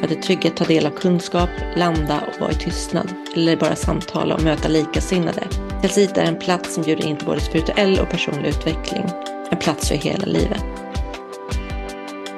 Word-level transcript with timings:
För 0.00 0.06
att 0.06 0.12
i 0.12 0.16
trygghet 0.16 0.56
ta 0.56 0.64
del 0.64 0.86
av 0.86 0.90
kunskap, 0.90 1.50
landa 1.76 2.20
och 2.20 2.40
vara 2.40 2.52
i 2.52 2.54
tystnad. 2.54 3.14
Eller 3.34 3.56
bara 3.56 3.76
samtala 3.76 4.34
och 4.34 4.42
möta 4.42 4.68
likasinnade. 4.68 5.42
Kalsit 5.80 6.16
är 6.16 6.24
en 6.24 6.38
plats 6.38 6.74
som 6.74 6.82
bjuder 6.82 7.06
in 7.06 7.16
till 7.16 7.26
både 7.26 7.40
spirituell 7.40 7.98
och 7.98 8.10
personlig 8.10 8.48
utveckling. 8.48 9.04
En 9.50 9.58
plats 9.58 9.88
för 9.88 9.94
hela 9.94 10.26
livet. 10.26 10.62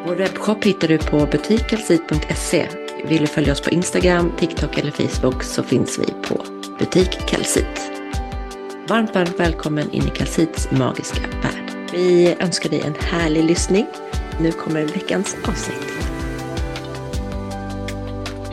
Vår 0.07 0.15
webbshop 0.15 0.65
hittar 0.65 0.89
du 0.89 0.99
på 0.99 1.27
butikkelsit.se. 1.27 2.69
Vill 3.05 3.21
du 3.21 3.27
följa 3.27 3.53
oss 3.53 3.61
på 3.61 3.71
Instagram, 3.71 4.33
TikTok 4.39 4.79
eller 4.79 4.91
Facebook 4.91 5.43
så 5.43 5.63
finns 5.63 5.99
vi 5.99 6.29
på 6.29 6.45
Butik 6.79 7.19
Kalsit. 7.27 7.91
Varmt, 8.89 9.15
varmt 9.15 9.41
välkommen 9.41 9.91
in 9.91 10.03
i 10.03 10.11
Kalsits 10.11 10.71
magiska 10.71 11.21
värld. 11.43 11.91
Vi 11.93 12.37
önskar 12.41 12.71
dig 12.71 12.81
en 12.81 12.95
härlig 13.01 13.45
lyssning. 13.45 13.87
Nu 14.41 14.53
kommer 14.53 14.85
veckans 14.85 15.37
avsnitt. 15.49 15.92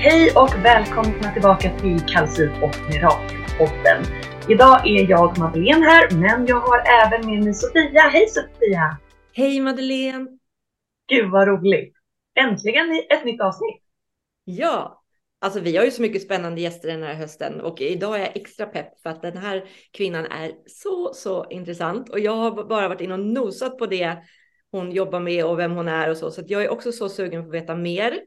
Hej 0.01 0.31
och 0.35 0.65
välkomna 0.65 1.33
tillbaka 1.33 1.79
till 1.79 1.99
Kalsit 1.99 2.51
och 2.63 2.75
Mirakelpodden. 2.89 4.03
Idag 4.49 4.87
är 4.87 5.09
jag 5.09 5.37
Madeleine 5.37 5.85
här, 5.85 6.11
men 6.11 6.45
jag 6.45 6.59
har 6.59 6.79
även 6.79 7.25
med 7.25 7.43
mig 7.43 7.53
Sofia. 7.53 8.01
Hej 8.01 8.27
Sofia! 8.27 8.97
Hej 9.33 9.59
Madeleine! 9.59 10.27
Gud 11.07 11.31
vad 11.31 11.47
roligt! 11.47 11.93
Äntligen 12.39 13.03
ett 13.09 13.25
nytt 13.25 13.41
avsnitt! 13.41 13.81
Ja, 14.43 15.03
alltså 15.41 15.59
vi 15.59 15.77
har 15.77 15.85
ju 15.85 15.91
så 15.91 16.01
mycket 16.01 16.21
spännande 16.21 16.61
gäster 16.61 16.89
den 16.89 17.03
här 17.03 17.13
hösten 17.13 17.61
och 17.61 17.81
idag 17.81 18.15
är 18.15 18.19
jag 18.19 18.37
extra 18.37 18.65
pepp 18.65 19.01
för 19.01 19.09
att 19.09 19.21
den 19.21 19.37
här 19.37 19.63
kvinnan 19.91 20.25
är 20.25 20.51
så, 20.65 21.13
så 21.13 21.45
intressant 21.49 22.09
och 22.09 22.19
jag 22.19 22.35
har 22.35 22.63
bara 22.63 22.87
varit 22.87 23.01
in 23.01 23.11
och 23.11 23.19
nosat 23.19 23.77
på 23.77 23.85
det 23.85 24.17
hon 24.71 24.91
jobbar 24.91 25.19
med 25.19 25.45
och 25.45 25.59
vem 25.59 25.71
hon 25.71 25.87
är 25.87 26.09
och 26.09 26.17
så, 26.17 26.31
så 26.31 26.41
jag 26.47 26.63
är 26.63 26.69
också 26.69 26.91
så 26.91 27.09
sugen 27.09 27.41
på 27.41 27.47
att 27.47 27.55
veta 27.55 27.75
mer. 27.75 28.19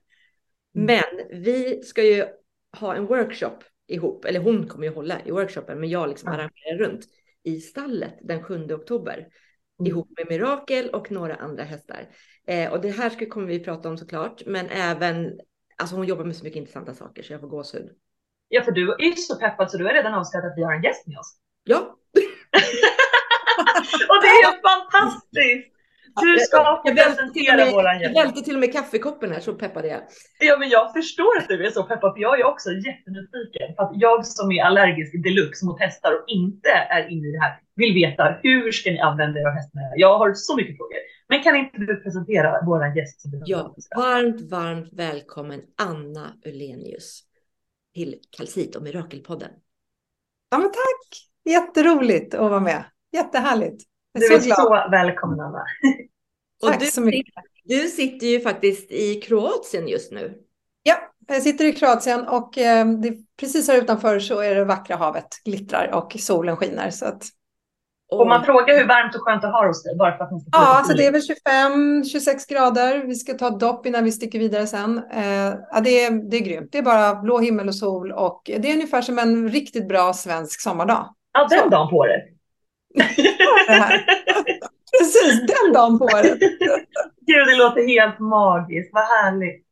Mm. 0.74 0.86
Men 0.86 1.42
vi 1.42 1.82
ska 1.82 2.02
ju 2.02 2.26
ha 2.78 2.94
en 2.94 3.06
workshop 3.06 3.58
ihop, 3.86 4.24
eller 4.24 4.40
hon 4.40 4.68
kommer 4.68 4.86
ju 4.86 4.94
hålla 4.94 5.20
i 5.24 5.30
workshopen, 5.30 5.80
men 5.80 5.88
jag 5.88 6.08
liksom 6.08 6.28
arrangerar 6.28 6.78
runt 6.78 7.04
i 7.42 7.60
stallet 7.60 8.14
den 8.22 8.42
7 8.42 8.72
oktober 8.72 9.14
mm. 9.80 9.90
ihop 9.90 10.12
med 10.16 10.26
Mirakel 10.28 10.88
och 10.88 11.10
några 11.10 11.34
andra 11.34 11.64
hästar. 11.64 12.08
Eh, 12.46 12.72
och 12.72 12.80
det 12.80 12.90
här 12.90 13.10
ska, 13.10 13.26
kommer 13.26 13.46
vi 13.46 13.60
prata 13.60 13.88
om 13.88 13.98
såklart, 13.98 14.42
men 14.46 14.68
även, 14.68 15.40
alltså 15.76 15.96
hon 15.96 16.06
jobbar 16.06 16.24
med 16.24 16.36
så 16.36 16.44
mycket 16.44 16.58
intressanta 16.58 16.94
saker 16.94 17.22
så 17.22 17.32
jag 17.32 17.40
får 17.40 17.48
gåshud. 17.48 17.90
Ja, 18.48 18.62
för 18.62 18.72
du 18.72 18.92
är 18.92 19.04
ju 19.04 19.12
så 19.12 19.36
peppad 19.36 19.70
så 19.70 19.78
du 19.78 19.84
har 19.84 19.92
redan 19.92 20.14
avslöjat 20.14 20.46
att 20.46 20.58
vi 20.58 20.62
har 20.62 20.72
en 20.72 20.82
gäst 20.82 21.06
med 21.06 21.18
oss. 21.18 21.36
Ja. 21.64 21.78
och 24.08 24.22
det 24.22 24.28
är 24.28 24.62
fantastiskt! 24.62 25.71
Du 26.20 26.38
ska 26.38 26.82
få 26.84 26.94
presentera 26.94 27.70
våran 27.70 28.00
gäst. 28.00 28.14
Jag 28.14 28.22
välte 28.22 28.42
till 28.42 28.54
och 28.54 28.60
med 28.60 28.72
kaffekoppen 28.72 29.32
här, 29.32 29.40
så 29.40 29.54
peppad 29.54 29.86
jag 29.86 30.00
Ja, 30.40 30.56
men 30.58 30.68
jag 30.68 30.92
förstår 30.92 31.38
att 31.38 31.48
du 31.48 31.66
är 31.66 31.70
så 31.70 31.82
peppad, 31.82 32.14
för 32.14 32.20
jag 32.20 32.40
är 32.40 32.44
också 32.44 32.70
jättenyfiken. 32.70 33.74
För 33.76 33.82
att 33.82 33.90
jag 33.94 34.26
som 34.26 34.52
är 34.52 34.64
allergisk 34.64 35.22
deluxe 35.24 35.66
mot 35.66 35.80
hästar 35.80 36.12
och 36.12 36.24
inte 36.26 36.68
är 36.68 37.08
inne 37.08 37.28
i 37.28 37.32
det 37.32 37.40
här 37.40 37.58
vill 37.74 37.94
veta 37.94 38.38
hur 38.42 38.72
ska 38.72 38.90
ni 38.90 39.00
använda 39.00 39.40
er 39.40 39.46
av 39.46 39.52
hästarna? 39.52 39.86
Jag 39.96 40.18
har 40.18 40.34
så 40.34 40.56
mycket 40.56 40.76
frågor. 40.76 40.98
Men 41.28 41.42
kan 41.42 41.56
inte 41.56 41.78
du 41.78 42.02
presentera 42.02 42.64
våran 42.66 42.96
gäst? 42.96 43.20
Som 43.20 43.42
ja, 43.44 43.74
varmt, 43.96 44.50
varmt 44.50 44.88
välkommen 44.92 45.60
Anna 45.82 46.32
Ulenius 46.46 47.22
till 47.94 48.14
Kalsit 48.36 48.76
och 48.76 48.82
Mirakelpodden. 48.82 49.50
Ja, 50.50 50.58
men 50.58 50.70
tack! 50.70 51.28
Jätteroligt 51.44 52.34
att 52.34 52.50
vara 52.50 52.60
med. 52.60 52.84
Jättehärligt. 53.12 53.82
Du 54.14 54.34
är 54.34 54.38
så, 54.40 54.54
så 54.54 54.88
välkommen 54.90 55.40
Anna. 55.40 55.64
Tack 56.66 56.80
du, 56.80 56.86
så 56.86 57.00
mycket. 57.00 57.34
Du 57.64 57.88
sitter 57.88 58.26
ju 58.26 58.40
faktiskt 58.40 58.90
i 58.90 59.14
Kroatien 59.14 59.88
just 59.88 60.12
nu. 60.12 60.34
Ja, 60.82 60.94
jag 61.26 61.42
sitter 61.42 61.64
i 61.64 61.72
Kroatien 61.72 62.28
och 62.28 62.58
eh, 62.58 62.86
det, 62.86 63.16
precis 63.40 63.68
här 63.68 63.78
utanför 63.78 64.18
så 64.18 64.40
är 64.40 64.54
det 64.54 64.64
vackra 64.64 64.96
havet 64.96 65.28
glittrar 65.44 65.90
och 65.94 66.16
solen 66.18 66.56
skiner. 66.56 66.90
Så 66.90 67.06
att... 67.06 67.24
Om 68.12 68.28
man 68.28 68.44
frågar 68.44 68.78
hur 68.78 68.86
varmt 68.86 69.14
och 69.14 69.20
skönt 69.20 69.42
det 69.42 69.48
har 69.48 69.66
hos 69.66 69.82
dig? 69.82 69.96
Bara 69.96 70.16
för 70.16 70.24
att 70.24 70.30
man 70.30 70.40
ska 70.40 70.50
ja, 70.52 70.76
alltså 70.78 70.94
det 70.94 71.06
är 71.06 71.12
väl 71.12 71.20
25-26 71.20 72.50
grader. 72.50 73.04
Vi 73.06 73.14
ska 73.14 73.34
ta 73.34 73.50
dopp 73.50 73.86
innan 73.86 74.04
vi 74.04 74.12
sticker 74.12 74.38
vidare 74.38 74.66
sen. 74.66 75.02
Eh, 75.12 75.54
ja, 75.70 75.80
det, 75.84 76.04
är, 76.04 76.30
det 76.30 76.36
är 76.36 76.40
grymt. 76.40 76.72
Det 76.72 76.78
är 76.78 76.82
bara 76.82 77.14
blå 77.14 77.38
himmel 77.38 77.68
och 77.68 77.74
sol 77.74 78.12
och 78.12 78.42
det 78.44 78.68
är 78.68 78.74
ungefär 78.74 79.02
som 79.02 79.18
en 79.18 79.48
riktigt 79.48 79.88
bra 79.88 80.12
svensk 80.12 80.60
sommardag. 80.60 81.14
Ja, 81.32 81.46
den 81.50 81.70
dagen 81.70 81.90
på 81.90 82.06
det. 82.06 82.22
Precis, 84.98 85.40
den 85.40 85.72
dagen 85.72 85.98
på 85.98 86.04
året. 86.04 86.38
Gud, 87.26 87.46
det 87.46 87.56
låter 87.56 87.86
helt 87.86 88.18
magiskt. 88.18 88.90
Vad 88.92 89.04
härligt. 89.04 89.66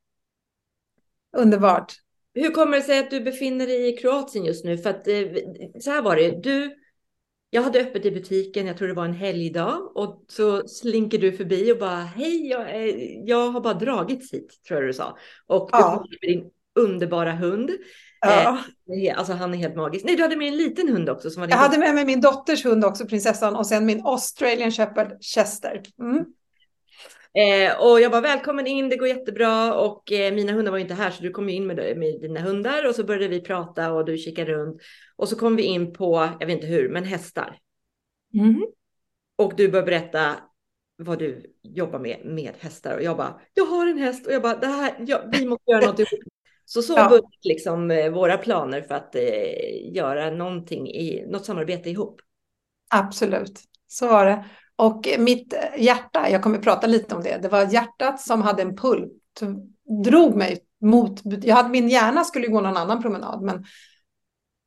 Underbart. 1.36 1.92
Hur 2.34 2.50
kommer 2.50 2.76
det 2.76 2.82
sig 2.82 2.98
att 2.98 3.10
du 3.10 3.20
befinner 3.20 3.66
dig 3.66 3.88
i 3.88 3.97
Kroatien 3.97 4.44
just 4.44 4.64
nu? 4.64 4.78
För 4.78 4.91
att 4.91 5.08
eh, 5.08 5.14
så 5.81 5.91
här 5.91 6.03
var 6.03 6.16
det. 6.16 6.42
Du, 6.42 6.76
jag 7.50 7.62
hade 7.62 7.81
öppet 7.81 8.04
i 8.04 8.10
butiken, 8.10 8.66
jag 8.66 8.76
tror 8.76 8.88
det 8.88 8.94
var 8.94 9.04
en 9.04 9.14
helgdag 9.14 9.92
och 9.94 10.25
så 10.28 10.69
slinker 10.69 11.19
du 11.19 11.32
förbi 11.32 11.72
och 11.72 11.78
bara 11.78 12.00
hej, 12.00 12.48
jag, 12.48 12.70
är, 12.70 12.94
jag 13.28 13.50
har 13.50 13.60
bara 13.60 13.75
dragits 13.75 14.32
hit, 14.32 14.60
tror 14.69 14.81
jag 14.81 14.88
du 14.88 14.92
sa. 14.92 15.19
Och 15.47 15.70
du 15.72 15.78
ja. 15.78 16.04
med 16.10 16.31
din 16.31 16.50
underbara 16.75 17.32
hund. 17.32 17.70
Ja. 18.20 18.58
Eh, 18.94 19.19
alltså 19.19 19.32
han 19.32 19.54
är 19.54 19.58
helt 19.58 19.76
magisk. 19.76 20.04
Nej, 20.04 20.16
du 20.16 20.22
hade 20.22 20.36
med 20.36 20.48
en 20.48 20.56
liten 20.56 20.88
hund 20.88 21.10
också. 21.10 21.31
Som 21.31 21.41
var 21.41 21.48
jag 21.48 21.56
hade 21.56 21.78
med 21.78 21.94
mig 21.94 22.04
min 22.04 22.20
dotters 22.20 22.64
hund 22.64 22.84
också, 22.84 23.06
prinsessan, 23.06 23.56
och 23.56 23.66
sen 23.66 23.86
min 23.86 24.06
Australian 24.06 24.70
Shepherd 24.70 25.16
Chester. 25.20 25.82
Mm. 26.00 26.25
Eh, 27.34 27.81
och 27.81 28.00
jag 28.00 28.10
var 28.10 28.20
välkommen 28.20 28.66
in, 28.66 28.88
det 28.88 28.97
går 28.97 29.08
jättebra 29.08 29.75
och 29.75 30.12
eh, 30.12 30.34
mina 30.34 30.53
hundar 30.53 30.72
var 30.72 30.78
inte 30.78 30.94
här 30.94 31.10
så 31.10 31.22
du 31.22 31.31
kom 31.31 31.48
in 31.48 31.66
med, 31.66 31.76
med, 31.76 32.20
dina 32.20 32.41
hundar 32.41 32.88
och 32.88 32.94
så 32.94 33.04
började 33.04 33.28
vi 33.28 33.41
prata 33.41 33.92
och 33.92 34.04
du 34.04 34.19
kikade 34.19 34.52
runt 34.52 34.82
och 35.16 35.28
så 35.28 35.37
kom 35.37 35.56
vi 35.56 35.62
in 35.62 35.92
på, 35.92 36.28
jag 36.41 36.47
vet 36.47 36.56
inte 36.56 36.66
hur, 36.66 36.88
men 36.88 37.04
hästar. 37.04 37.58
Mm. 38.34 38.66
Och 39.37 39.52
du 39.56 39.69
började 39.69 39.87
berätta 39.87 40.37
vad 40.97 41.19
du 41.19 41.54
jobbar 41.62 41.98
med 41.98 42.20
med 42.25 42.52
hästar 42.58 42.97
och 42.97 43.02
jag 43.02 43.16
bara, 43.16 43.41
jag 43.54 43.66
har 43.66 43.87
en 43.87 43.98
häst 43.98 44.26
och 44.26 44.32
jag 44.32 44.42
bara, 44.42 44.56
det 44.56 44.66
här, 44.66 44.94
ja, 45.06 45.22
vi 45.32 45.47
måste 45.47 45.70
göra 45.70 45.87
något 45.87 45.98
ihop 45.98 46.20
så 46.72 46.82
så 46.82 46.94
ja. 46.97 47.08
började 47.08 47.28
liksom 47.42 47.91
eh, 47.91 48.10
våra 48.10 48.38
planer 48.38 48.82
för 48.82 48.94
att 48.94 49.14
eh, 49.14 49.92
göra 49.92 50.31
någonting 50.31 50.88
i 50.88 51.26
något 51.28 51.44
samarbete 51.44 51.91
ihop. 51.91 52.20
Absolut, 52.91 53.60
så 53.86 54.08
var 54.08 54.26
det. 54.26 54.44
Och 54.76 55.08
mitt 55.19 55.54
hjärta, 55.78 56.31
jag 56.31 56.42
kommer 56.42 56.58
att 56.58 56.64
prata 56.64 56.86
lite 56.86 57.14
om 57.14 57.22
det, 57.22 57.38
det 57.42 57.48
var 57.48 57.72
hjärtat 57.72 58.20
som 58.20 58.42
hade 58.42 58.62
en 58.62 58.76
pull, 58.76 59.08
drog 60.04 60.36
mig 60.36 60.58
mot, 60.81 61.20
jag 61.25 61.56
hade, 61.56 61.69
min 61.69 61.88
hjärna 61.88 62.25
skulle 62.25 62.47
gå 62.47 62.60
någon 62.60 62.76
annan 62.76 63.02
promenad, 63.02 63.42
men 63.42 63.64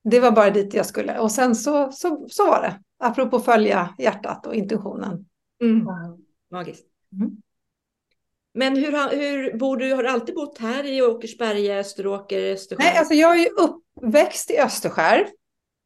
det 0.03 0.19
var 0.19 0.31
bara 0.31 0.49
dit 0.49 0.73
jag 0.73 0.85
skulle. 0.85 1.19
Och 1.19 1.31
sen 1.31 1.55
så, 1.55 1.91
så, 1.91 2.27
så 2.29 2.47
var 2.47 2.61
det, 2.61 2.79
apropå 2.99 3.39
följa 3.39 3.95
hjärtat 3.97 4.47
och 4.47 4.55
intuitionen. 4.55 5.25
Mm. 5.61 5.87
Magiskt. 6.51 6.85
Mm. 7.13 7.37
Men 8.53 8.75
hur, 8.75 9.17
hur 9.17 9.57
bor 9.57 9.77
du? 9.77 9.93
Har 9.93 10.03
du 10.03 10.09
alltid 10.09 10.35
bott 10.35 10.57
här 10.57 10.83
i 10.83 11.01
Åkersberga, 11.01 11.79
Österåker, 11.79 12.53
Österskär? 12.53 12.83
Nej, 12.83 12.97
alltså 12.97 13.13
jag 13.13 13.39
är 13.39 13.39
ju 13.39 13.49
uppväxt 13.49 14.51
i 14.51 14.59
Österskär. 14.59 15.27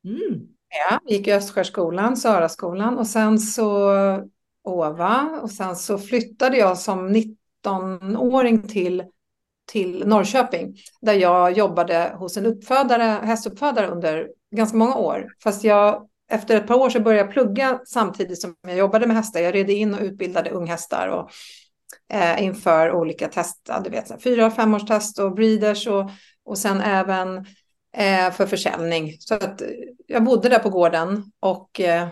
Mm. 0.06 0.48
Ja, 0.90 1.00
gick 1.08 1.28
i 1.28 1.34
Österskärskolan, 1.34 2.18
Saraskolan 2.18 2.98
och 2.98 3.08
sen 3.08 3.40
så 3.40 3.92
Åva 4.64 5.40
och 5.42 5.52
sen 5.52 5.76
så 5.76 5.98
flyttade 5.98 6.58
jag 6.58 6.78
som 6.78 7.10
19-åring 7.10 8.68
till, 8.68 9.04
till 9.72 10.08
Norrköping 10.08 10.76
där 11.02 11.14
jag 11.14 11.58
jobbade 11.58 12.16
hos 12.18 12.38
en 12.38 12.46
uppfödare, 12.46 13.04
hästuppfödare 13.04 13.88
under 13.88 14.28
ganska 14.56 14.78
många 14.78 14.96
år. 14.96 15.28
Fast 15.44 15.64
jag 15.64 16.08
efter 16.32 16.58
ett 16.58 16.68
par 16.68 16.76
år 16.76 16.90
så 16.90 17.00
började 17.00 17.26
jag 17.26 17.34
plugga 17.34 17.82
samtidigt 17.86 18.42
som 18.42 18.56
jag 18.68 18.78
jobbade 18.78 19.08
med 19.08 19.16
hästar. 19.16 19.40
Jag 19.40 19.56
red 19.56 19.70
in 19.70 19.94
och 19.94 20.02
utbildade 20.02 20.50
unghästar 20.50 21.08
och 21.08 21.30
eh, 22.14 22.44
inför 22.44 22.92
olika 22.92 23.28
test, 23.28 23.70
du 23.84 23.90
vet, 23.90 24.24
fyra 24.24 24.46
och 24.46 24.54
femårstest 24.54 25.20
och 25.20 25.36
breeders 25.36 25.88
och, 25.88 26.10
och 26.46 26.58
sen 26.58 26.82
även 26.82 27.38
eh, 27.98 28.32
för 28.32 28.46
försäljning. 28.46 29.16
Så 29.20 29.36
att 29.36 29.62
jag 30.08 30.24
bodde 30.24 30.50
där 30.50 30.60
på 30.60 30.70
gården 30.70 31.32
och 31.40 31.80
eh, 31.80 32.08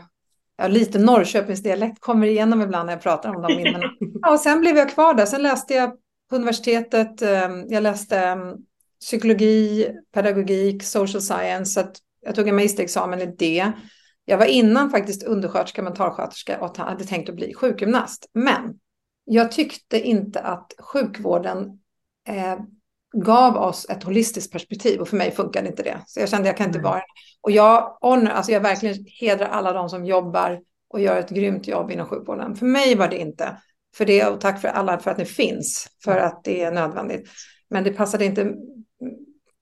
ja, 0.57 0.67
lite 0.67 0.99
Norrköpingsdialekt 0.99 1.99
kommer 1.99 2.27
igenom 2.27 2.61
ibland 2.61 2.85
när 2.85 2.93
jag 2.93 3.01
pratar 3.01 3.35
om 3.35 3.41
de 3.41 3.55
minnena. 3.55 3.83
Ja, 4.21 4.31
och 4.31 4.39
sen 4.39 4.61
blev 4.61 4.77
jag 4.77 4.89
kvar 4.89 5.13
där. 5.13 5.25
Sen 5.25 5.43
läste 5.43 5.73
jag 5.73 5.91
på 6.29 6.35
universitetet. 6.35 7.21
Eh, 7.21 7.49
jag 7.67 7.83
läste 7.83 8.19
mm, 8.19 8.55
psykologi, 9.01 9.87
pedagogik, 10.13 10.83
social 10.83 11.21
science. 11.21 11.65
Så 11.65 11.87
jag 12.21 12.35
tog 12.35 12.47
en 12.47 12.55
magisterexamen 12.55 13.21
i 13.21 13.25
det. 13.25 13.71
Jag 14.25 14.37
var 14.37 14.45
innan 14.45 14.89
faktiskt 14.89 15.23
undersköterska, 15.23 15.83
mentalsköterska 15.83 16.59
och 16.61 16.77
hade 16.77 17.03
tänkt 17.03 17.29
att 17.29 17.35
bli 17.35 17.53
sjukgymnast. 17.53 18.29
Men 18.33 18.79
jag 19.25 19.51
tyckte 19.51 19.99
inte 19.99 20.39
att 20.39 20.73
sjukvården 20.79 21.79
eh, 22.27 22.59
gav 23.15 23.57
oss 23.57 23.85
ett 23.89 24.03
holistiskt 24.03 24.51
perspektiv 24.51 25.01
och 25.01 25.07
för 25.07 25.17
mig 25.17 25.31
funkade 25.31 25.67
inte 25.67 25.83
det. 25.83 26.01
Så 26.05 26.19
jag 26.19 26.29
kände 26.29 26.41
att 26.41 26.47
jag 26.47 26.57
kan 26.57 26.67
inte 26.67 26.79
vara 26.79 27.01
Och 27.41 27.51
jag 27.51 27.97
honor, 28.01 28.29
alltså 28.29 28.51
jag 28.51 28.61
verkligen 28.61 29.05
hedrar 29.19 29.47
alla 29.47 29.73
de 29.73 29.89
som 29.89 30.05
jobbar 30.05 30.61
och 30.89 30.99
gör 30.99 31.19
ett 31.19 31.29
grymt 31.29 31.67
jobb 31.67 31.91
inom 31.91 32.07
sjukvården. 32.07 32.55
För 32.55 32.65
mig 32.65 32.95
var 32.95 33.07
det 33.07 33.17
inte. 33.17 33.57
För 33.95 34.05
det 34.05 34.25
och 34.25 34.41
tack 34.41 34.61
för 34.61 34.67
alla 34.67 34.99
för 34.99 35.11
att 35.11 35.17
ni 35.17 35.25
finns, 35.25 35.87
för 36.03 36.17
att 36.17 36.43
det 36.43 36.63
är 36.63 36.71
nödvändigt. 36.71 37.29
Men 37.69 37.83
det 37.83 37.93
passade 37.93 38.25
inte. 38.25 38.53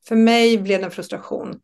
För 0.08 0.16
mig 0.16 0.58
blev 0.58 0.80
det 0.80 0.86
en 0.86 0.92
frustration 0.92 1.60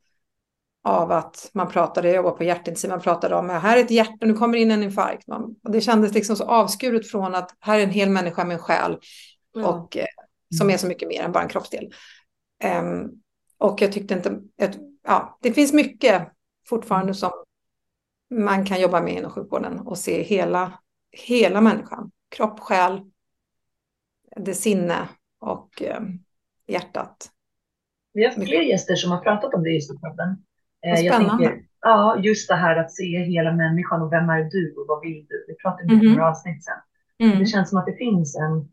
av 0.90 1.12
att 1.12 1.50
man 1.54 1.68
pratade, 1.68 2.08
jag 2.08 2.16
jobbar 2.16 2.32
på 2.32 2.44
hjärtintensiv, 2.44 2.90
man 2.90 3.02
pratade 3.02 3.36
om 3.36 3.50
här 3.50 3.78
är 3.78 3.82
ett 3.82 3.92
hjärta, 3.92 4.26
nu 4.26 4.34
kommer 4.34 4.58
in 4.58 4.72
en 4.72 4.84
infarkt. 4.84 5.28
Man, 5.28 5.56
och 5.64 5.72
det 5.72 5.82
kändes 5.82 6.14
liksom 6.14 6.36
så 6.36 6.44
avskuret 6.44 7.12
från 7.12 7.36
att 7.36 7.56
här 7.60 7.80
är 7.80 7.84
en 7.84 7.90
hel 7.90 8.10
människa 8.10 8.46
med 8.46 8.54
en 8.54 8.60
själ. 8.60 8.98
Ja. 9.54 9.68
Och, 9.68 9.98
eh, 9.98 10.06
som 10.58 10.70
är 10.70 10.78
så 10.78 10.88
mycket 10.88 11.08
mer 11.08 11.24
än 11.24 11.32
bara 11.32 11.44
en 11.44 11.50
kroppsdel. 11.50 11.94
Um, 12.82 13.22
och 13.58 13.82
jag 13.82 13.92
tyckte 13.92 14.14
inte, 14.14 14.30
att, 14.62 14.78
ja, 15.04 15.38
det 15.42 15.54
finns 15.54 15.74
mycket 15.74 16.28
fortfarande 16.68 17.14
som 17.14 17.32
man 18.30 18.66
kan 18.66 18.82
jobba 18.82 19.02
med 19.02 19.14
inom 19.14 19.32
sjukvården 19.32 19.80
och 19.80 19.98
se 19.98 20.24
hela, 20.24 20.80
hela 21.12 21.62
människan. 21.62 22.12
Kropp, 22.30 22.60
själ, 22.60 23.02
det 24.36 24.54
sinne 24.54 25.10
och 25.40 25.82
eh, 25.82 26.02
hjärtat. 26.68 27.30
Vi 28.14 28.26
har 28.26 28.32
fler 28.32 28.62
gäster 28.62 28.96
som 28.96 29.12
har 29.12 29.20
pratat 29.20 29.54
om 29.54 29.64
det 29.64 29.70
i 29.70 29.88
podden. 30.02 30.46
Eh, 30.86 31.02
jag 31.02 31.16
tänker, 31.18 31.62
ja, 31.82 32.20
just 32.20 32.50
det 32.50 32.56
här 32.56 32.76
att 32.76 32.92
se 32.92 33.24
hela 33.24 33.52
människan 33.52 34.02
och 34.02 34.12
vem 34.12 34.30
är 34.30 34.44
du 34.44 34.76
och 34.78 34.86
vad 34.88 35.02
vill 35.02 35.26
du? 35.30 35.46
Vi 35.48 35.56
pratade 35.56 35.84
om 35.84 36.00
det 36.00 36.06
mm. 36.06 36.12
några 36.12 36.30
avsnitt 36.30 36.64
sedan. 36.64 36.82
Mm. 37.24 37.40
Det 37.40 37.46
känns 37.46 37.70
som 37.70 37.80
att 37.80 37.86
det 37.86 37.96
finns 37.96 38.36
en, 38.36 38.70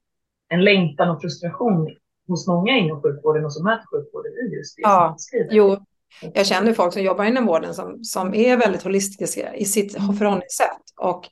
en 0.49 0.65
längtan 0.65 1.11
och 1.11 1.21
frustration 1.21 1.97
hos 2.29 2.49
många 2.49 2.77
inom 2.77 3.03
sjukvården 3.03 3.45
och 3.45 3.53
som 3.53 3.65
möter 3.65 3.87
sjukvården 3.87 4.33
i 4.33 4.57
just 4.57 4.77
det 4.77 4.83
ja, 4.83 5.15
som 5.19 5.49
Jo, 5.51 5.77
jag 6.35 6.47
känner 6.47 6.73
folk 6.73 6.93
som 6.93 7.03
jobbar 7.03 7.25
inom 7.25 7.47
vården 7.47 7.75
som, 7.75 8.05
som 8.05 8.35
är 8.35 8.57
väldigt 8.57 8.83
holistiska 8.83 9.55
i 9.55 9.65
sitt 9.65 9.99
mm. 9.99 10.17
förhållningssätt. 10.17 10.83
Och 11.01 11.29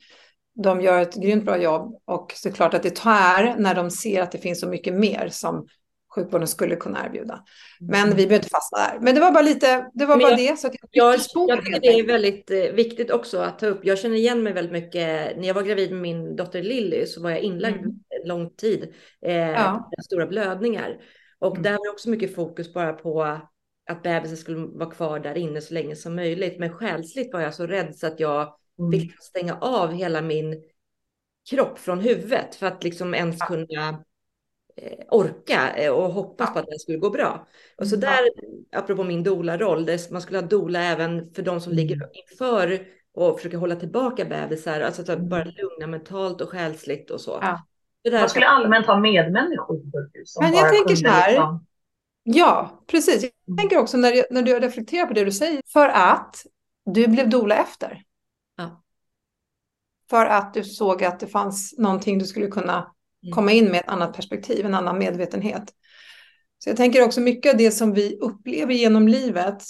de 0.55 0.81
gör 0.81 1.03
ett 1.03 1.15
grymt 1.15 1.45
bra 1.45 1.59
jobb 1.59 2.01
och 2.05 2.33
det 2.43 2.49
är 2.49 2.53
klart 2.53 2.75
att 2.75 2.83
det 2.83 2.97
tar 2.97 3.59
när 3.59 3.75
de 3.75 3.91
ser 3.91 4.23
att 4.23 4.33
det 4.33 4.39
finns 4.39 4.61
så 4.61 4.69
mycket 4.69 4.95
mer 4.95 5.29
som 5.31 5.67
sjukvården 6.15 6.49
skulle 6.49 6.77
kunna 6.77 7.07
erbjuda. 7.07 7.45
Men 7.81 8.05
mm. 8.05 8.17
vi 8.17 8.27
behöver 8.27 8.35
inte 8.35 8.49
fastna 8.49 8.79
där. 8.79 8.99
Men 9.01 9.15
det 9.15 9.21
var 9.21 9.33
bara 9.33 9.43
lite, 9.43 9.91
det 9.95 10.07
var 10.07 10.17
bara 10.17 10.31
jag, 10.31 10.39
det. 10.39 10.59
Så 10.59 10.67
att 10.67 10.75
jag, 10.91 11.15
jag, 11.15 11.49
jag 11.49 11.65
tycker 11.65 11.81
det 11.81 11.99
är 11.99 12.07
väldigt 12.07 12.51
eh, 12.51 12.59
viktigt 12.59 13.11
också 13.11 13.39
att 13.39 13.59
ta 13.59 13.67
upp. 13.67 13.85
Jag 13.85 13.99
känner 13.99 14.17
igen 14.17 14.43
mig 14.43 14.53
väldigt 14.53 14.73
mycket. 14.73 15.37
När 15.37 15.47
jag 15.47 15.55
var 15.55 15.63
gravid 15.63 15.91
med 15.91 16.01
min 16.01 16.37
dotter 16.37 16.63
Lilly 16.63 17.07
så 17.07 17.23
var 17.23 17.31
jag 17.31 17.41
inlagd 17.41 17.79
mm. 17.79 18.01
lång 18.25 18.51
tid. 18.51 18.95
Eh, 19.27 19.51
ja. 19.51 19.91
Stora 20.05 20.27
blödningar. 20.27 20.97
Och 21.39 21.57
mm. 21.57 21.63
där 21.63 21.73
var 21.73 21.93
också 21.93 22.11
mycket 22.11 22.35
fokus 22.35 22.75
bara 22.75 22.93
på 22.93 23.23
att 23.91 24.03
bebisen 24.03 24.37
skulle 24.37 24.59
vara 24.59 24.91
kvar 24.91 25.19
där 25.19 25.39
inne 25.39 25.61
så 25.61 25.75
länge 25.75 25.97
som 25.97 26.15
möjligt. 26.15 26.59
Men 26.59 26.73
själsligt 26.73 27.33
var 27.33 27.41
jag 27.41 27.55
så 27.55 27.67
rädd 27.67 27.97
så 27.97 28.07
att 28.07 28.21
jag 28.21 28.55
mm. 28.79 28.93
fick 28.93 29.23
stänga 29.23 29.59
av 29.61 29.93
hela 29.93 30.23
min 30.23 30.63
kropp 31.51 31.79
från 31.79 32.01
huvudet 32.01 32.55
för 32.55 32.67
att 32.67 32.85
liksom 32.85 33.15
ens 33.15 33.39
kunna 33.39 33.67
Eh, 33.89 33.99
orka 35.11 35.75
eh, 35.77 35.91
och 35.91 36.13
hoppas 36.13 36.53
på 36.53 36.59
att 36.59 36.67
det 36.67 36.79
skulle 36.79 36.99
gå 36.99 37.11
bra. 37.11 37.47
Och 37.79 37.87
så 37.87 37.97
där, 37.97 38.21
apropå 38.73 39.05
min 39.05 39.23
doula-roll, 39.23 39.89
man 40.11 40.23
skulle 40.23 40.39
ha 40.39 40.47
doula 40.47 40.83
även 40.83 41.35
för 41.35 41.43
de 41.43 41.61
som 41.61 41.73
ligger 41.73 41.97
mm. 41.97 42.09
inför 42.31 42.87
och 43.15 43.37
försöka 43.37 43.59
hålla 43.59 43.77
tillbaka 43.77 44.25
bebisar, 44.25 44.81
alltså 44.81 45.13
att 45.13 45.21
bara 45.21 45.43
mm. 45.43 45.55
lugna 45.57 45.87
mentalt 45.87 46.41
och 46.41 46.49
själsligt 46.49 47.11
och 47.11 47.21
så. 47.21 47.39
Ja. 47.43 47.67
Man 48.13 48.29
skulle 48.29 48.47
allmänt 48.47 48.87
ha 48.87 48.99
medmänniskor 48.99 49.79
på 49.79 49.99
sjukhus. 49.99 50.37
Men 50.41 50.53
jag 50.53 50.73
tänker 50.73 50.97
så 50.97 51.09
här, 51.09 51.31
liksom... 51.31 51.67
ja, 52.23 52.85
precis. 52.87 53.23
Jag 53.23 53.33
mm. 53.49 53.59
tänker 53.59 53.79
också 53.79 53.97
när, 53.97 54.33
när 54.33 54.43
du 54.43 54.61
reflekterar 54.61 55.07
på 55.07 55.15
det 55.15 55.25
du 55.25 55.33
säger, 55.33 55.63
för 55.73 55.89
att 55.89 56.37
du 56.85 57.07
blev 57.07 57.29
doula 57.29 57.57
efter. 57.57 58.03
Ja. 58.57 58.83
För 60.11 60.27
att 60.27 60.55
du 60.55 60.65
såg 60.65 61.05
att 61.05 61.21
det 61.21 61.27
fanns 61.27 61.75
någonting 61.79 62.19
du 62.19 62.25
skulle 62.25 62.47
kunna 62.47 62.75
Mm. 62.75 62.94
Komma 63.33 63.53
in 63.53 63.71
med 63.71 63.81
ett 63.81 63.89
annat 63.89 64.17
perspektiv, 64.17 64.67
en 64.67 64.75
annan 64.75 64.99
medvetenhet. 64.99 65.73
Så 66.59 66.71
jag 66.71 66.77
tänker 66.77 67.05
också 67.05 67.21
mycket 67.21 67.53
av 67.53 67.59
det 67.59 67.71
som 67.71 67.93
vi 67.93 68.19
upplever 68.21 68.75
genom 68.75 69.09
livet 69.09 69.63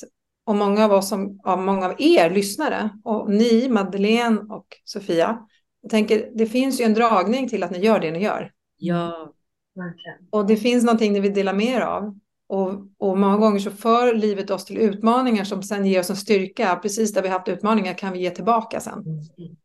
och 0.46 0.56
många 0.56 0.84
av 0.84 0.92
oss 0.92 1.08
som, 1.08 1.40
av 1.44 1.58
många 1.58 1.86
av 1.86 1.94
er 1.98 2.30
lyssnare 2.30 2.90
och 3.04 3.30
ni, 3.30 3.68
Madeleine 3.68 4.40
och 4.40 4.66
Sofia. 4.84 5.38
Jag 5.80 5.90
tänker, 5.90 6.30
det 6.34 6.46
finns 6.46 6.80
ju 6.80 6.84
en 6.84 6.94
dragning 6.94 7.48
till 7.48 7.62
att 7.62 7.70
ni 7.70 7.78
gör 7.78 8.00
det 8.00 8.10
ni 8.10 8.22
gör. 8.22 8.52
Ja, 8.76 9.32
verkligen. 9.74 10.28
Och 10.30 10.46
det 10.46 10.56
finns 10.56 10.84
någonting 10.84 11.12
ni 11.12 11.20
vill 11.20 11.34
dela 11.34 11.52
mer 11.52 11.80
av. 11.80 12.18
Och, 12.46 12.70
och 12.98 13.18
många 13.18 13.36
gånger 13.36 13.58
så 13.58 13.70
för 13.70 14.14
livet 14.14 14.50
oss 14.50 14.64
till 14.64 14.78
utmaningar 14.78 15.44
som 15.44 15.62
sen 15.62 15.86
ger 15.86 16.00
oss 16.00 16.10
en 16.10 16.16
styrka. 16.16 16.76
Precis 16.82 17.12
där 17.12 17.22
vi 17.22 17.28
haft 17.28 17.48
utmaningar 17.48 17.94
kan 17.94 18.12
vi 18.12 18.18
ge 18.18 18.30
tillbaka 18.30 18.80
sen. 18.80 18.98
Mm. 18.98 19.56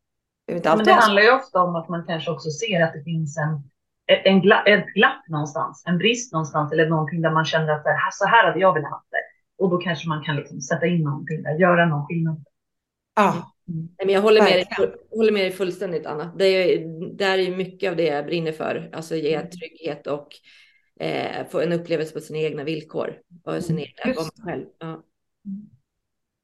Det, 0.47 0.75
Men 0.75 0.85
det 0.85 0.93
handlar 0.93 1.21
ju 1.21 1.31
ofta 1.31 1.61
om 1.61 1.75
att 1.75 1.89
man 1.89 2.05
kanske 2.07 2.31
också 2.31 2.49
ser 2.49 2.83
att 2.83 2.93
det 2.93 3.03
finns 3.03 3.37
en 3.37 3.69
en 4.09 4.41
gla, 4.41 4.63
ett 4.63 4.87
glapp 4.93 5.27
någonstans, 5.27 5.83
en 5.87 5.97
brist 5.97 6.33
någonstans 6.33 6.71
eller 6.71 6.89
någonting 6.89 7.21
där 7.21 7.31
man 7.31 7.45
känner 7.45 7.73
att 7.73 8.13
så 8.13 8.25
här 8.25 8.47
hade 8.47 8.59
jag 8.59 8.73
velat 8.73 8.91
ha 8.91 9.03
det. 9.09 9.63
Och 9.63 9.69
då 9.69 9.77
kanske 9.77 10.07
man 10.07 10.23
kan 10.23 10.35
liksom 10.35 10.61
sätta 10.61 10.85
in 10.85 11.03
någonting 11.03 11.43
där, 11.43 11.59
göra 11.59 11.85
någon 11.85 12.07
skillnad. 12.07 12.43
Ja. 13.15 13.55
Mm. 13.69 13.89
Men 13.97 14.09
jag 14.09 14.21
håller 14.21 14.41
med, 14.41 14.51
dig, 14.51 14.67
håller 15.11 15.31
med 15.31 15.41
dig 15.41 15.51
fullständigt 15.51 16.05
Anna. 16.05 16.33
Det 16.37 16.45
är, 16.45 16.79
det 17.17 17.25
är 17.25 17.55
mycket 17.55 17.89
av 17.89 17.95
det 17.95 18.03
jag 18.03 18.25
brinner 18.25 18.51
för. 18.51 18.89
Alltså 18.93 19.15
ge 19.15 19.33
mm. 19.35 19.49
trygghet 19.49 20.07
och 20.07 20.27
eh, 20.99 21.47
få 21.47 21.59
en 21.61 21.73
upplevelse 21.73 22.13
på 22.13 22.19
sina 22.19 22.39
egna 22.39 22.63
villkor. 22.63 23.17
Och 23.43 23.63
sin 23.63 23.75
mm. 23.75 23.89
egna, 24.05 24.21
själv. 24.45 24.65
Ja. 24.79 25.03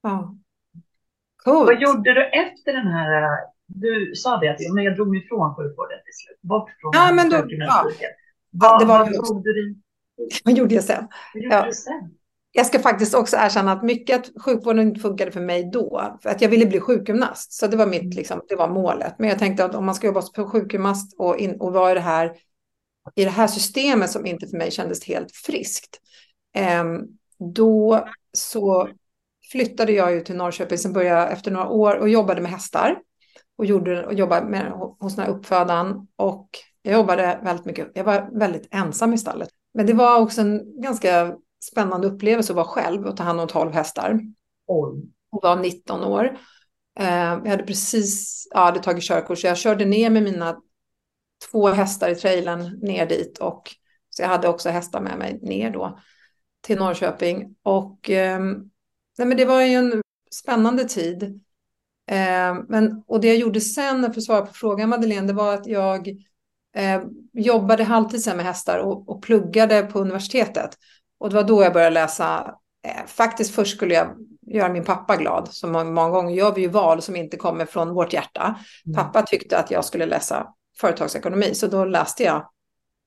ja. 0.02 0.36
Coolt. 1.44 1.66
Vad 1.66 1.82
gjorde 1.82 2.14
du 2.14 2.26
efter 2.26 2.74
den 2.74 2.88
här 2.88 3.38
du 3.68 4.16
sa 4.16 4.38
det 4.38 4.50
att 4.50 4.74
men 4.74 4.84
jag 4.84 4.96
drog 4.96 5.08
mig 5.08 5.20
ifrån 5.20 5.56
sjukvården 5.56 5.98
till 6.06 6.14
slut. 6.14 6.42
Bort 6.42 6.70
från 6.82 6.92
ja, 6.94 7.12
men 7.14 7.30
då, 7.30 7.46
ja. 7.48 7.90
Vad, 8.52 8.80
det 8.82 8.86
var 8.86 9.00
vad 9.00 9.26
tog 9.26 9.44
du 9.44 9.54
dig? 9.54 9.76
Vad 10.44 10.54
gjorde 10.54 10.76
jag 10.76 10.84
sen? 10.84 11.08
Vad 11.34 11.44
gjorde 11.44 11.56
ja. 11.56 11.66
du 11.66 11.74
sen? 11.74 12.10
Jag 12.52 12.66
ska 12.66 12.80
faktiskt 12.80 13.16
också 13.16 13.38
erkänna 13.40 13.72
att 13.72 13.84
mycket 13.84 14.20
att 14.20 14.44
sjukvården 14.44 14.88
inte 14.88 15.00
funkade 15.00 15.32
för 15.32 15.42
mig 15.42 15.70
då. 15.74 16.18
För 16.22 16.30
att 16.30 16.42
jag 16.42 16.50
ville 16.50 16.66
bli 16.66 16.80
sjukgymnast. 16.80 17.54
Så 17.54 17.68
det 17.68 17.78
var 17.78 17.86
mitt, 17.86 18.02
mm. 18.02 18.16
liksom, 18.16 18.42
det 18.48 18.56
var 18.56 18.70
målet. 18.70 19.16
Men 19.20 19.30
jag 19.30 19.40
tänkte 19.40 19.66
att 19.66 19.76
om 19.76 19.86
man 19.86 19.96
ska 19.96 20.08
jobba 20.08 20.22
som 20.22 20.50
sjukgymnast 20.50 21.16
och, 21.20 21.38
in, 21.38 21.62
och 21.62 21.74
vara 21.74 21.92
i 21.92 21.94
det, 21.94 22.00
här, 22.00 22.36
i 23.16 23.24
det 23.24 23.30
här 23.30 23.48
systemet 23.48 24.10
som 24.10 24.26
inte 24.26 24.48
för 24.48 24.58
mig 24.58 24.72
kändes 24.72 25.08
helt 25.08 25.32
friskt. 25.32 26.00
Eh, 26.56 26.84
då 27.56 28.08
så 28.34 28.90
flyttade 29.52 29.92
jag 29.92 30.14
ju 30.14 30.22
till 30.22 30.36
Norrköping 30.36 30.78
sen 30.78 30.94
började 30.94 31.28
efter 31.28 31.52
några 31.52 31.68
år 31.68 31.96
och 31.96 32.10
jobbade 32.10 32.42
med 32.42 32.52
hästar 32.52 32.96
och, 33.58 33.66
gjorde, 33.66 34.06
och 34.06 34.14
jobbade 34.14 34.46
med, 34.46 34.72
hos 35.00 35.16
den 35.16 35.26
här 35.26 35.32
uppfödaren. 35.32 36.08
Och 36.16 36.50
jag 36.82 36.94
jobbade 36.94 37.40
väldigt 37.44 37.66
mycket, 37.66 37.92
jag 37.94 38.04
var 38.04 38.30
väldigt 38.40 38.68
ensam 38.72 39.14
i 39.14 39.18
stallet. 39.18 39.50
Men 39.74 39.86
det 39.86 39.94
var 39.94 40.20
också 40.20 40.42
en 40.42 40.82
ganska 40.82 41.36
spännande 41.72 42.08
upplevelse 42.08 42.52
att 42.52 42.56
vara 42.56 42.66
själv 42.66 43.06
och 43.06 43.18
ta 43.18 43.24
hand 43.24 43.40
om 43.40 43.48
12 43.48 43.72
hästar. 43.72 44.20
Oj. 44.68 45.04
Och 45.32 45.44
var 45.44 45.56
19 45.56 46.04
år. 46.04 46.38
Eh, 47.00 47.40
jag 47.44 47.48
hade 47.48 47.64
precis 47.64 48.44
ja, 48.52 48.60
hade 48.60 48.80
tagit 48.80 49.04
körkort 49.04 49.40
så 49.40 49.48
jag 49.48 49.58
körde 49.58 49.86
ner 49.86 50.10
med 50.10 50.24
mina 50.24 50.62
två 51.52 51.68
hästar 51.68 52.10
i 52.10 52.16
trailern 52.16 52.80
ner 52.82 53.06
dit. 53.06 53.38
Och, 53.38 53.76
så 54.10 54.22
jag 54.22 54.30
hade 54.30 54.48
också 54.48 54.70
hästar 54.70 55.02
med 55.02 55.18
mig 55.18 55.40
ner 55.42 55.72
då 55.72 56.00
till 56.62 56.78
Norrköping. 56.78 57.56
Och 57.64 58.10
eh, 58.10 58.40
nej, 59.18 59.28
men 59.28 59.38
det 59.38 59.46
var 59.46 59.62
ju 59.62 59.74
en 59.74 60.02
spännande 60.32 60.84
tid. 60.84 61.45
Eh, 62.08 62.56
men, 62.68 63.04
och 63.08 63.22
det 63.22 63.28
jag 63.28 63.38
gjorde 63.38 63.62
sen, 63.62 64.14
för 64.14 64.20
att 64.20 64.24
svara 64.24 64.46
på 64.46 64.54
frågan 64.54 64.90
Madeleine, 64.90 65.28
det 65.28 65.34
var 65.34 65.54
att 65.54 65.68
jag 65.68 66.08
eh, 66.76 67.02
jobbade 67.34 67.84
halvtid 67.84 68.24
sen 68.24 68.38
med 68.38 68.46
hästar 68.46 68.80
och, 68.80 69.10
och 69.10 69.24
pluggade 69.24 69.82
på 69.82 70.00
universitetet. 70.00 70.78
Och 71.18 71.30
det 71.30 71.36
var 71.36 71.44
då 71.44 71.64
jag 71.64 71.74
började 71.74 71.94
läsa. 71.94 72.56
Eh, 72.88 73.06
faktiskt 73.06 73.56
först 73.56 73.76
skulle 73.76 73.94
jag 73.94 74.18
göra 74.42 74.70
min 74.70 74.84
pappa 74.84 75.16
glad. 75.16 75.48
Som 75.52 75.72
många 75.72 76.10
gånger 76.10 76.36
gör 76.36 76.54
vi 76.54 76.62
ju 76.62 76.68
val 76.68 77.02
som 77.02 77.16
inte 77.16 77.38
kommer 77.38 77.66
från 77.66 77.94
vårt 77.94 78.14
hjärta. 78.14 78.60
Mm. 78.86 78.96
Pappa 78.96 79.22
tyckte 79.22 79.58
att 79.58 79.72
jag 79.72 79.86
skulle 79.86 80.06
läsa 80.06 80.48
företagsekonomi, 80.78 81.56
så 81.56 81.68
då 81.68 81.86
läste 81.86 82.24
jag, 82.24 82.50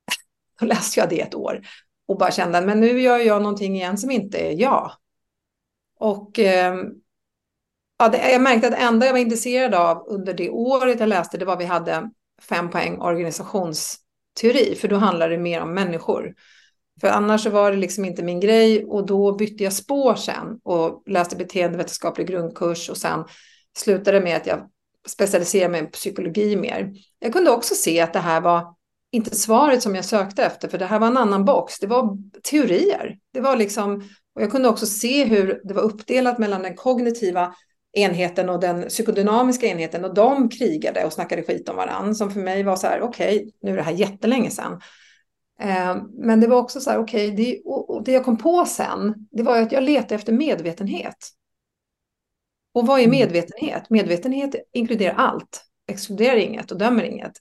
då 0.61 0.67
läste 0.67 1.01
jag 1.01 1.09
det 1.09 1.21
ett 1.21 1.35
år. 1.35 1.61
Och 2.09 2.19
bara 2.19 2.31
kände, 2.31 2.61
men 2.61 2.81
nu 2.81 3.01
gör 3.01 3.19
jag 3.19 3.43
någonting 3.43 3.77
igen 3.77 3.99
som 3.99 4.11
inte 4.11 4.39
är 4.39 4.61
jag. 4.61 4.93
Och 5.99 6.39
eh, 6.39 6.77
ja, 7.99 8.09
det, 8.09 8.31
jag 8.31 8.41
märkte 8.41 8.67
att 8.67 8.73
det 8.73 8.79
enda 8.79 9.07
jag 9.07 9.13
var 9.13 9.21
intresserad 9.21 9.75
av 9.75 10.05
under 10.09 10.35
det 10.35 10.51
året 10.51 11.01
jag 11.01 11.09
läste, 11.09 11.39
det 11.39 11.45
var 11.45 11.53
att 11.53 11.61
vi 11.61 11.65
hade 11.65 12.11
fem 12.43 12.71
poäng 12.71 13.01
organisationsteori, 13.01 14.75
för 14.81 14.89
då 14.89 14.97
handlade 14.97 15.37
det 15.37 15.43
mer 15.43 15.61
om 15.61 15.75
människor. 15.75 16.35
För 17.01 17.09
annars 17.09 17.47
var 17.47 17.71
det 17.71 17.77
liksom 17.77 18.05
inte 18.05 18.23
min 18.23 18.41
grej 18.41 18.85
och 18.85 19.07
då 19.07 19.33
bytte 19.33 19.65
jag 19.65 19.73
spår 19.73 20.15
sen 20.15 20.61
och 20.65 21.03
läste 21.07 21.37
beteendevetenskaplig 21.37 22.27
grundkurs 22.27 22.91
och 22.91 22.97
sen 22.97 23.25
slutade 23.79 24.21
med 24.21 24.37
att 24.37 24.47
jag 24.47 24.69
specialiserade 25.07 25.73
mig 25.73 25.83
i 25.83 25.87
psykologi 25.87 26.57
mer. 26.57 26.93
Jag 27.19 27.33
kunde 27.33 27.51
också 27.51 27.75
se 27.75 28.01
att 28.01 28.13
det 28.13 28.19
här 28.19 28.41
var 28.41 28.75
inte 29.13 29.37
svaret 29.37 29.83
som 29.83 29.95
jag 29.95 30.05
sökte 30.05 30.45
efter, 30.45 30.69
för 30.69 30.79
det 30.79 30.87
här 30.87 30.99
var 30.99 31.07
en 31.07 31.17
annan 31.17 31.45
box. 31.45 31.79
Det 31.79 31.87
var 31.87 32.19
teorier. 32.51 33.19
Det 33.33 33.41
var 33.41 33.57
liksom, 33.57 33.97
och 34.35 34.43
jag 34.43 34.51
kunde 34.51 34.69
också 34.69 34.87
se 34.87 35.25
hur 35.25 35.61
det 35.65 35.75
var 35.75 35.83
uppdelat 35.83 36.39
mellan 36.39 36.63
den 36.63 36.77
kognitiva 36.77 37.55
enheten 37.93 38.49
och 38.49 38.61
den 38.61 38.89
psykodynamiska 38.89 39.67
enheten 39.67 40.05
och 40.05 40.15
de 40.15 40.49
krigade 40.49 41.05
och 41.05 41.13
snackade 41.13 41.43
skit 41.43 41.69
om 41.69 41.77
varandra. 41.77 42.15
Som 42.15 42.31
för 42.31 42.41
mig 42.41 42.63
var 42.63 42.77
så 42.77 42.87
här, 42.87 43.01
okej, 43.01 43.37
okay, 43.37 43.51
nu 43.63 43.73
är 43.73 43.77
det 43.77 43.83
här 43.83 43.93
jättelänge 43.93 44.51
sedan. 44.51 44.81
Eh, 45.61 45.97
men 46.13 46.41
det 46.41 46.47
var 46.47 46.57
också 46.57 46.81
så 46.81 46.91
här, 46.91 46.99
okej, 46.99 47.33
okay, 47.33 47.45
det, 47.45 47.61
och 47.65 48.03
det 48.05 48.13
jag 48.13 48.25
kom 48.25 48.39
på 48.39 48.65
sen, 48.67 49.15
det 49.31 49.43
var 49.43 49.63
att 49.63 49.73
jag 49.73 49.83
letade 49.83 50.15
efter 50.15 50.33
medvetenhet. 50.33 51.29
Och 52.73 52.87
vad 52.87 53.01
är 53.01 53.05
mm. 53.05 53.19
medvetenhet? 53.19 53.91
Medvetenhet 53.91 54.55
inkluderar 54.73 55.15
allt, 55.15 55.65
exkluderar 55.89 56.37
inget 56.37 56.71
och 56.71 56.79
dömer 56.79 57.03
inget. 57.03 57.33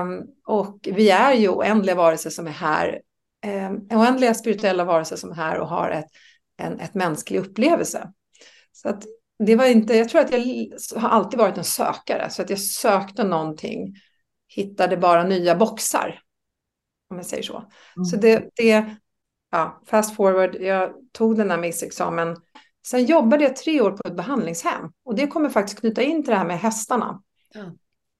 Um, 0.00 0.26
och 0.46 0.88
vi 0.92 1.10
är 1.10 1.32
ju 1.32 1.48
oändliga 1.48 1.94
varelser 1.94 2.30
som 2.30 2.46
är 2.46 2.50
här, 2.50 3.00
um, 3.46 3.98
oändliga 3.98 4.34
spirituella 4.34 4.84
varelser 4.84 5.16
som 5.16 5.30
är 5.30 5.34
här 5.34 5.58
och 5.58 5.68
har 5.68 5.90
ett, 5.90 6.08
en 6.56 6.80
ett 6.80 6.94
mänsklig 6.94 7.38
upplevelse. 7.38 8.12
Så 8.72 8.88
att 8.88 9.04
det 9.38 9.56
var 9.56 9.66
inte, 9.66 9.94
jag 9.94 10.08
tror 10.08 10.20
att 10.20 10.32
jag 10.32 10.40
har 11.00 11.08
alltid 11.08 11.38
varit 11.38 11.58
en 11.58 11.64
sökare, 11.64 12.30
så 12.30 12.42
att 12.42 12.50
jag 12.50 12.60
sökte 12.60 13.24
någonting, 13.24 13.94
hittade 14.48 14.96
bara 14.96 15.24
nya 15.24 15.54
boxar, 15.54 16.20
om 17.10 17.16
jag 17.16 17.26
säger 17.26 17.42
så. 17.42 17.56
Mm. 17.56 18.04
Så 18.04 18.16
det, 18.16 18.50
det, 18.54 18.96
ja, 19.50 19.82
fast 19.86 20.16
forward, 20.16 20.54
jag 20.54 20.92
tog 21.12 21.36
den 21.36 21.50
här 21.50 21.58
MIS-examen. 21.58 22.36
Sen 22.86 23.04
jobbade 23.04 23.44
jag 23.44 23.56
tre 23.56 23.80
år 23.80 23.90
på 23.90 24.08
ett 24.08 24.16
behandlingshem 24.16 24.92
och 25.04 25.14
det 25.14 25.26
kommer 25.26 25.48
faktiskt 25.48 25.80
knyta 25.80 26.02
in 26.02 26.22
till 26.22 26.30
det 26.30 26.36
här 26.36 26.46
med 26.46 26.58
hästarna. 26.58 27.22
Mm. 27.54 27.70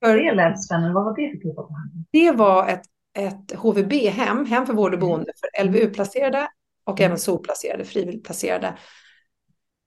För, 0.04 0.16
det 0.16 0.34
lät 0.34 0.64
spännande. 0.64 0.94
Vad 0.94 1.04
var 1.04 1.16
det 1.16 1.30
för 1.30 1.48
typ 1.48 1.58
av 1.58 1.68
behandling? 1.68 2.06
Det 2.10 2.32
var 2.32 2.68
ett, 2.68 2.82
ett 3.18 3.58
HVB-hem, 3.58 4.46
hem 4.46 4.66
för 4.66 4.72
vård 4.72 4.94
och 4.94 4.98
mm. 4.98 5.08
boende 5.08 5.32
för 5.40 5.64
LVU-placerade 5.64 6.48
och 6.84 7.00
även 7.00 7.18
SOR-placerade, 7.18 7.84
frivilligt 7.84 8.24
placerade. 8.24 8.76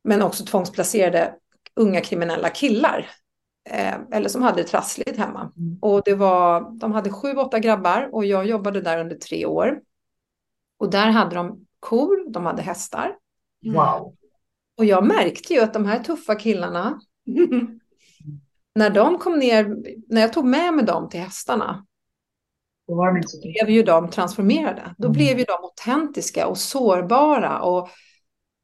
Men 0.04 0.22
också 0.22 0.46
tvångsplacerade 0.46 1.36
unga 1.76 2.02
kriminella 2.02 2.50
killar. 2.50 3.10
Eh, 3.70 3.96
eller 4.12 4.30
som 4.30 4.42
hade 4.42 4.62
det 4.62 4.68
trassligt 4.68 5.18
hemma. 5.18 5.52
Mm. 5.58 5.78
Och 5.82 6.02
det 6.06 6.16
var, 6.16 6.72
de 6.80 6.92
hade 6.92 7.10
sju, 7.10 7.34
åtta 7.34 7.60
grabbar 7.60 8.10
och 8.12 8.26
jag 8.26 8.46
jobbade 8.46 8.82
där 8.82 8.98
under 8.98 9.16
tre 9.16 9.46
år. 9.46 9.82
Och 10.78 10.90
där 10.90 11.10
hade 11.10 11.36
de 11.36 11.66
kor, 11.80 12.32
de 12.32 12.46
hade 12.46 12.62
hästar. 12.62 13.16
Wow. 13.66 14.16
Och 14.78 14.86
jag 14.86 15.06
märkte 15.06 15.54
ju 15.54 15.60
att 15.60 15.74
de 15.74 15.86
här 15.86 16.00
tuffa 16.00 16.36
killarna 16.36 17.02
när 18.76 18.90
de 18.90 19.18
kom 19.18 19.40
ner, 19.40 19.76
när 20.08 20.22
jag 20.22 20.34
tog 20.34 20.46
med 20.46 20.74
mig 20.74 20.86
dem 20.86 21.10
till 21.10 21.20
hästarna, 21.20 21.86
då 22.88 22.96
var 22.96 23.14
de 23.14 23.42
blev 23.42 23.70
ju 23.70 23.84
de 23.84 24.10
transformerade. 24.10 24.96
Då 24.98 25.08
mm. 25.08 25.18
blev 25.18 25.40
ju 25.40 25.44
de 25.44 25.54
autentiska 25.64 26.48
och 26.48 26.58
sårbara 26.58 27.62
och 27.62 27.90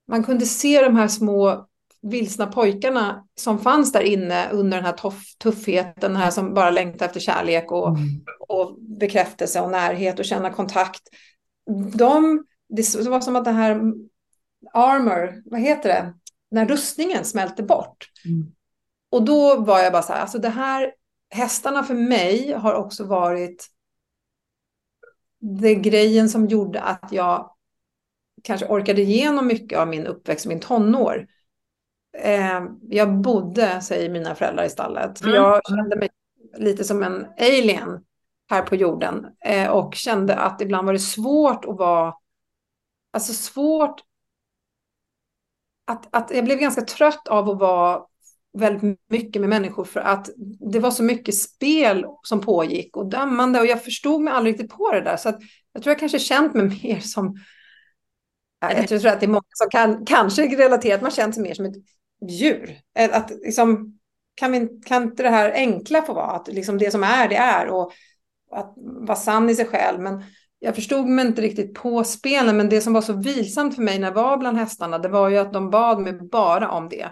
man 0.07 0.23
kunde 0.23 0.45
se 0.45 0.81
de 0.81 0.95
här 0.95 1.07
små 1.07 1.67
vilsna 2.01 2.47
pojkarna 2.47 3.25
som 3.35 3.59
fanns 3.59 3.91
där 3.91 4.01
inne 4.01 4.49
under 4.49 4.77
den 4.77 4.85
här 4.85 4.93
tuff, 4.93 5.35
tuffheten, 5.37 5.93
den 6.13 6.15
här 6.15 6.31
som 6.31 6.53
bara 6.53 6.69
längtade 6.69 7.05
efter 7.05 7.19
kärlek 7.19 7.71
och, 7.71 7.89
mm. 7.89 8.23
och 8.47 8.75
bekräftelse 8.81 9.61
och 9.61 9.71
närhet 9.71 10.19
och 10.19 10.25
känna 10.25 10.49
kontakt. 10.49 11.01
De, 11.93 12.45
det 12.69 13.09
var 13.09 13.21
som 13.21 13.35
att 13.35 13.45
det 13.45 13.51
här 13.51 13.81
armor, 14.73 15.41
vad 15.45 15.59
heter 15.59 15.89
det, 15.89 16.13
när 16.51 16.65
rustningen 16.65 17.25
smälte 17.25 17.63
bort. 17.63 18.11
Mm. 18.25 18.51
Och 19.09 19.25
då 19.25 19.59
var 19.59 19.79
jag 19.79 19.91
bara 19.91 20.03
så 20.03 20.13
här, 20.13 20.21
alltså 20.21 20.37
det 20.37 20.49
här, 20.49 20.93
hästarna 21.29 21.83
för 21.83 21.93
mig 21.93 22.53
har 22.53 22.73
också 22.73 23.03
varit 23.03 23.67
det 25.39 25.75
grejen 25.75 26.29
som 26.29 26.47
gjorde 26.47 26.81
att 26.81 27.07
jag 27.11 27.54
kanske 28.45 28.67
orkade 28.67 29.01
igenom 29.01 29.47
mycket 29.47 29.79
av 29.79 29.87
min 29.87 30.07
uppväxt, 30.07 30.45
min 30.45 30.59
tonår. 30.59 31.27
Eh, 32.17 32.63
jag 32.89 33.21
bodde, 33.21 33.81
säger 33.81 34.09
mina 34.09 34.35
föräldrar 34.35 34.63
i 34.63 34.69
stallet, 34.69 35.19
för 35.19 35.27
mm. 35.27 35.35
jag 35.35 35.61
kände 35.67 35.95
mig 35.95 36.09
lite 36.57 36.83
som 36.83 37.03
en 37.03 37.27
alien 37.39 38.05
här 38.49 38.61
på 38.61 38.75
jorden 38.75 39.27
eh, 39.45 39.69
och 39.69 39.95
kände 39.95 40.35
att 40.35 40.61
ibland 40.61 40.85
var 40.85 40.93
det 40.93 40.99
svårt 40.99 41.65
att 41.65 41.77
vara, 41.77 42.13
alltså 43.13 43.33
svårt 43.33 44.01
att, 45.87 46.07
att 46.15 46.31
jag 46.31 46.45
blev 46.45 46.57
ganska 46.57 46.81
trött 46.81 47.27
av 47.27 47.49
att 47.49 47.59
vara 47.59 48.01
väldigt 48.57 48.99
mycket 49.09 49.39
med 49.39 49.49
människor 49.49 49.83
för 49.83 49.99
att 49.99 50.29
det 50.71 50.79
var 50.79 50.91
så 50.91 51.03
mycket 51.03 51.35
spel 51.35 52.05
som 52.23 52.41
pågick 52.41 52.97
och 52.97 53.09
dömande 53.09 53.59
och 53.59 53.65
jag 53.65 53.83
förstod 53.83 54.21
mig 54.21 54.33
aldrig 54.33 54.53
riktigt 54.53 54.77
på 54.77 54.91
det 54.91 55.01
där. 55.01 55.17
Så 55.17 55.29
att 55.29 55.39
jag 55.73 55.83
tror 55.83 55.91
jag 55.91 55.99
kanske 55.99 56.19
känt 56.19 56.53
mig 56.53 56.65
mer 56.83 56.99
som, 56.99 57.37
jag 58.71 58.87
tror 58.87 59.07
att 59.07 59.19
det 59.19 59.25
är 59.25 59.27
många 59.27 59.43
som 59.53 59.69
kan, 59.69 60.05
kanske 60.05 60.57
relaterat, 60.57 61.01
man 61.01 61.11
känt 61.11 61.35
sig 61.35 61.43
mer 61.43 61.53
som 61.53 61.65
ett 61.65 61.75
djur. 62.29 62.77
Att 63.11 63.29
liksom, 63.29 63.99
kan, 64.35 64.51
vi, 64.51 64.69
kan 64.85 65.03
inte 65.03 65.23
det 65.23 65.29
här 65.29 65.51
enkla 65.51 66.01
få 66.01 66.13
vara, 66.13 66.31
att 66.31 66.47
liksom 66.47 66.77
det 66.77 66.91
som 66.91 67.03
är, 67.03 67.29
det 67.29 67.35
är 67.35 67.67
och 67.67 67.91
att 68.51 68.73
vara 68.77 69.17
sann 69.17 69.49
i 69.49 69.55
sig 69.55 69.65
själv. 69.65 69.99
Men 70.01 70.23
jag 70.59 70.75
förstod 70.75 71.07
mig 71.07 71.27
inte 71.27 71.41
riktigt 71.41 71.73
på 71.73 72.03
spelen, 72.03 72.57
men 72.57 72.69
det 72.69 72.81
som 72.81 72.93
var 72.93 73.01
så 73.01 73.13
vilsamt 73.13 73.75
för 73.75 73.81
mig 73.81 73.99
när 73.99 74.07
jag 74.07 74.15
var 74.15 74.37
bland 74.37 74.57
hästarna, 74.57 74.99
det 74.99 75.09
var 75.09 75.29
ju 75.29 75.37
att 75.37 75.53
de 75.53 75.69
bad 75.69 75.99
mig 75.99 76.13
bara 76.13 76.71
om 76.71 76.89
det. 76.89 77.09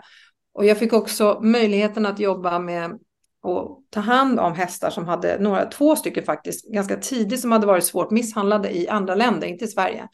Och 0.54 0.66
jag 0.66 0.78
fick 0.78 0.94
också 0.94 1.40
möjligheten 1.42 2.06
att 2.06 2.20
jobba 2.20 2.60
med 2.60 3.00
och 3.44 3.84
ta 3.90 4.00
hand 4.00 4.40
om 4.40 4.54
hästar 4.54 4.90
som 4.90 5.08
hade 5.08 5.40
några, 5.40 5.66
två 5.66 5.96
stycken 5.96 6.24
faktiskt, 6.24 6.66
ganska 6.66 6.98
tidigt 6.98 7.40
som 7.40 7.52
hade 7.52 7.68
varit 7.68 7.86
svårt 7.86 8.12
misshandlade 8.12 8.78
i 8.78 8.88
andra 8.90 9.16
länder, 9.16 9.48
inte 9.48 9.66
i 9.66 9.68
Sverige. 9.68 10.08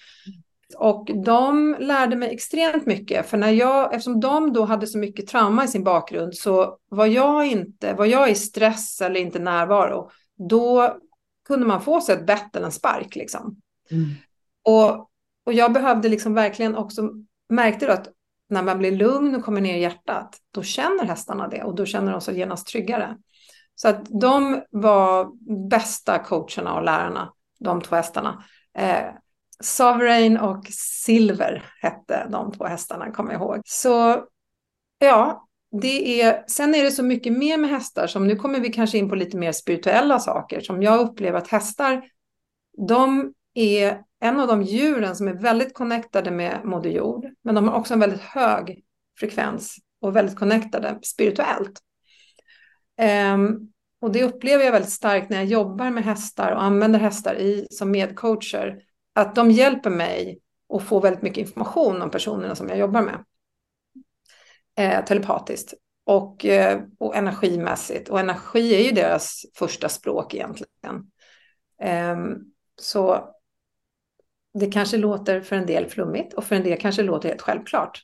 Och 0.77 1.11
de 1.23 1.75
lärde 1.79 2.15
mig 2.15 2.33
extremt 2.33 2.85
mycket, 2.85 3.29
för 3.29 3.38
när 3.38 3.51
jag, 3.51 3.93
eftersom 3.93 4.19
de 4.19 4.53
då 4.53 4.65
hade 4.65 4.88
så 4.88 4.97
mycket 4.97 5.27
trauma 5.27 5.63
i 5.63 5.67
sin 5.67 5.83
bakgrund 5.83 6.35
så 6.35 6.77
var 6.89 7.05
jag 7.05 7.45
inte, 7.45 7.93
var 7.93 8.05
jag 8.05 8.31
i 8.31 8.35
stress 8.35 9.01
eller 9.01 9.19
inte 9.19 9.39
närvaro, 9.39 10.09
då 10.49 10.97
kunde 11.47 11.65
man 11.65 11.81
få 11.81 12.01
sig 12.01 12.15
ett 12.15 12.25
bett 12.25 12.55
eller 12.55 12.65
en 12.65 12.71
spark 12.71 13.15
liksom. 13.15 13.57
Mm. 13.91 14.05
Och, 14.63 15.09
och 15.45 15.53
jag 15.53 15.73
behövde 15.73 16.09
liksom 16.09 16.33
verkligen 16.33 16.75
också, 16.75 17.09
märkte 17.49 17.85
då 17.85 17.91
att 17.93 18.09
när 18.49 18.63
man 18.63 18.77
blir 18.77 18.91
lugn 18.91 19.35
och 19.35 19.43
kommer 19.43 19.61
ner 19.61 19.77
i 19.77 19.81
hjärtat, 19.81 20.38
då 20.51 20.63
känner 20.63 21.05
hästarna 21.05 21.47
det 21.47 21.63
och 21.63 21.75
då 21.75 21.85
känner 21.85 22.11
de 22.11 22.21
sig 22.21 22.38
genast 22.38 22.67
tryggare. 22.67 23.17
Så 23.75 23.88
att 23.88 24.05
de 24.21 24.61
var 24.69 25.31
bästa 25.69 26.19
coacherna 26.19 26.73
och 26.73 26.83
lärarna, 26.83 27.33
de 27.59 27.81
två 27.81 27.95
hästarna. 27.95 28.43
Eh, 28.77 29.05
Sovereign 29.63 30.37
och 30.37 30.65
Silver 31.05 31.65
hette 31.81 32.27
de 32.31 32.51
två 32.51 32.65
hästarna, 32.65 33.11
kommer 33.11 33.31
jag 33.31 33.41
ihåg. 33.41 33.61
Så 33.65 34.25
ja, 34.99 35.47
det 35.81 36.21
är, 36.21 36.43
sen 36.47 36.75
är 36.75 36.83
det 36.83 36.91
så 36.91 37.03
mycket 37.03 37.33
mer 37.33 37.57
med 37.57 37.69
hästar 37.69 38.07
som 38.07 38.27
nu 38.27 38.35
kommer 38.35 38.59
vi 38.59 38.69
kanske 38.69 38.97
in 38.97 39.09
på 39.09 39.15
lite 39.15 39.37
mer 39.37 39.51
spirituella 39.51 40.19
saker 40.19 40.61
som 40.61 40.83
jag 40.83 40.99
upplever 40.99 41.37
att 41.37 41.47
hästar, 41.47 42.01
de 42.87 43.33
är 43.53 44.01
en 44.21 44.39
av 44.39 44.47
de 44.47 44.63
djuren 44.63 45.15
som 45.15 45.27
är 45.27 45.33
väldigt 45.33 45.73
connectade 45.73 46.31
med 46.31 46.65
Moder 46.65 46.89
Jord, 46.89 47.25
men 47.43 47.55
de 47.55 47.67
har 47.67 47.75
också 47.75 47.93
en 47.93 47.99
väldigt 47.99 48.21
hög 48.21 48.83
frekvens 49.19 49.75
och 50.01 50.15
väldigt 50.15 50.39
connectade 50.39 50.99
spirituellt. 51.03 51.79
Um, 53.33 53.71
och 54.01 54.11
det 54.11 54.23
upplever 54.23 54.63
jag 54.65 54.71
väldigt 54.71 54.91
starkt 54.91 55.29
när 55.29 55.37
jag 55.37 55.45
jobbar 55.45 55.89
med 55.89 56.03
hästar 56.03 56.51
och 56.51 56.63
använder 56.63 56.99
hästar 56.99 57.35
i, 57.35 57.67
som 57.69 57.91
medcoacher, 57.91 58.81
att 59.13 59.35
de 59.35 59.51
hjälper 59.51 59.89
mig 59.89 60.39
att 60.73 60.83
få 60.83 60.99
väldigt 60.99 61.21
mycket 61.21 61.37
information 61.37 62.01
om 62.01 62.11
personerna 62.11 62.55
som 62.55 62.69
jag 62.69 62.77
jobbar 62.77 63.01
med. 63.01 63.25
Eh, 64.77 65.05
telepatiskt 65.05 65.73
och, 66.03 66.45
eh, 66.45 66.81
och 66.99 67.15
energimässigt. 67.15 68.09
Och 68.09 68.19
energi 68.19 68.75
är 68.75 68.83
ju 68.83 68.91
deras 68.91 69.45
första 69.55 69.89
språk 69.89 70.33
egentligen. 70.33 71.11
Eh, 71.81 72.17
så 72.81 73.29
det 74.53 74.71
kanske 74.71 74.97
låter 74.97 75.41
för 75.41 75.55
en 75.55 75.65
del 75.65 75.87
flummigt 75.87 76.33
och 76.33 76.43
för 76.43 76.55
en 76.55 76.63
del 76.63 76.79
kanske 76.79 77.03
låter 77.03 77.29
helt 77.29 77.41
självklart. 77.41 78.03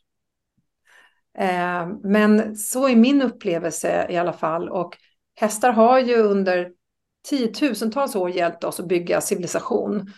Eh, 1.38 1.88
men 2.04 2.56
så 2.56 2.88
är 2.88 2.96
min 2.96 3.22
upplevelse 3.22 4.08
i 4.10 4.18
alla 4.18 4.34
fall. 4.34 4.70
Och 4.70 4.98
hästar 5.36 5.72
har 5.72 6.00
ju 6.00 6.16
under 6.16 6.72
tiotusentals 7.30 8.16
år 8.16 8.30
hjälpt 8.30 8.64
oss 8.64 8.80
att 8.80 8.88
bygga 8.88 9.22
civilisation. 9.22 10.12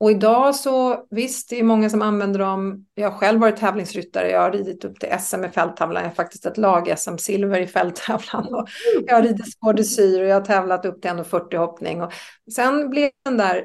Och 0.00 0.10
idag 0.10 0.54
så 0.54 1.06
visst, 1.10 1.50
det 1.50 1.58
är 1.60 1.64
många 1.64 1.90
som 1.90 2.02
använder 2.02 2.38
dem. 2.38 2.86
Jag 2.94 3.10
har 3.10 3.18
själv 3.18 3.40
varit 3.40 3.56
tävlingsryttare. 3.56 4.30
Jag 4.30 4.40
har 4.40 4.52
ridit 4.52 4.84
upp 4.84 5.00
till 5.00 5.08
SM 5.20 5.44
i 5.44 5.48
fälttävlan. 5.48 6.02
Jag 6.02 6.10
har 6.10 6.14
faktiskt 6.14 6.46
ett 6.46 6.56
lag-SM-silver 6.56 7.60
i 7.60 7.66
fälttävlan. 7.66 8.54
Och 8.54 8.68
jag 9.06 9.14
har 9.14 9.22
ridit 9.22 9.52
skådesyr 9.52 10.22
och 10.22 10.28
jag 10.28 10.34
har 10.40 10.44
tävlat 10.44 10.84
upp 10.84 11.02
till 11.02 11.10
1,40 11.10 11.56
hoppning. 11.56 12.02
Och 12.02 12.12
sen 12.54 12.90
blev 12.90 13.10
den 13.24 13.36
där 13.36 13.64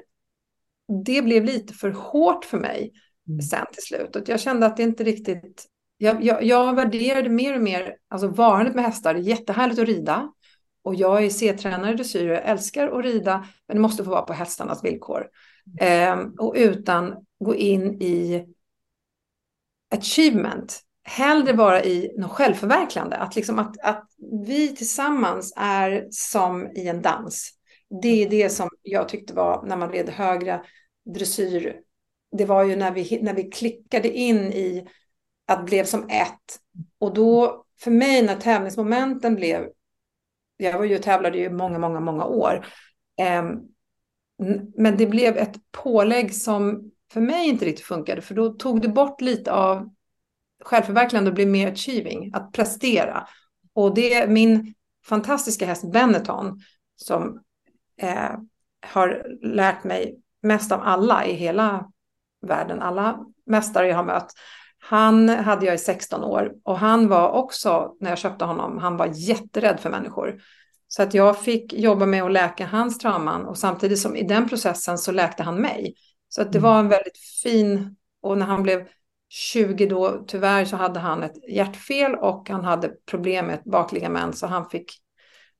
det 1.05 1.21
blev 1.21 1.45
lite 1.45 1.73
för 1.73 1.91
hårt 1.91 2.45
för 2.45 2.57
mig 2.57 2.91
mm. 3.27 3.41
sen 3.41 3.65
till 3.73 3.83
slut. 3.83 4.15
Och 4.15 4.29
jag 4.29 4.39
kände 4.39 4.65
att 4.65 4.77
det 4.77 4.83
inte 4.83 5.03
riktigt... 5.03 5.65
Jag, 5.97 6.23
jag, 6.23 6.43
jag 6.43 6.75
värderade 6.75 7.29
mer 7.29 7.55
och 7.55 7.61
mer 7.61 7.95
alltså 8.09 8.27
varandet 8.27 8.75
med 8.75 8.85
hästar. 8.85 9.13
Det 9.13 9.19
är 9.19 9.23
jättehärligt 9.23 9.79
att 9.79 9.87
rida. 9.87 10.31
Och 10.83 10.95
jag 10.95 11.25
är 11.25 11.29
C-tränare 11.29 11.91
i 11.91 11.95
dressyr 11.95 12.29
och 12.29 12.37
älskar 12.37 12.99
att 12.99 13.05
rida. 13.05 13.47
Men 13.67 13.77
det 13.77 13.81
måste 13.81 14.03
få 14.03 14.09
vara 14.09 14.21
på 14.21 14.33
hästarnas 14.33 14.83
villkor. 14.83 15.27
Eh, 15.79 16.20
och 16.39 16.53
utan 16.58 17.25
gå 17.39 17.55
in 17.55 18.01
i 18.01 18.46
achievement. 19.96 20.82
Hellre 21.03 21.53
vara 21.53 21.84
i 21.84 22.13
något 22.17 22.32
självförverkligande. 22.32 23.17
Att, 23.17 23.36
liksom 23.36 23.60
att, 23.60 23.79
att 23.79 24.08
vi 24.46 24.75
tillsammans 24.75 25.53
är 25.58 26.08
som 26.12 26.67
i 26.67 26.88
en 26.88 27.01
dans. 27.01 27.51
Det 28.01 28.24
är 28.24 28.29
det 28.29 28.50
som 28.50 28.70
jag 28.82 29.10
tyckte 29.10 29.34
var 29.34 29.65
när 29.65 29.77
man 29.77 29.91
red 29.91 30.10
högre 30.10 30.62
dressyr. 31.05 31.79
Det 32.38 32.46
var 32.46 32.63
ju 32.63 32.75
när 32.75 32.91
vi, 32.91 33.20
när 33.22 33.34
vi 33.34 33.43
klickade 33.43 34.10
in 34.10 34.38
i 34.38 34.88
att 35.48 35.65
blev 35.65 35.86
som 35.86 36.10
ett. 36.10 36.60
Och 37.00 37.13
då, 37.13 37.65
för 37.79 37.91
mig 37.91 38.22
när 38.22 38.36
tävlingsmomenten 38.36 39.36
blev, 39.36 39.70
jag 40.58 40.77
var 40.77 40.86
ju 40.86 40.98
tävlade 40.98 41.38
ju 41.38 41.50
många, 41.50 41.79
många, 41.79 42.00
många 42.00 42.25
år. 42.25 42.65
Eh, 43.20 43.43
men 44.75 44.97
det 44.97 45.05
blev 45.05 45.38
ett 45.38 45.55
pålägg 45.71 46.35
som 46.35 46.91
för 47.13 47.21
mig 47.21 47.50
inte 47.50 47.65
riktigt 47.65 47.85
funkade, 47.85 48.21
för 48.21 48.35
då 48.35 48.50
tog 48.50 48.81
det 48.81 48.88
bort 48.88 49.21
lite 49.21 49.51
av 49.51 49.89
självförverkligande 50.63 51.29
och 51.29 51.35
blev 51.35 51.47
mer 51.47 51.71
achieving, 51.71 52.31
att 52.33 52.51
prestera. 52.51 53.27
Och 53.73 53.93
det 53.93 54.13
är 54.13 54.27
min 54.27 54.73
fantastiska 55.05 55.65
häst 55.65 55.91
Benetton 55.91 56.59
som 56.95 57.41
eh, 58.01 58.31
har 58.85 59.25
lärt 59.41 59.83
mig 59.83 60.19
mest 60.41 60.71
av 60.71 60.81
alla 60.81 61.25
i 61.25 61.33
hela 61.33 61.89
världen, 62.41 62.81
alla 62.81 63.25
mästare 63.45 63.88
jag 63.88 63.95
har 63.95 64.03
mött. 64.03 64.31
Han 64.79 65.29
hade 65.29 65.65
jag 65.65 65.75
i 65.75 65.77
16 65.77 66.23
år 66.23 66.53
och 66.63 66.79
han 66.79 67.07
var 67.07 67.29
också, 67.29 67.95
när 68.00 68.09
jag 68.09 68.17
köpte 68.17 68.45
honom, 68.45 68.77
han 68.77 68.97
var 68.97 69.09
jätterädd 69.13 69.79
för 69.79 69.89
människor. 69.89 70.41
Så 70.95 71.03
att 71.03 71.13
jag 71.13 71.39
fick 71.39 71.73
jobba 71.73 72.05
med 72.05 72.23
att 72.23 72.31
läka 72.31 72.65
hans 72.65 72.97
trauman 72.97 73.45
och 73.45 73.57
samtidigt 73.57 74.00
som 74.00 74.15
i 74.15 74.23
den 74.23 74.50
processen 74.50 74.97
så 74.97 75.12
läkte 75.12 75.43
han 75.43 75.62
mig. 75.62 75.95
Så 76.29 76.41
att 76.41 76.51
det 76.51 76.57
mm. 76.57 76.71
var 76.71 76.79
en 76.79 76.89
väldigt 76.89 77.17
fin, 77.43 77.95
och 78.21 78.38
när 78.38 78.45
han 78.45 78.63
blev 78.63 78.88
20 79.29 79.85
då, 79.85 80.23
tyvärr 80.27 80.65
så 80.65 80.75
hade 80.75 81.00
han 81.00 81.23
ett 81.23 81.50
hjärtfel 81.50 82.15
och 82.15 82.50
han 82.50 82.63
hade 82.63 82.89
problem 82.89 83.45
med 83.45 83.55
ett 83.55 83.63
bakligament 83.63 84.38
så 84.38 84.47
han 84.47 84.69
fick, 84.69 84.91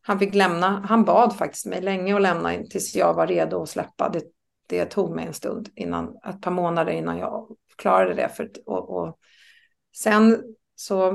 han 0.02 0.20
fick 0.20 0.34
lämna. 0.34 0.86
Han 0.88 1.06
bad 1.06 1.36
faktiskt 1.36 1.66
mig 1.66 1.82
länge 1.82 2.16
att 2.16 2.22
lämna 2.22 2.54
tills 2.70 2.96
jag 2.96 3.14
var 3.14 3.28
redo 3.28 3.62
att 3.62 3.70
släppa. 3.70 4.10
Det, 4.10 4.24
det 4.68 4.86
tog 4.86 5.16
mig 5.16 5.26
en 5.26 5.34
stund, 5.34 5.70
innan, 5.76 6.18
ett 6.30 6.42
par 6.42 6.52
månader 6.52 6.92
innan 6.92 7.18
jag 7.18 7.48
klarade 7.78 8.14
det. 8.14 8.30
För, 8.30 8.52
och, 8.66 8.90
och 8.90 9.18
sen 9.96 10.44
så 10.76 11.12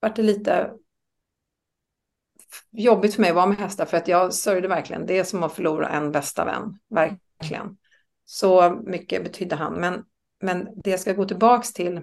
var 0.00 0.12
det 0.16 0.22
lite 0.22 0.70
jobbigt 2.70 3.14
för 3.14 3.20
mig 3.20 3.30
att 3.30 3.36
vara 3.36 3.46
med 3.46 3.58
hästar 3.58 3.84
för 3.84 3.96
att 3.96 4.08
jag 4.08 4.34
sörjde 4.34 4.68
verkligen. 4.68 5.06
Det 5.06 5.18
är 5.18 5.24
som 5.24 5.42
att 5.42 5.52
förlora 5.52 5.88
en 5.88 6.12
bästa 6.12 6.44
vän, 6.44 6.78
verkligen. 6.90 7.76
Så 8.24 8.70
mycket 8.70 9.24
betydde 9.24 9.56
han. 9.56 9.74
Men, 9.74 10.04
men 10.40 10.68
det 10.84 10.90
jag 10.90 11.00
ska 11.00 11.12
gå 11.12 11.24
tillbaka 11.24 11.62
till 11.74 12.00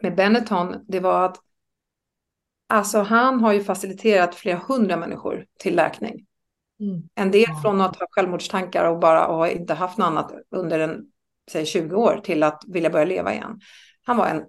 med 0.00 0.16
Benetton, 0.16 0.84
det 0.88 1.00
var 1.00 1.24
att 1.24 1.36
alltså 2.68 2.98
han 3.00 3.40
har 3.40 3.52
ju 3.52 3.64
faciliterat 3.64 4.34
flera 4.34 4.60
hundra 4.68 4.96
människor 4.96 5.46
till 5.58 5.76
läkning. 5.76 6.26
Mm. 6.80 7.02
En 7.14 7.30
del 7.30 7.54
från 7.62 7.80
att 7.80 7.96
ha 7.96 8.06
självmordstankar 8.10 8.84
och 8.84 8.98
bara 8.98 9.26
och 9.26 9.48
inte 9.48 9.74
haft 9.74 9.98
något 9.98 10.06
annat 10.06 10.32
under 10.50 10.80
en, 10.80 11.06
säg 11.50 11.66
20 11.66 11.96
år 11.96 12.20
till 12.24 12.42
att 12.42 12.62
vilja 12.66 12.90
börja 12.90 13.04
leva 13.04 13.34
igen. 13.34 13.60
Han 14.02 14.16
var 14.16 14.26
en, 14.26 14.44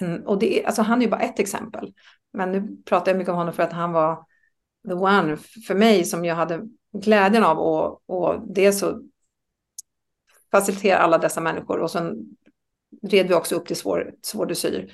Mm, 0.00 0.22
och 0.26 0.38
det, 0.38 0.64
alltså 0.64 0.82
han 0.82 0.98
är 0.98 1.04
ju 1.04 1.10
bara 1.10 1.20
ett 1.20 1.38
exempel. 1.38 1.92
Men 2.32 2.52
nu 2.52 2.76
pratar 2.84 3.12
jag 3.12 3.18
mycket 3.18 3.30
om 3.30 3.36
honom 3.36 3.54
för 3.54 3.62
att 3.62 3.72
han 3.72 3.92
var 3.92 4.24
the 4.88 4.94
one 4.94 5.36
för 5.36 5.74
mig 5.74 6.04
som 6.04 6.24
jag 6.24 6.34
hade 6.34 6.62
glädjen 6.92 7.44
av 7.44 7.58
och, 7.58 8.02
och 8.06 8.40
det 8.54 8.72
så 8.72 9.02
facilitera 10.50 10.98
alla 10.98 11.18
dessa 11.18 11.40
människor 11.40 11.78
och 11.78 11.90
sen 11.90 12.36
red 13.02 13.28
vi 13.28 13.34
också 13.34 13.54
upp 13.54 13.66
till 13.66 13.76
svår, 13.76 14.14
svår 14.22 14.46
dressyr. 14.46 14.92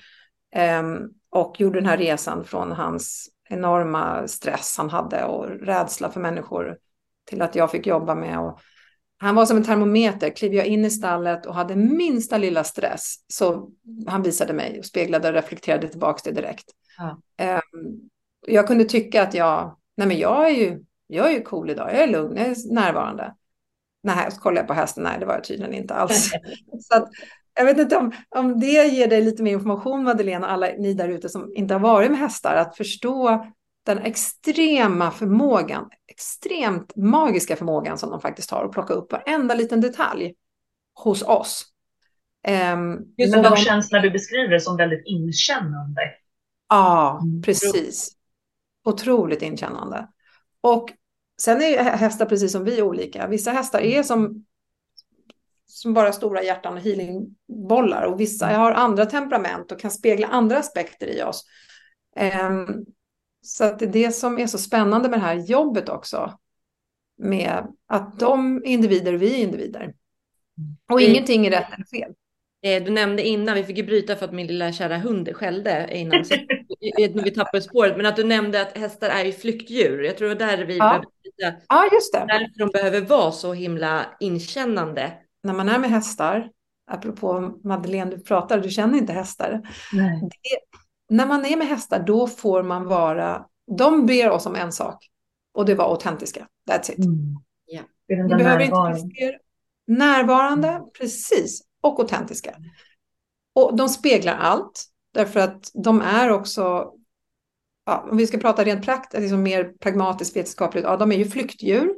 Um, 0.81 1.11
och 1.31 1.61
gjorde 1.61 1.81
den 1.81 1.89
här 1.89 1.97
resan 1.97 2.45
från 2.45 2.73
hans 2.73 3.29
enorma 3.49 4.29
stress 4.29 4.75
han 4.79 4.91
hade 4.91 5.25
och 5.25 5.49
rädsla 5.49 6.11
för 6.11 6.21
människor 6.21 6.79
till 7.25 7.43
att 7.43 7.55
jag 7.55 7.71
fick 7.71 7.87
jobba 7.87 8.15
med. 8.15 8.39
Och 8.39 8.61
han 9.23 9.35
var 9.35 9.47
som 9.47 9.57
en 9.57 9.65
termometer. 9.65 10.31
Kliver 10.31 10.57
jag 10.57 10.67
in 10.67 10.85
i 10.85 10.91
stallet 10.91 11.47
och 11.47 11.55
hade 11.55 11.77
minsta 11.77 12.39
lilla 12.39 12.65
stress 12.65 13.15
så 13.29 13.71
han 14.07 14.23
visade 14.23 14.53
mig 14.53 14.79
och 14.79 14.85
speglade 14.85 15.29
och 15.29 15.35
reflekterade 15.35 15.89
tillbaka 15.89 16.21
det 16.25 16.41
direkt. 16.41 16.65
Ja. 16.99 17.19
Um, 17.75 18.01
jag 18.47 18.67
kunde 18.67 18.85
tycka 18.85 19.23
att 19.23 19.35
jag, 19.35 19.77
nej 19.97 20.07
men 20.07 20.19
jag 20.19 20.47
är 20.47 20.55
ju, 20.55 20.85
jag 21.07 21.27
är 21.27 21.33
ju 21.33 21.43
cool 21.43 21.71
idag, 21.71 21.91
jag 21.91 22.03
är 22.03 22.07
lugn, 22.07 22.37
jag 22.37 22.47
är 22.47 22.75
närvarande. 22.75 23.35
Nej, 24.03 24.31
så 24.31 24.41
kollade 24.41 24.61
jag 24.61 24.69
på 24.69 24.75
hästen, 24.75 25.05
nej 25.05 25.17
det 25.21 25.27
var 25.27 25.35
jag 25.35 25.45
tydligen 25.45 25.75
inte 25.75 25.95
alls. 25.95 26.31
så 26.81 26.97
att, 26.97 27.09
jag 27.55 27.65
vet 27.65 27.79
inte 27.79 27.97
om, 27.97 28.13
om 28.29 28.61
det 28.61 28.87
ger 28.87 29.07
dig 29.07 29.23
lite 29.23 29.43
mer 29.43 29.53
information 29.53 30.05
Madeleine 30.05 30.47
och 30.47 30.53
alla 30.53 30.67
ni 30.79 30.95
där 30.95 31.09
ute 31.09 31.29
som 31.29 31.53
inte 31.55 31.75
har 31.75 31.81
varit 31.81 32.11
med 32.11 32.21
hästar, 32.21 32.55
att 32.55 32.77
förstå 32.77 33.47
den 33.85 33.99
extrema 33.99 35.11
förmågan, 35.11 35.91
extremt 36.07 36.97
magiska 36.97 37.57
förmågan 37.57 37.99
som 37.99 38.11
de 38.11 38.21
faktiskt 38.21 38.51
har 38.51 38.65
att 38.65 38.73
plocka 38.73 38.95
upp 38.95 39.13
varenda 39.13 39.55
liten 39.55 39.81
detalj 39.81 40.35
hos 40.95 41.23
oss. 41.23 41.67
Um, 42.75 43.15
Just 43.17 43.35
de, 43.35 43.43
de 43.43 43.57
känslor 43.57 44.01
du 44.01 44.11
beskriver 44.11 44.59
som 44.59 44.77
väldigt 44.77 45.03
inkännande. 45.07 46.01
Ja, 46.69 47.21
mm. 47.23 47.43
precis. 47.43 48.13
Otroligt 48.85 49.43
inkännande. 49.43 50.09
Och 50.61 50.93
sen 51.41 51.63
är 51.63 51.83
hästar 51.83 52.27
precis 52.27 52.53
som 52.53 52.65
vi 52.65 52.83
olika. 52.83 53.27
Vissa 53.27 53.51
hästar 53.51 53.81
är 53.81 54.03
som, 54.03 54.45
som 55.67 55.95
bara 55.95 56.13
stora 56.13 56.43
hjärtan 56.43 56.75
och 56.75 56.81
healingbollar 56.81 58.03
och 58.03 58.21
vissa 58.21 58.49
mm. 58.49 58.61
har 58.61 58.73
andra 58.73 59.07
temperament 59.07 59.73
och 59.73 59.81
kan 59.81 59.91
spegla 59.91 60.27
andra 60.27 60.59
aspekter 60.59 61.07
i 61.07 61.23
oss. 61.23 61.45
Um, 62.51 62.87
så 63.43 63.65
att 63.65 63.79
det 63.79 63.85
är 63.85 63.93
det 63.93 64.13
som 64.13 64.39
är 64.39 64.47
så 64.47 64.59
spännande 64.59 65.09
med 65.09 65.19
det 65.19 65.23
här 65.23 65.35
jobbet 65.35 65.89
också. 65.89 66.39
Med 67.19 67.67
att 67.89 68.19
de 68.19 68.63
individer, 68.65 69.13
vi 69.13 69.35
är 69.35 69.39
individer. 69.39 69.95
Och 70.93 71.01
mm. 71.01 71.11
ingenting 71.11 71.47
är 71.47 71.51
rätt 71.51 71.73
eller 71.75 71.85
fel. 71.85 72.13
Eh, 72.65 72.85
du 72.85 72.91
nämnde 72.91 73.23
innan, 73.23 73.55
vi 73.55 73.65
fick 73.65 73.77
ju 73.77 73.83
bryta 73.83 74.17
för 74.17 74.25
att 74.25 74.33
min 74.33 74.47
lilla 74.47 74.73
kära 74.73 74.99
hund 74.99 75.37
skällde 75.37 75.89
innan 75.93 76.25
vi 77.25 77.31
tappade 77.31 77.63
spåret, 77.63 77.97
men 77.97 78.07
att 78.07 78.17
du 78.17 78.25
nämnde 78.25 78.63
att 78.63 78.79
hästar 78.79 79.09
är 79.09 79.25
ju 79.25 79.33
flyktdjur. 79.33 80.03
Jag 80.03 80.19
tror 80.19 80.29
det 80.29 80.35
där 80.35 80.65
vi 80.65 80.77
ja. 80.77 80.85
behöver 80.85 81.07
bryta. 81.23 81.63
Ja, 81.69 81.89
just 81.93 82.13
det. 82.13 82.25
Därför 82.29 82.59
de 82.59 82.71
behöver 82.71 83.01
vara 83.01 83.33
så 83.33 83.53
himla 83.53 84.07
inkännande. 84.21 85.13
När 85.43 85.55
man 85.55 85.69
är 85.69 85.79
med 85.79 85.91
hästar, 85.91 86.51
apropå 86.91 87.61
Madeleine, 87.65 88.11
du 88.11 88.21
pratar, 88.23 88.61
du 88.61 88.71
känner 88.71 88.99
inte 88.99 89.13
hästar. 89.13 89.51
Det, 89.93 90.29
när 91.13 91.27
man 91.27 91.45
är 91.45 91.57
med 91.57 91.69
hästar, 91.69 92.03
då 92.07 92.27
får 92.27 92.63
man 92.63 92.85
vara, 92.85 93.47
de 93.77 94.07
ber 94.07 94.31
oss 94.31 94.47
om 94.47 94.55
en 94.55 94.73
sak 94.73 95.09
och 95.55 95.65
det 95.65 95.75
var 95.75 95.85
autentiska. 95.85 96.49
That's 96.71 96.93
it. 96.93 96.99
Mm. 96.99 97.37
Yeah. 97.73 97.85
Ni 98.29 98.35
behöver 98.35 98.65
inte 98.65 99.39
närvarande, 99.87 100.83
precis 100.99 101.63
och 101.81 102.01
autentiska. 102.01 102.55
Och 103.55 103.77
de 103.77 103.89
speglar 103.89 104.35
allt, 104.35 104.85
därför 105.15 105.41
att 105.41 105.71
de 105.75 106.01
är 106.01 106.31
också, 106.31 106.93
ja, 107.87 108.07
om 108.11 108.17
vi 108.17 108.27
ska 108.27 108.39
prata 108.39 108.65
rent 108.65 108.85
praktiskt, 108.85 109.21
liksom 109.21 109.43
mer 109.43 109.65
pragmatiskt 109.65 110.37
vetenskapligt, 110.37 110.85
ja, 110.85 110.97
de 110.97 111.13
är 111.13 111.17
ju 111.17 111.25
flyktdjur, 111.25 111.95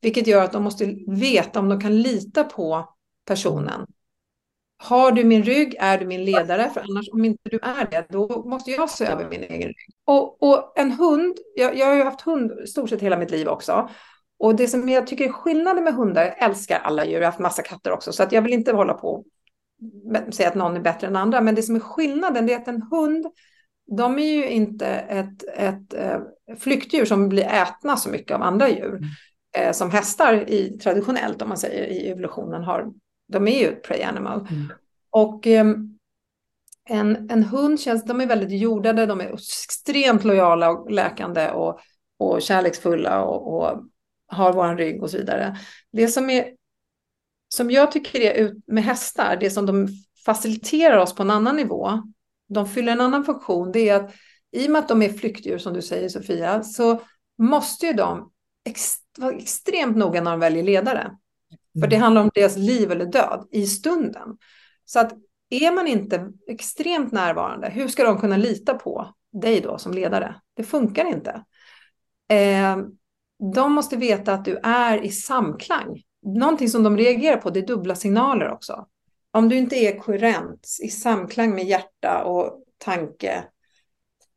vilket 0.00 0.26
gör 0.26 0.44
att 0.44 0.52
de 0.52 0.62
måste 0.62 0.96
veta 1.08 1.60
om 1.60 1.68
de 1.68 1.80
kan 1.80 2.02
lita 2.02 2.44
på 2.44 2.94
personen. 3.26 3.86
Har 4.78 5.12
du 5.12 5.24
min 5.24 5.42
rygg 5.42 5.76
är 5.78 5.98
du 5.98 6.06
min 6.06 6.24
ledare, 6.24 6.70
för 6.74 6.80
annars 6.80 7.08
om 7.12 7.24
inte 7.24 7.50
du 7.50 7.58
är 7.62 7.90
det, 7.90 8.06
då 8.08 8.44
måste 8.46 8.70
jag 8.70 8.90
se 8.90 9.04
över 9.04 9.28
min 9.30 9.42
egen 9.42 9.68
rygg. 9.68 9.90
Och, 10.04 10.42
och 10.42 10.72
en 10.78 10.92
hund, 10.92 11.36
jag, 11.54 11.76
jag 11.76 11.86
har 11.86 11.94
ju 11.94 12.02
haft 12.02 12.20
hund 12.20 12.68
stort 12.68 12.90
sett 12.90 13.02
hela 13.02 13.16
mitt 13.16 13.30
liv 13.30 13.48
också, 13.48 13.88
och 14.38 14.56
det 14.56 14.68
som 14.68 14.88
jag 14.88 15.06
tycker 15.06 15.24
är 15.24 15.32
skillnaden 15.32 15.84
med 15.84 15.94
hundar, 15.94 16.22
jag 16.24 16.42
älskar 16.42 16.78
alla 16.78 17.04
djur, 17.04 17.14
jag 17.14 17.20
har 17.20 17.26
haft 17.26 17.38
massa 17.38 17.62
katter 17.62 17.90
också, 17.90 18.12
så 18.12 18.22
att 18.22 18.32
jag 18.32 18.42
vill 18.42 18.52
inte 18.52 18.72
hålla 18.72 18.94
på 18.94 19.24
och 20.28 20.34
säga 20.34 20.48
att 20.48 20.54
någon 20.54 20.76
är 20.76 20.80
bättre 20.80 21.06
än 21.06 21.16
andra, 21.16 21.40
men 21.40 21.54
det 21.54 21.62
som 21.62 21.76
är 21.76 21.80
skillnaden 21.80 22.48
är 22.48 22.56
att 22.56 22.68
en 22.68 22.82
hund, 22.82 23.26
de 23.96 24.18
är 24.18 24.32
ju 24.32 24.48
inte 24.48 24.86
ett, 24.86 25.44
ett 25.56 25.94
äh, 25.94 26.20
flyktdjur 26.58 27.04
som 27.04 27.28
blir 27.28 27.44
ätna 27.44 27.96
så 27.96 28.10
mycket 28.10 28.34
av 28.34 28.42
andra 28.42 28.68
djur, 28.68 28.96
mm. 28.96 29.02
äh, 29.56 29.72
som 29.72 29.90
hästar 29.90 30.50
i, 30.50 30.78
traditionellt, 30.78 31.42
om 31.42 31.48
man 31.48 31.58
säger 31.58 31.84
i 31.84 32.08
evolutionen, 32.08 32.62
har. 32.62 32.92
De 33.28 33.48
är 33.48 33.60
ju 33.60 33.68
ett 33.68 33.82
prey 33.82 34.02
animal. 34.02 34.40
Mm. 34.50 34.72
Och 35.10 35.46
äh, 35.46 35.66
en, 36.88 37.30
en 37.30 37.44
hund 37.44 37.80
känns, 37.80 38.04
de 38.04 38.20
är 38.20 38.26
väldigt 38.26 38.60
jordade, 38.60 39.06
de 39.06 39.20
är 39.20 39.34
extremt 39.34 40.24
lojala 40.24 40.70
och 40.70 40.90
läkande 40.90 41.50
och, 41.50 41.80
och 42.18 42.42
kärleksfulla 42.42 43.22
och, 43.22 43.54
och 43.54 43.82
har 44.28 44.52
vår 44.52 44.76
rygg 44.76 45.02
och 45.02 45.10
så 45.10 45.16
vidare. 45.16 45.56
Det 45.92 46.08
som 46.08 46.30
är 46.30 46.52
som 47.48 47.70
jag 47.70 47.92
tycker 47.92 48.20
är 48.20 48.54
med 48.66 48.84
hästar, 48.84 49.36
det 49.40 49.50
som 49.50 49.66
de 49.66 49.88
faciliterar 50.24 50.96
oss 50.96 51.14
på 51.14 51.22
en 51.22 51.30
annan 51.30 51.56
nivå, 51.56 52.02
de 52.48 52.68
fyller 52.68 52.92
en 52.92 53.00
annan 53.00 53.24
funktion, 53.24 53.72
det 53.72 53.88
är 53.88 53.96
att 53.96 54.14
i 54.52 54.66
och 54.66 54.70
med 54.70 54.78
att 54.78 54.88
de 54.88 55.02
är 55.02 55.08
flyktdjur 55.08 55.58
som 55.58 55.74
du 55.74 55.82
säger 55.82 56.08
Sofia, 56.08 56.62
så 56.62 57.00
måste 57.38 57.86
ju 57.86 57.92
de 57.92 58.32
ex 58.64 58.94
vara 59.18 59.36
extremt 59.36 59.96
noga 59.96 60.20
när 60.20 60.30
de 60.30 60.40
väljer 60.40 60.62
ledare. 60.62 61.10
Mm. 61.76 61.80
För 61.80 61.90
det 61.90 61.96
handlar 61.96 62.22
om 62.22 62.30
deras 62.34 62.56
liv 62.56 62.92
eller 62.92 63.06
död 63.06 63.48
i 63.50 63.66
stunden. 63.66 64.38
Så 64.84 65.00
att 65.00 65.12
är 65.50 65.72
man 65.72 65.86
inte 65.86 66.32
extremt 66.48 67.12
närvarande, 67.12 67.68
hur 67.68 67.88
ska 67.88 68.04
de 68.04 68.20
kunna 68.20 68.36
lita 68.36 68.74
på 68.74 69.14
dig 69.32 69.60
då 69.60 69.78
som 69.78 69.92
ledare? 69.92 70.34
Det 70.54 70.62
funkar 70.62 71.04
inte. 71.04 71.44
Eh, 72.28 72.76
de 73.54 73.72
måste 73.72 73.96
veta 73.96 74.32
att 74.32 74.44
du 74.44 74.60
är 74.62 75.04
i 75.04 75.10
samklang. 75.10 76.02
Någonting 76.22 76.68
som 76.68 76.82
de 76.82 76.96
reagerar 76.96 77.36
på, 77.36 77.50
det 77.50 77.60
är 77.60 77.66
dubbla 77.66 77.94
signaler 77.94 78.50
också. 78.50 78.86
Om 79.30 79.48
du 79.48 79.56
inte 79.56 79.76
är 79.76 79.98
koherent, 79.98 80.68
i 80.82 80.88
samklang 80.88 81.54
med 81.54 81.64
hjärta 81.64 82.24
och 82.24 82.62
tanke, 82.78 83.44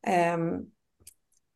eh, 0.08 0.38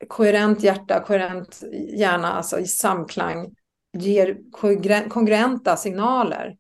koherent 0.08 0.64
hjärta, 0.64 1.00
koherent 1.00 1.64
hjärna, 1.98 2.34
alltså 2.34 2.60
i 2.60 2.68
samklang, 2.68 3.56
ger 3.94 4.38
kongruenta 5.10 5.78
signaler, 5.78 6.58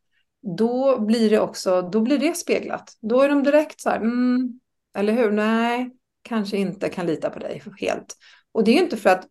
då 0.57 0.99
blir 0.99 1.29
det 1.29 1.39
också, 1.39 1.81
då 1.81 2.01
blir 2.01 2.17
det 2.17 2.37
speglat. 2.37 2.97
Då 3.01 3.21
är 3.21 3.29
de 3.29 3.43
direkt 3.43 3.81
så 3.81 3.89
här, 3.89 3.97
mm, 3.97 4.59
eller 4.95 5.13
hur, 5.13 5.31
nej, 5.31 5.91
kanske 6.21 6.57
inte 6.57 6.89
kan 6.89 7.05
lita 7.05 7.29
på 7.29 7.39
dig 7.39 7.63
helt. 7.79 8.15
Och 8.51 8.63
det 8.63 8.71
är 8.71 8.75
ju 8.75 8.83
inte 8.83 8.97
för 8.97 9.09
att, 9.09 9.27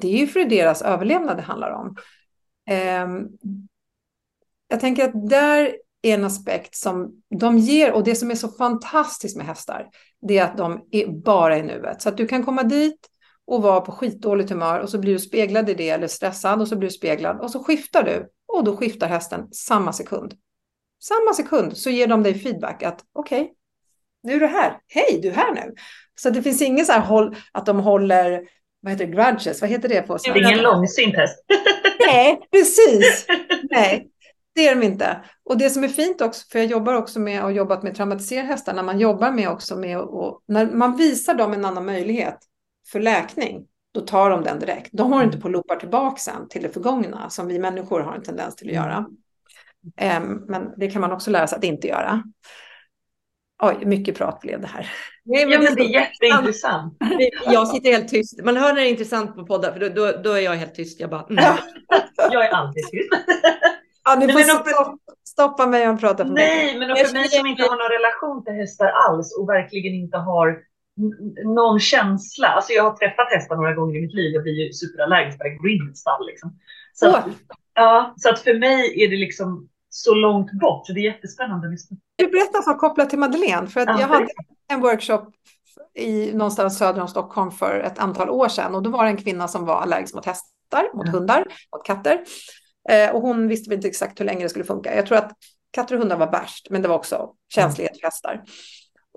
det 0.00 0.08
är 0.08 0.18
ju 0.18 0.26
för 0.26 0.44
deras 0.44 0.82
överlevnad 0.82 1.36
det 1.36 1.42
handlar 1.42 1.70
om. 1.70 1.96
Eh, 2.70 3.06
jag 4.68 4.80
tänker 4.80 5.04
att 5.04 5.28
där 5.28 5.76
är 6.02 6.14
en 6.14 6.24
aspekt 6.24 6.76
som 6.76 7.22
de 7.40 7.58
ger, 7.58 7.92
och 7.92 8.04
det 8.04 8.14
som 8.14 8.30
är 8.30 8.34
så 8.34 8.48
fantastiskt 8.48 9.36
med 9.36 9.46
hästar, 9.46 9.86
det 10.20 10.38
är 10.38 10.44
att 10.44 10.56
de 10.56 10.88
är 10.90 11.06
bara 11.06 11.58
i 11.58 11.62
nuet. 11.62 12.02
Så 12.02 12.08
att 12.08 12.16
du 12.16 12.26
kan 12.26 12.44
komma 12.44 12.62
dit 12.62 13.08
och 13.48 13.62
vara 13.62 13.80
på 13.80 13.92
skitdåligt 13.92 14.50
humör 14.50 14.80
och 14.80 14.90
så 14.90 14.98
blir 14.98 15.12
du 15.12 15.18
speglad 15.18 15.70
i 15.70 15.74
det 15.74 15.90
eller 15.90 16.06
stressad 16.06 16.60
och 16.60 16.68
så 16.68 16.76
blir 16.76 16.88
du 16.88 16.94
speglad 16.94 17.40
och 17.40 17.50
så 17.50 17.64
skiftar 17.64 18.02
du 18.02 18.28
och 18.48 18.64
då 18.64 18.76
skiftar 18.76 19.08
hästen 19.08 19.52
samma 19.52 19.92
sekund. 19.92 20.34
Samma 21.02 21.34
sekund 21.34 21.76
så 21.76 21.90
ger 21.90 22.06
de 22.06 22.22
dig 22.22 22.34
feedback 22.34 22.82
att 22.82 23.04
okej, 23.12 23.40
okay, 23.40 23.54
nu 24.22 24.32
är 24.32 24.40
du 24.40 24.46
här. 24.46 24.78
Hej, 24.88 25.20
du 25.22 25.28
är 25.28 25.32
här 25.32 25.54
nu. 25.54 25.74
Så 26.20 26.30
det 26.30 26.42
finns 26.42 26.62
ingen 26.62 26.86
så 26.86 26.92
här 26.92 27.00
håll, 27.00 27.36
att 27.52 27.66
de 27.66 27.78
håller, 27.78 28.42
vad 28.80 28.92
heter 28.92 29.06
det, 29.06 29.12
grudges, 29.12 29.60
vad 29.60 29.70
heter 29.70 29.88
det 29.88 30.02
på? 30.02 30.16
Det 30.16 30.30
är 30.30 30.36
ingen 30.36 30.62
långsint 30.62 31.16
häst. 31.16 31.44
Nej, 32.06 32.40
precis. 32.52 33.26
Nej, 33.70 34.08
det 34.54 34.68
är 34.68 34.74
de 34.74 34.86
inte. 34.86 35.24
Och 35.44 35.58
det 35.58 35.70
som 35.70 35.84
är 35.84 35.88
fint 35.88 36.20
också, 36.20 36.46
för 36.52 36.58
jag 36.58 36.66
jobbar 36.66 36.94
också 36.94 37.20
med 37.20 37.44
och 37.44 37.52
jobbat 37.52 37.82
med 37.82 37.96
traumatiserade 37.96 38.48
hästar, 38.48 38.74
när 38.74 38.82
man 38.82 39.00
jobbar 39.00 39.30
med 39.30 39.48
också 39.48 39.76
med 39.76 39.98
och 39.98 40.42
när 40.48 40.66
man 40.66 40.96
visar 40.96 41.34
dem 41.34 41.52
en 41.52 41.64
annan 41.64 41.86
möjlighet 41.86 42.38
för 42.92 43.00
läkning, 43.00 43.66
då 43.94 44.00
tar 44.00 44.30
de 44.30 44.42
den 44.42 44.58
direkt. 44.58 44.90
De 44.92 45.12
har 45.12 45.24
inte 45.24 45.38
på 45.38 45.48
loopar 45.48 45.76
tillbaka 45.76 46.16
sen 46.16 46.48
till 46.48 46.62
det 46.62 46.68
förgångna 46.68 47.30
som 47.30 47.46
vi 47.46 47.58
människor 47.58 48.00
har 48.00 48.14
en 48.14 48.22
tendens 48.22 48.56
till 48.56 48.68
att 48.68 48.74
göra. 48.74 49.06
Um, 50.18 50.44
men 50.48 50.74
det 50.76 50.90
kan 50.90 51.00
man 51.00 51.12
också 51.12 51.30
lära 51.30 51.46
sig 51.46 51.56
att 51.56 51.64
inte 51.64 51.88
göra. 51.88 52.22
Oj, 53.62 53.86
mycket 53.86 54.18
prat 54.18 54.40
blev 54.40 54.60
det 54.60 54.66
här. 54.66 54.90
Nej, 55.24 55.46
men 55.46 55.62
ja, 55.62 55.70
det 55.74 55.82
är 55.82 55.88
jätteintressant. 55.88 56.96
Jag 57.46 57.68
sitter 57.68 57.92
helt 57.92 58.08
tyst. 58.08 58.44
Man 58.44 58.56
hör 58.56 58.68
när 58.74 58.80
det 58.80 58.88
är 58.88 58.90
intressant 58.90 59.34
på 59.34 59.46
poddar, 59.46 59.72
för 59.72 59.80
då, 59.80 59.88
då, 59.88 60.22
då 60.22 60.32
är 60.32 60.40
jag 60.40 60.52
helt 60.52 60.74
tyst. 60.74 61.00
Jag 61.00 61.10
bara... 61.10 61.26
Mm. 61.30 61.44
jag 62.30 62.46
är 62.46 62.50
alltid 62.50 62.84
tyst. 62.90 63.08
Ja, 64.04 64.14
ni 64.14 64.32
får 64.32 64.40
för... 64.40 64.98
stoppa 65.28 65.66
mig 65.66 65.82
om 65.82 65.90
jag 65.90 66.00
pratar 66.00 66.24
för 66.24 66.32
mycket. 66.32 66.48
Nej, 66.48 66.78
men 66.78 66.96
för 66.96 67.12
mig 67.12 67.28
som 67.28 67.46
inte 67.46 67.62
har 67.62 67.76
någon 67.76 67.92
relation 67.98 68.44
till 68.44 68.54
hästar 68.54 68.86
alls 68.86 69.38
och 69.38 69.48
verkligen 69.48 69.94
inte 69.94 70.16
har 70.16 70.67
någon 71.44 71.80
känsla. 71.80 72.48
Alltså 72.48 72.72
jag 72.72 72.82
har 72.82 72.96
träffat 72.96 73.32
hästar 73.32 73.56
några 73.56 73.74
gånger 73.74 73.98
i 73.98 74.00
mitt 74.00 74.14
liv. 74.14 74.34
Jag 74.34 74.42
blir 74.42 74.66
ju 74.66 74.72
superallergisk 74.72 75.38
när 75.38 75.46
jag 75.46 75.58
går 75.58 75.70
in 75.70 75.90
i 75.92 75.96
stall. 75.96 76.26
Liksom. 76.26 76.58
Så, 76.92 77.16
att, 77.16 77.26
ja, 77.74 78.14
så 78.16 78.30
att 78.30 78.38
för 78.38 78.54
mig 78.54 79.04
är 79.04 79.10
det 79.10 79.16
liksom 79.16 79.68
så 79.90 80.14
långt 80.14 80.52
bort. 80.52 80.86
Så 80.86 80.92
det 80.92 81.00
är 81.00 81.04
jättespännande. 81.04 81.76
Du 82.16 82.26
berättar 82.26 82.62
så 82.62 82.74
kopplat 82.74 83.10
till 83.10 83.18
Madeleine. 83.18 83.66
För 83.66 83.80
att 83.80 83.88
ja, 83.88 84.00
jag 84.00 84.08
hade 84.08 84.28
en 84.72 84.80
workshop 84.80 85.32
i 85.94 86.32
någonstans 86.32 86.78
söder 86.78 87.00
om 87.02 87.08
Stockholm 87.08 87.50
för 87.50 87.80
ett 87.80 87.98
antal 87.98 88.30
år 88.30 88.48
sedan. 88.48 88.74
Och 88.74 88.82
då 88.82 88.90
var 88.90 89.04
det 89.04 89.10
en 89.10 89.16
kvinna 89.16 89.48
som 89.48 89.64
var 89.64 89.80
allergisk 89.80 90.14
mot 90.14 90.26
hästar, 90.26 90.94
mot 90.94 91.08
hundar, 91.08 91.46
mot 91.72 91.86
katter. 91.86 92.20
Eh, 92.90 93.14
och 93.14 93.22
hon 93.22 93.48
visste 93.48 93.74
inte 93.74 93.88
exakt 93.88 94.20
hur 94.20 94.24
länge 94.24 94.42
det 94.42 94.48
skulle 94.48 94.64
funka. 94.64 94.96
Jag 94.96 95.06
tror 95.06 95.18
att 95.18 95.32
katter 95.70 95.94
och 95.94 96.00
hundar 96.00 96.16
var 96.16 96.32
värst, 96.32 96.66
men 96.70 96.82
det 96.82 96.88
var 96.88 96.96
också 96.96 97.30
känslighet 97.54 98.00
för 98.00 98.06
hästar. 98.06 98.42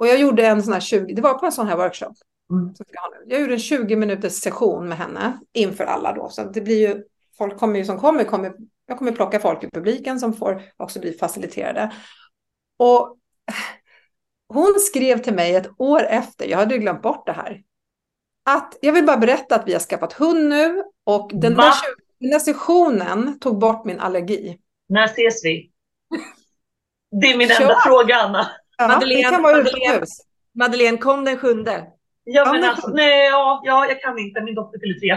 Och 0.01 0.07
jag 0.07 0.19
gjorde 0.19 0.47
en 0.47 0.63
sån 0.63 0.73
här 0.73 0.79
20, 0.79 1.13
det 1.13 1.21
var 1.21 1.33
på 1.33 1.45
en 1.45 1.51
sån 1.51 1.67
här 1.67 1.77
workshop. 1.77 2.13
Mm. 2.51 2.73
Jag 3.25 3.41
gjorde 3.41 3.53
en 3.53 3.59
20 3.59 3.95
minuters 3.95 4.33
session 4.33 4.89
med 4.89 4.97
henne 4.97 5.39
inför 5.53 5.83
alla 5.83 6.13
då. 6.13 6.29
Så 6.29 6.43
det 6.43 6.61
blir 6.61 6.87
ju, 6.89 7.03
folk 7.37 7.57
kommer 7.57 7.79
ju 7.79 7.85
som 7.85 7.99
kommer, 7.99 8.23
kommer, 8.23 8.53
jag 8.85 8.97
kommer 8.97 9.11
plocka 9.11 9.39
folk 9.39 9.63
i 9.63 9.69
publiken 9.69 10.19
som 10.19 10.33
får 10.33 10.63
också 10.77 10.99
bli 10.99 11.13
faciliterade. 11.13 11.91
Och 12.79 13.17
hon 14.47 14.79
skrev 14.79 15.17
till 15.17 15.33
mig 15.33 15.55
ett 15.55 15.69
år 15.77 16.03
efter, 16.03 16.45
jag 16.45 16.57
hade 16.57 16.77
glömt 16.77 17.01
bort 17.01 17.25
det 17.25 17.33
här, 17.33 17.61
att 18.45 18.77
jag 18.81 18.93
vill 18.93 19.05
bara 19.05 19.17
berätta 19.17 19.55
att 19.55 19.67
vi 19.67 19.73
har 19.73 19.79
skaffat 19.79 20.13
hund 20.13 20.49
nu 20.49 20.83
och 21.03 21.31
den 21.33 21.53
där, 21.53 21.73
den 22.19 22.31
där 22.31 22.39
sessionen 22.39 23.39
tog 23.39 23.59
bort 23.59 23.85
min 23.85 23.99
allergi. 23.99 24.59
När 24.89 25.05
ses 25.05 25.45
vi? 25.45 25.71
Det 27.21 27.27
är 27.27 27.37
min 27.37 27.49
Kör. 27.49 27.61
enda 27.61 27.79
fråga, 27.85 28.15
Anna. 28.15 28.47
Ja, 28.81 28.87
Madeleine, 28.87 29.27
det 29.27 29.33
kan 29.33 29.43
vara 29.43 29.57
Madeleine, 29.57 30.05
Madeleine, 30.55 30.97
kom 30.97 31.25
den 31.25 31.37
sjunde. 31.37 31.85
Ja, 32.23 32.51
men 32.51 32.63
alltså, 32.63 32.87
nej, 32.87 33.25
ja, 33.25 33.61
ja, 33.63 33.85
jag 33.87 34.01
kan 34.01 34.19
inte. 34.19 34.41
Min 34.41 34.55
dotter 34.55 34.79
fyller 34.79 34.99
tre. 34.99 35.07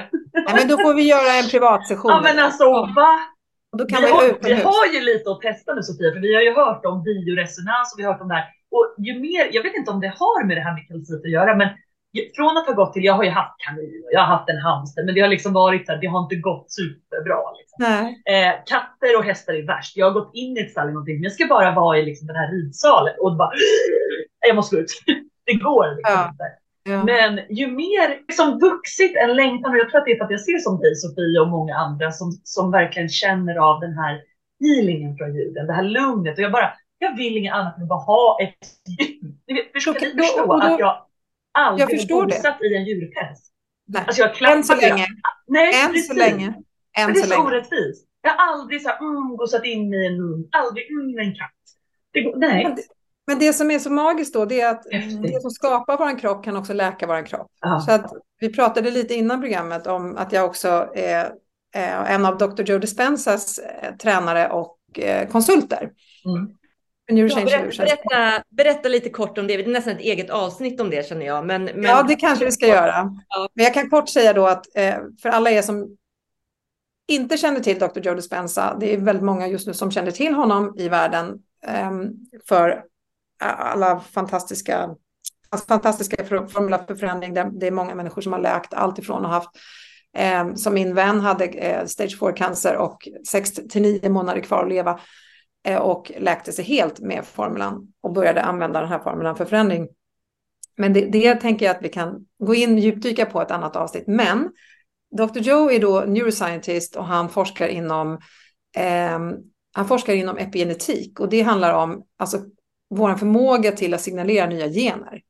Ja, 0.46 0.54
men 0.56 0.68
då 0.68 0.78
får 0.78 0.94
vi 0.94 1.02
göra 1.02 1.32
en 1.42 1.48
privatsession. 1.50 2.10
Ja, 2.10 2.20
men 2.22 2.38
alltså, 2.38 2.64
va? 2.96 3.18
då 3.78 3.84
kan 3.86 4.02
vi, 4.02 4.10
har, 4.10 4.38
vi 4.42 4.54
har 4.54 4.86
ju 4.94 5.00
lite 5.00 5.30
att 5.30 5.40
testa 5.40 5.74
nu 5.74 5.82
Sofia, 5.82 6.12
för 6.12 6.20
vi 6.20 6.34
har 6.34 6.42
ju 6.42 6.54
hört 6.54 6.84
om 6.86 7.02
bioresonans 7.02 7.86
och 7.92 7.98
vi 7.98 8.02
har 8.04 8.12
hört 8.12 8.22
om 8.22 8.28
det 8.28 8.34
här. 8.34 8.46
Och 8.70 8.94
ju 8.98 9.20
mer, 9.20 9.48
jag 9.52 9.62
vet 9.62 9.74
inte 9.74 9.90
om 9.90 10.00
det 10.00 10.12
har 10.18 10.44
med 10.44 10.56
det 10.56 10.60
här 10.60 10.74
med 10.74 10.88
kalcit 10.88 11.24
att 11.24 11.30
göra, 11.30 11.54
men 11.54 11.68
från 12.36 12.56
att 12.56 12.66
ha 12.66 12.72
gått 12.72 12.92
till, 12.92 13.04
jag 13.04 13.14
har 13.14 13.24
ju 13.24 13.30
haft 13.30 13.54
kanin 13.58 14.02
och 14.04 14.12
jag 14.12 14.20
har 14.20 14.36
haft 14.36 14.48
en 14.48 14.58
hamster, 14.58 15.02
men 15.04 15.14
det 15.14 15.20
har 15.20 15.28
liksom 15.28 15.52
varit 15.52 15.86
så 15.86 15.92
här, 15.92 16.00
det 16.00 16.06
har 16.06 16.22
inte 16.22 16.36
gått 16.36 16.72
superbra. 16.72 17.42
Liksom. 17.58 17.84
Eh, 18.34 18.52
katter 18.66 19.18
och 19.18 19.24
hästar 19.24 19.54
är 19.54 19.66
värst. 19.66 19.96
Jag 19.96 20.06
har 20.06 20.12
gått 20.20 20.30
in 20.34 20.56
i 20.56 20.60
ett 20.60 20.70
stall 20.70 20.82
eller 20.82 20.92
någonting, 20.92 21.16
men 21.16 21.22
jag 21.22 21.32
ska 21.32 21.46
bara 21.46 21.74
vara 21.74 21.98
i 21.98 22.04
liksom 22.04 22.26
den 22.26 22.36
här 22.36 22.52
ridsalen 22.52 23.14
och 23.20 23.36
bara, 23.36 23.50
jag 24.46 24.56
måste 24.56 24.76
gå 24.76 24.82
ut. 24.82 24.90
det 25.46 25.54
går 25.54 25.96
liksom 25.96 26.14
ja. 26.14 26.28
inte. 26.28 26.44
Ja. 26.86 27.04
Men 27.04 27.40
ju 27.50 27.66
mer 27.66 28.32
som 28.32 28.58
vuxit 28.58 29.16
en 29.16 29.36
längtan, 29.36 29.72
och 29.72 29.78
jag 29.78 29.90
tror 29.90 29.98
att 29.98 30.04
det 30.04 30.12
är 30.12 30.18
för 30.18 30.24
att 30.24 30.30
jag 30.30 30.40
ser 30.40 30.58
som 30.58 30.80
dig 30.80 30.96
Sofie 30.96 31.40
och 31.40 31.48
många 31.48 31.74
andra 31.74 32.12
som, 32.12 32.32
som 32.44 32.70
verkligen 32.70 33.08
känner 33.08 33.56
av 33.56 33.80
den 33.80 33.92
här 33.92 34.20
healingen 34.60 35.16
från 35.16 35.34
ljuden, 35.36 35.66
det 35.66 35.72
här 35.72 35.82
lugnet. 35.82 36.38
Och 36.38 36.44
jag 36.44 36.52
bara, 36.52 36.72
jag 36.98 37.16
vill 37.16 37.36
inget 37.36 37.54
annat 37.54 37.78
än 37.78 37.88
bara 37.88 38.04
ha 38.04 38.38
ett 38.40 38.68
ljud. 38.98 39.36
Ni 39.46 39.54
vet, 39.54 39.72
försöker 39.72 40.06
ni 40.06 40.22
förstå 40.22 40.52
att 40.52 40.78
jag 40.78 41.06
aldrig 41.54 41.82
jag 41.82 41.90
förstår 41.90 42.26
bosatt 42.26 42.58
det. 42.60 42.66
i 42.66 42.76
en 42.76 42.84
djurpäls. 42.84 43.50
Nej. 43.86 44.04
Alltså 44.06 44.22
jag 44.22 44.56
Än 44.56 44.64
så 44.64 44.74
länge. 44.74 45.06
Nej, 45.46 45.82
Än 45.84 45.90
precis. 45.90 46.08
så 46.08 46.14
länge. 46.14 46.46
Än 46.98 47.06
Men 47.06 47.12
det 47.14 47.20
är 47.20 47.22
så, 47.22 47.34
så 47.34 47.42
orättvist. 47.42 48.08
Jag 48.22 48.30
har 48.30 48.52
aldrig 48.52 48.82
så 48.82 48.88
här, 48.88 48.98
mm, 48.98 49.36
gosat 49.36 49.64
in 49.64 49.94
i 49.94 50.06
en 50.06 50.14
hund, 50.14 50.48
aldrig 50.52 50.90
mm, 50.90 51.18
en 51.18 51.34
katt. 51.34 51.50
Det 52.12 52.36
nej. 52.36 52.64
Men 52.64 52.74
det, 52.74 52.82
men 53.26 53.38
det 53.38 53.52
som 53.52 53.70
är 53.70 53.78
så 53.78 53.90
magiskt 53.90 54.34
då, 54.34 54.44
det 54.44 54.60
är 54.60 54.70
att 54.70 54.92
Häftigt. 54.92 55.22
det 55.22 55.42
som 55.42 55.50
skapar 55.50 55.98
vår 55.98 56.18
kropp 56.18 56.44
kan 56.44 56.56
också 56.56 56.72
läka 56.72 57.06
vår 57.06 57.26
kropp. 57.26 57.50
Aha. 57.66 57.80
Så 57.80 57.92
att 57.92 58.12
vi 58.40 58.52
pratade 58.52 58.90
lite 58.90 59.14
innan 59.14 59.40
programmet 59.40 59.86
om 59.86 60.16
att 60.16 60.32
jag 60.32 60.44
också 60.44 60.90
är, 60.94 61.32
är 61.74 62.04
en 62.04 62.26
av 62.26 62.38
Dr. 62.38 62.62
Joe 62.62 62.78
Dispensas 62.78 63.58
eh, 63.58 63.96
tränare 63.96 64.48
och 64.48 64.78
eh, 64.98 65.28
konsulter. 65.28 65.90
Mm. 66.24 66.56
Ja, 67.06 67.14
berätta, 67.24 67.84
berätta, 67.84 68.42
berätta, 68.50 68.88
lite 68.88 69.10
kort 69.10 69.38
om 69.38 69.46
det. 69.46 69.56
Det 69.56 69.62
är 69.62 69.68
nästan 69.68 69.92
ett 69.92 70.00
eget 70.00 70.30
avsnitt 70.30 70.80
om 70.80 70.90
det 70.90 71.08
känner 71.08 71.26
jag. 71.26 71.46
Men, 71.46 71.64
men... 71.64 71.82
Ja, 71.82 72.02
det 72.02 72.16
kanske 72.16 72.44
vi 72.44 72.52
ska 72.52 72.66
göra. 72.66 73.16
Ja. 73.28 73.48
Men 73.54 73.64
jag 73.64 73.74
kan 73.74 73.90
kort 73.90 74.08
säga 74.08 74.32
då 74.32 74.46
att 74.46 74.76
eh, 74.76 74.96
för 75.22 75.28
alla 75.28 75.50
er 75.50 75.62
som 75.62 75.96
inte 77.08 77.36
känner 77.36 77.60
till 77.60 77.78
Dr. 77.78 78.00
Joe 78.00 78.14
Dispenza, 78.14 78.76
det 78.80 78.94
är 78.94 78.98
väldigt 78.98 79.24
många 79.24 79.48
just 79.48 79.66
nu 79.66 79.74
som 79.74 79.90
känner 79.90 80.10
till 80.10 80.34
honom 80.34 80.74
i 80.78 80.88
världen 80.88 81.38
eh, 81.66 81.90
för 82.48 82.84
alla 83.40 84.00
fantastiska 84.00 84.90
fantastiska 85.68 86.24
formula 86.24 86.84
för 86.86 86.94
förändring. 86.94 87.34
Det 87.34 87.66
är 87.66 87.70
många 87.70 87.94
människor 87.94 88.22
som 88.22 88.32
har 88.32 88.40
läkt 88.40 88.74
allt 88.74 88.98
ifrån 88.98 89.24
och 89.24 89.30
haft 89.30 89.50
eh, 90.16 90.54
som 90.54 90.74
min 90.74 90.94
vän 90.94 91.20
hade 91.20 91.44
eh, 91.44 91.86
stage 91.86 92.18
4-cancer 92.20 92.76
och 92.76 93.08
6 93.28 93.52
till 93.52 93.82
9 93.82 94.08
månader 94.08 94.40
kvar 94.40 94.62
att 94.62 94.68
leva 94.68 94.90
Eh, 94.90 95.00
och 95.80 96.12
läkte 96.18 96.52
sig 96.52 96.64
helt 96.64 97.00
med 97.00 97.24
formulan 97.24 97.92
och 98.00 98.12
började 98.12 98.42
använda 98.42 98.80
den 98.80 98.88
här 98.88 98.98
formulan 98.98 99.36
för 99.36 99.44
förändring. 99.44 99.88
Men 100.76 100.92
det, 100.92 101.06
det 101.06 101.34
tänker 101.34 101.66
jag 101.66 101.76
att 101.76 101.82
vi 101.82 101.88
kan 101.88 102.26
gå 102.38 102.54
in 102.54 102.78
djupdyka 102.78 103.26
på 103.26 103.42
ett 103.42 103.50
annat 103.50 103.76
avsnitt. 103.76 104.06
Men 104.06 104.50
Dr. 105.18 105.38
Joe 105.38 105.70
är 105.70 105.80
då 105.80 106.00
neuroscientist 106.00 106.96
och 106.96 107.04
han 107.04 107.28
forskar 107.28 107.68
inom 107.68 108.18
eh, 108.76 109.18
han 109.72 109.88
forskar 109.88 110.12
inom 110.14 110.38
epigenetik 110.38 111.20
och 111.20 111.28
det 111.28 111.42
handlar 111.42 111.74
om 111.74 112.04
alltså, 112.16 112.38
vår 112.90 113.14
förmåga 113.14 113.72
till 113.72 113.94
att 113.94 114.00
signalera 114.00 114.46
nya 114.46 114.68
gener. 114.68 115.22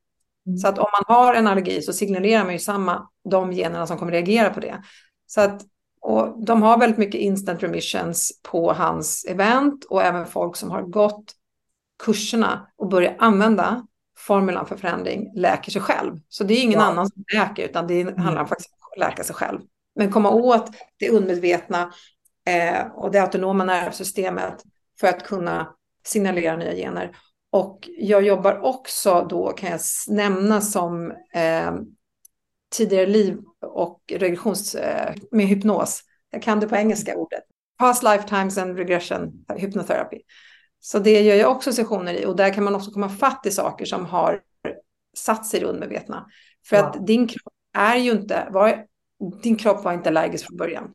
Mm. 0.47 0.59
Så 0.59 0.69
att 0.69 0.79
om 0.79 0.89
man 0.93 1.17
har 1.17 1.35
en 1.35 1.47
allergi 1.47 1.83
så 1.83 1.93
signalerar 1.93 2.45
man 2.45 2.53
ju 2.53 2.59
samma 2.59 3.09
de 3.31 3.53
generna 3.53 3.87
som 3.87 3.99
kommer 3.99 4.13
reagera 4.13 4.51
på 4.51 4.61
det. 4.61 4.83
Så 5.27 5.41
att, 5.41 5.63
och 6.05 6.45
de 6.45 6.63
har 6.63 6.79
väldigt 6.79 6.99
mycket 6.99 7.21
instant 7.21 7.63
remissions 7.63 8.41
på 8.43 8.73
hans 8.73 9.25
event 9.29 9.85
och 9.85 10.03
även 10.03 10.27
folk 10.27 10.57
som 10.57 10.71
har 10.71 10.83
gått 10.83 11.33
kurserna 12.05 12.67
och 12.77 12.89
börjat 12.89 13.15
använda 13.19 13.87
formulan 14.17 14.67
för 14.67 14.77
förändring 14.77 15.33
läker 15.35 15.71
sig 15.71 15.83
själv. 15.83 16.17
Så 16.29 16.45
det 16.45 16.55
är 16.55 16.63
ingen 16.63 16.81
ja. 16.81 16.87
annan 16.87 17.11
som 17.11 17.25
läker 17.35 17.65
utan 17.65 17.87
det 17.87 18.03
handlar 18.03 18.33
mm. 18.33 18.47
faktiskt 18.47 18.71
om 18.71 18.89
att 18.93 19.11
läka 19.11 19.25
sig 19.25 19.35
själv. 19.35 19.61
Men 19.95 20.13
komma 20.13 20.31
åt 20.31 20.71
det 20.99 21.11
undermedvetna 21.11 21.93
eh, 22.47 22.87
och 22.87 23.11
det 23.11 23.19
autonoma 23.19 23.65
nervsystemet 23.65 24.63
för 25.01 25.07
att 25.07 25.23
kunna 25.23 25.75
signalera 26.07 26.57
nya 26.57 26.75
gener. 26.75 27.17
Och 27.53 27.89
jag 27.99 28.23
jobbar 28.23 28.65
också 28.65 29.27
då 29.31 29.53
kan 29.53 29.71
jag 29.71 29.81
nämna 30.09 30.61
som 30.61 31.11
eh, 31.35 31.73
tidigare 32.77 33.07
liv 33.07 33.39
och 33.61 34.01
regressions 34.13 34.75
eh, 34.75 35.15
med 35.31 35.47
hypnos. 35.47 36.03
Jag 36.31 36.43
kan 36.43 36.61
det 36.61 36.69
på 36.69 36.77
engelska 36.77 37.17
ordet. 37.17 37.43
Past 37.79 38.03
lifetimes 38.03 38.59
and 38.59 38.79
regression 38.79 39.45
hypnotherapy. 39.57 40.19
Så 40.81 40.99
det 40.99 41.23
gör 41.23 41.37
jag 41.37 41.51
också 41.51 41.73
sessioner 41.73 42.15
i 42.15 42.27
och 42.27 42.37
där 42.37 42.53
kan 42.53 42.65
man 42.65 42.75
också 42.75 42.91
komma 42.91 43.09
fatt 43.09 43.47
i 43.47 43.51
saker 43.51 43.85
som 43.85 44.07
har 44.07 44.41
satt 45.17 45.47
sig 45.47 45.61
i 45.61 45.63
det 45.63 45.69
undermedvetna. 45.69 46.27
För 46.69 46.77
ja. 46.77 46.85
att 46.85 47.07
din 47.07 47.29
kropp 47.29 47.55
är 47.77 47.97
ju 47.97 48.11
inte, 48.11 48.49
var, 48.51 48.85
din 49.43 49.57
kropp 49.57 49.85
var 49.85 49.93
inte 49.93 50.09
allergisk 50.09 50.47
från 50.47 50.57
början. 50.57 50.93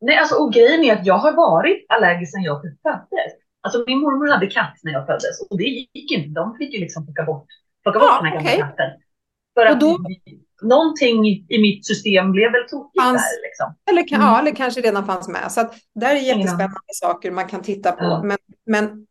Nej, 0.00 0.18
alltså 0.18 0.34
och 0.34 0.52
grejen 0.52 0.84
är 0.84 0.92
att 0.92 1.06
jag 1.06 1.18
har 1.18 1.32
varit 1.32 1.86
allergisk 1.88 2.32
sedan 2.32 2.42
jag 2.42 2.62
föddes. 2.62 3.32
Alltså 3.60 3.84
min 3.86 3.98
mormor 3.98 4.28
hade 4.28 4.46
katt 4.46 4.74
när 4.82 4.92
jag 4.92 5.06
föddes 5.06 5.40
och 5.50 5.58
det 5.58 5.64
gick 5.64 6.12
inte. 6.12 6.40
De 6.40 6.56
fick 6.56 6.74
ju 6.74 6.80
liksom 6.80 7.06
plocka 7.06 7.22
bort, 7.22 7.46
plocka 7.82 7.98
bort 7.98 8.08
ja, 8.10 8.20
den 8.22 8.26
här 8.26 8.36
gamla 8.36 8.50
okay. 8.50 8.60
katten. 8.60 8.90
För 9.54 9.66
att 9.66 9.80
då, 9.80 9.98
någonting 10.64 11.26
i 11.26 11.60
mitt 11.60 11.86
system 11.86 12.32
blev 12.32 12.52
väl 12.52 12.68
tokigt 12.68 13.02
fanns, 13.02 13.22
där. 13.22 13.42
Liksom. 13.42 13.74
Eller, 13.90 14.14
mm. 14.14 14.26
Ja, 14.26 14.40
eller 14.40 14.54
kanske 14.54 14.80
redan 14.80 15.06
fanns 15.06 15.28
med. 15.28 15.52
Så 15.52 15.60
att 15.60 15.74
där 15.94 16.14
är 16.14 16.20
jättespännande 16.20 16.80
ja. 16.86 16.94
saker 16.94 17.30
man 17.30 17.46
kan 17.46 17.62
titta 17.62 17.92
på. 17.92 18.04
Ja. 18.04 18.22
Men, 18.22 18.38
men 18.66 19.06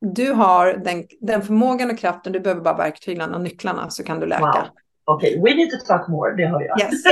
du 0.00 0.32
har 0.32 0.72
den, 0.72 1.04
den 1.20 1.42
förmågan 1.42 1.90
och 1.90 1.98
kraften, 1.98 2.32
du 2.32 2.40
behöver 2.40 2.62
bara 2.62 2.76
verktygen 2.76 3.34
och 3.34 3.40
nycklarna 3.40 3.90
så 3.90 4.04
kan 4.04 4.20
du 4.20 4.26
läka. 4.26 4.40
Wow. 4.40 4.68
Okej, 5.04 5.38
okay, 5.38 5.42
we 5.42 5.56
need 5.56 5.70
to 5.70 5.76
talk 5.86 6.08
more, 6.08 6.36
det 6.36 6.46
hör 6.46 6.60
jag. 6.60 6.80
Yes. 6.80 7.02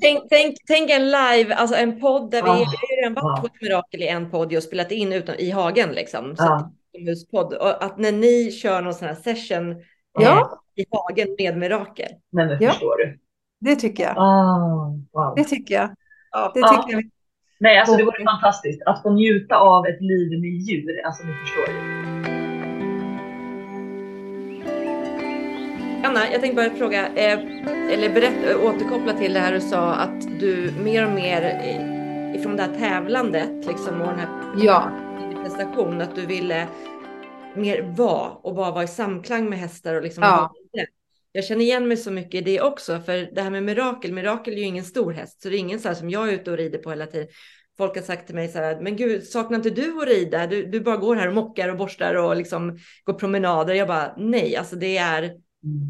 tänk, 0.00 0.28
tänk, 0.30 0.56
tänk, 0.66 0.90
en 0.90 1.04
live, 1.04 1.54
alltså 1.54 1.76
en 1.76 2.00
podd 2.00 2.30
där 2.30 2.42
vi, 2.42 2.48
oh, 2.48 2.56
vi 2.56 2.64
har 2.64 3.02
redan 3.02 3.14
varit 3.14 3.38
oh. 3.38 3.40
på 3.40 3.46
ett 3.46 3.62
mirakel 3.62 4.02
i 4.02 4.08
en 4.08 4.30
podd 4.30 4.56
och 4.56 4.62
spelat 4.62 4.92
in 4.92 5.12
utan, 5.12 5.34
i 5.34 5.50
hagen 5.50 5.92
liksom. 5.92 6.36
Så 6.36 6.44
oh. 6.44 6.68
podd. 7.30 7.54
Och 7.54 7.84
att 7.84 7.98
när 7.98 8.12
ni 8.12 8.52
kör 8.52 8.82
någon 8.82 8.94
sån 8.94 9.08
här 9.08 9.14
session 9.14 9.76
ja. 10.18 10.62
Eh, 10.78 10.82
i 10.82 10.86
hagen 10.90 11.36
med 11.38 11.58
mirakel. 11.58 12.08
Men 12.32 12.48
det 12.48 12.58
ja. 12.60 12.70
förstår 12.70 12.96
du. 12.96 13.18
Det 13.60 13.76
tycker 13.76 14.02
jag. 14.02 14.16
Oh, 14.16 14.98
wow. 15.12 15.34
Det 15.36 15.44
tycker 15.44 15.74
jag. 15.74 15.90
Det 16.54 16.60
tycker 16.60 16.92
jag. 16.92 17.10
Nej, 17.60 17.78
alltså 17.78 17.96
det 17.96 18.04
vore 18.04 18.24
fantastiskt 18.24 18.82
att 18.86 19.02
få 19.02 19.10
njuta 19.10 19.56
av 19.56 19.86
ett 19.86 20.00
liv 20.00 20.40
med 20.40 20.50
djur. 20.50 21.00
Alltså 21.04 21.26
ni 21.26 21.32
förstår. 21.32 21.98
Anna, 26.04 26.20
jag 26.32 26.40
tänkte 26.40 26.56
bara 26.56 26.70
fråga, 26.70 27.06
eh, 27.06 27.38
eller 27.92 28.14
berätta, 28.14 28.58
återkoppla 28.58 29.12
till 29.12 29.32
det 29.32 29.40
här 29.40 29.52
du 29.52 29.60
sa 29.60 29.94
att 29.94 30.40
du 30.40 30.72
mer 30.84 31.06
och 31.06 31.12
mer 31.12 31.42
ifrån 32.34 32.56
det 32.56 32.62
här 32.62 32.74
tävlandet 32.74 33.66
liksom 33.66 34.00
och 34.00 34.08
den 34.08 34.18
här 34.18 34.28
ja. 34.56 34.90
prestation, 35.42 36.00
att 36.00 36.14
du 36.14 36.26
ville 36.26 36.66
mer 37.58 37.94
vara 37.96 38.30
och 38.30 38.54
bara 38.54 38.70
vara 38.70 38.84
i 38.84 38.88
samklang 38.88 39.50
med 39.50 39.58
hästar 39.58 39.94
och 39.94 40.02
liksom 40.02 40.22
ja. 40.22 40.52
Jag 41.32 41.44
känner 41.44 41.64
igen 41.64 41.88
mig 41.88 41.96
så 41.96 42.10
mycket 42.10 42.34
i 42.34 42.44
det 42.44 42.60
också, 42.60 43.00
för 43.00 43.34
det 43.34 43.42
här 43.42 43.50
med 43.50 43.62
mirakel, 43.62 44.12
mirakel 44.12 44.54
är 44.54 44.58
ju 44.58 44.64
ingen 44.64 44.84
stor 44.84 45.12
häst, 45.12 45.42
så 45.42 45.48
det 45.48 45.56
är 45.56 45.58
ingen 45.58 45.80
så 45.80 45.88
här 45.88 45.94
som 45.94 46.10
jag 46.10 46.28
är 46.28 46.32
ute 46.32 46.50
och 46.50 46.56
rider 46.56 46.78
på 46.78 46.90
hela 46.90 47.06
tiden. 47.06 47.28
Folk 47.78 47.96
har 47.96 48.02
sagt 48.02 48.26
till 48.26 48.34
mig 48.34 48.48
så 48.48 48.58
här, 48.58 48.80
men 48.80 48.96
gud, 48.96 49.24
saknar 49.24 49.56
inte 49.56 49.70
du 49.70 50.02
att 50.02 50.08
rida? 50.08 50.46
Du, 50.46 50.66
du 50.66 50.80
bara 50.80 50.96
går 50.96 51.16
här 51.16 51.28
och 51.28 51.34
mockar 51.34 51.68
och 51.68 51.76
borstar 51.76 52.14
och 52.14 52.36
liksom 52.36 52.78
går 53.04 53.14
promenader. 53.14 53.74
Jag 53.74 53.88
bara, 53.88 54.14
nej, 54.16 54.56
alltså 54.56 54.76
det 54.76 54.96
är, 54.96 55.22
mm. 55.22 55.36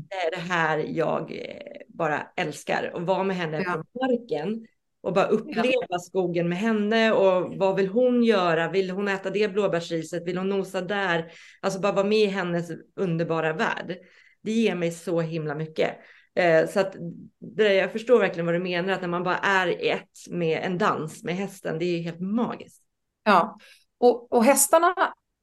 det, 0.08 0.14
är 0.14 0.30
det 0.30 0.54
här 0.54 0.78
jag 0.78 1.32
eh, 1.32 1.80
bara 1.88 2.26
älskar. 2.36 2.90
Och 2.94 3.02
vara 3.02 3.24
med 3.24 3.36
henne 3.36 3.62
ja. 3.66 3.84
på 3.92 4.06
marken 4.06 4.66
och 5.08 5.14
bara 5.14 5.26
uppleva 5.26 5.86
ja. 5.88 5.98
skogen 5.98 6.48
med 6.48 6.58
henne 6.58 7.12
och 7.12 7.54
vad 7.56 7.76
vill 7.76 7.88
hon 7.88 8.24
göra? 8.24 8.70
Vill 8.70 8.90
hon 8.90 9.08
äta 9.08 9.30
det 9.30 9.52
blåbärsriset? 9.52 10.26
Vill 10.26 10.38
hon 10.38 10.48
nosa 10.48 10.80
där? 10.80 11.32
Alltså 11.60 11.80
bara 11.80 11.92
vara 11.92 12.06
med 12.06 12.18
i 12.18 12.26
hennes 12.26 12.70
underbara 12.96 13.52
värld. 13.52 13.96
Det 14.42 14.52
ger 14.52 14.74
mig 14.74 14.90
så 14.90 15.20
himla 15.20 15.54
mycket. 15.54 15.98
Eh, 16.34 16.68
så 16.68 16.80
att 16.80 16.96
det, 17.38 17.74
jag 17.74 17.92
förstår 17.92 18.18
verkligen 18.18 18.46
vad 18.46 18.54
du 18.54 18.58
menar, 18.58 18.92
att 18.92 19.00
när 19.00 19.08
man 19.08 19.22
bara 19.22 19.38
är 19.38 19.68
ett 19.80 20.30
med 20.30 20.60
en 20.62 20.78
dans 20.78 21.24
med 21.24 21.36
hästen, 21.36 21.78
det 21.78 21.84
är 21.84 21.96
ju 21.96 22.02
helt 22.02 22.20
magiskt. 22.20 22.82
Ja, 23.24 23.58
och, 23.98 24.32
och 24.32 24.44
hästarna 24.44 24.94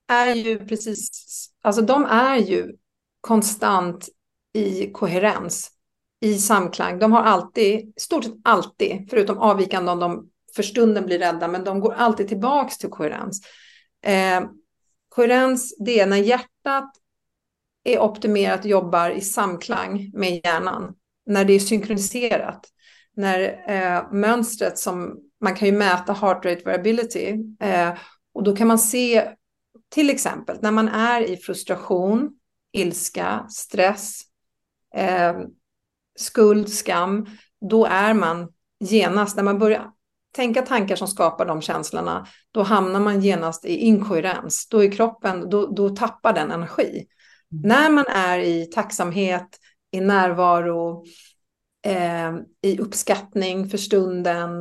är 0.07 0.35
ju 0.35 0.65
precis, 0.65 1.09
alltså 1.61 1.81
de 1.81 2.05
är 2.05 2.37
ju 2.37 2.75
konstant 3.21 4.09
i 4.53 4.91
koherens, 4.91 5.71
i 6.21 6.37
samklang. 6.37 6.99
De 6.99 7.11
har 7.11 7.21
alltid, 7.21 7.93
stort 7.97 8.23
sett 8.23 8.33
alltid, 8.43 9.07
förutom 9.09 9.37
avvikande 9.37 9.91
om 9.91 9.99
de 9.99 10.29
för 10.55 10.63
stunden 10.63 11.05
blir 11.05 11.19
rädda, 11.19 11.47
men 11.47 11.63
de 11.63 11.79
går 11.79 11.93
alltid 11.93 12.27
tillbaks 12.27 12.77
till 12.77 12.89
koherens. 12.89 13.41
Eh, 14.05 14.41
koherens, 15.09 15.75
det 15.79 15.99
är 15.99 16.05
när 16.07 16.17
hjärtat 16.17 16.91
är 17.83 17.99
optimerat 17.99 18.59
och 18.59 18.65
jobbar 18.65 19.09
i 19.09 19.21
samklang 19.21 20.11
med 20.13 20.41
hjärnan. 20.43 20.95
När 21.25 21.45
det 21.45 21.53
är 21.53 21.59
synkroniserat. 21.59 22.69
När 23.15 23.63
eh, 23.67 24.11
mönstret 24.11 24.77
som 24.77 25.19
man 25.41 25.55
kan 25.55 25.67
ju 25.67 25.71
mäta 25.71 26.13
heart 26.13 26.45
rate 26.45 26.61
variability 26.65 27.35
eh, 27.59 27.93
och 28.33 28.43
då 28.43 28.55
kan 28.55 28.67
man 28.67 28.79
se 28.79 29.29
till 29.89 30.09
exempel 30.09 30.57
när 30.61 30.71
man 30.71 30.87
är 30.87 31.21
i 31.21 31.37
frustration, 31.37 32.31
ilska, 32.71 33.47
stress, 33.49 34.21
eh, 34.95 35.33
skuld, 36.15 36.69
skam, 36.69 37.25
då 37.69 37.85
är 37.85 38.13
man 38.13 38.47
genast, 38.79 39.35
när 39.35 39.43
man 39.43 39.59
börjar 39.59 39.91
tänka 40.35 40.61
tankar 40.61 40.95
som 40.95 41.07
skapar 41.07 41.45
de 41.45 41.61
känslorna, 41.61 42.27
då 42.51 42.63
hamnar 42.63 42.99
man 42.99 43.21
genast 43.21 43.65
i 43.65 43.75
inkoherens. 43.75 44.67
Då 44.69 44.83
är 44.83 44.91
kroppen, 44.91 45.49
då, 45.49 45.65
då 45.67 45.89
tappar 45.89 46.33
den 46.33 46.51
energi. 46.51 47.05
När 47.63 47.89
man 47.89 48.05
är 48.07 48.39
i 48.39 48.65
tacksamhet, 48.65 49.47
i 49.91 50.01
närvaro, 50.01 51.05
eh, 51.85 52.33
i 52.61 52.79
uppskattning 52.79 53.69
för 53.69 53.77
stunden, 53.77 54.51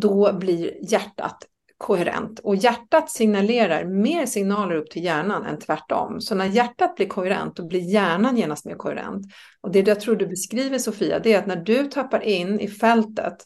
då 0.00 0.32
blir 0.32 0.92
hjärtat 0.92 1.38
koherent. 1.78 2.38
Och 2.38 2.56
hjärtat 2.56 3.10
signalerar 3.10 3.84
mer 3.84 4.26
signaler 4.26 4.76
upp 4.76 4.90
till 4.90 5.04
hjärnan 5.04 5.44
än 5.44 5.58
tvärtom. 5.58 6.20
Så 6.20 6.34
när 6.34 6.46
hjärtat 6.46 6.96
blir 6.96 7.06
koherent, 7.06 7.56
då 7.56 7.66
blir 7.66 7.80
hjärnan 7.80 8.36
genast 8.36 8.64
mer 8.64 8.74
koherent. 8.74 9.26
Och 9.60 9.70
det 9.72 9.88
jag 9.88 10.00
tror 10.00 10.16
du 10.16 10.26
beskriver, 10.26 10.78
Sofia, 10.78 11.18
det 11.18 11.32
är 11.32 11.38
att 11.38 11.46
när 11.46 11.56
du 11.56 11.86
tappar 11.86 12.20
in 12.20 12.60
i 12.60 12.68
fältet 12.68 13.36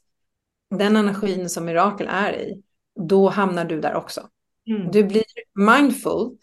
den 0.71 0.97
energin 0.97 1.49
som 1.49 1.65
mirakel 1.65 2.09
är 2.11 2.33
i, 2.33 2.63
då 3.09 3.29
hamnar 3.29 3.65
du 3.65 3.81
där 3.81 3.95
också. 3.95 4.29
Mm. 4.67 4.91
Du 4.91 5.05
blir 5.05 5.25
mindful 5.55 6.37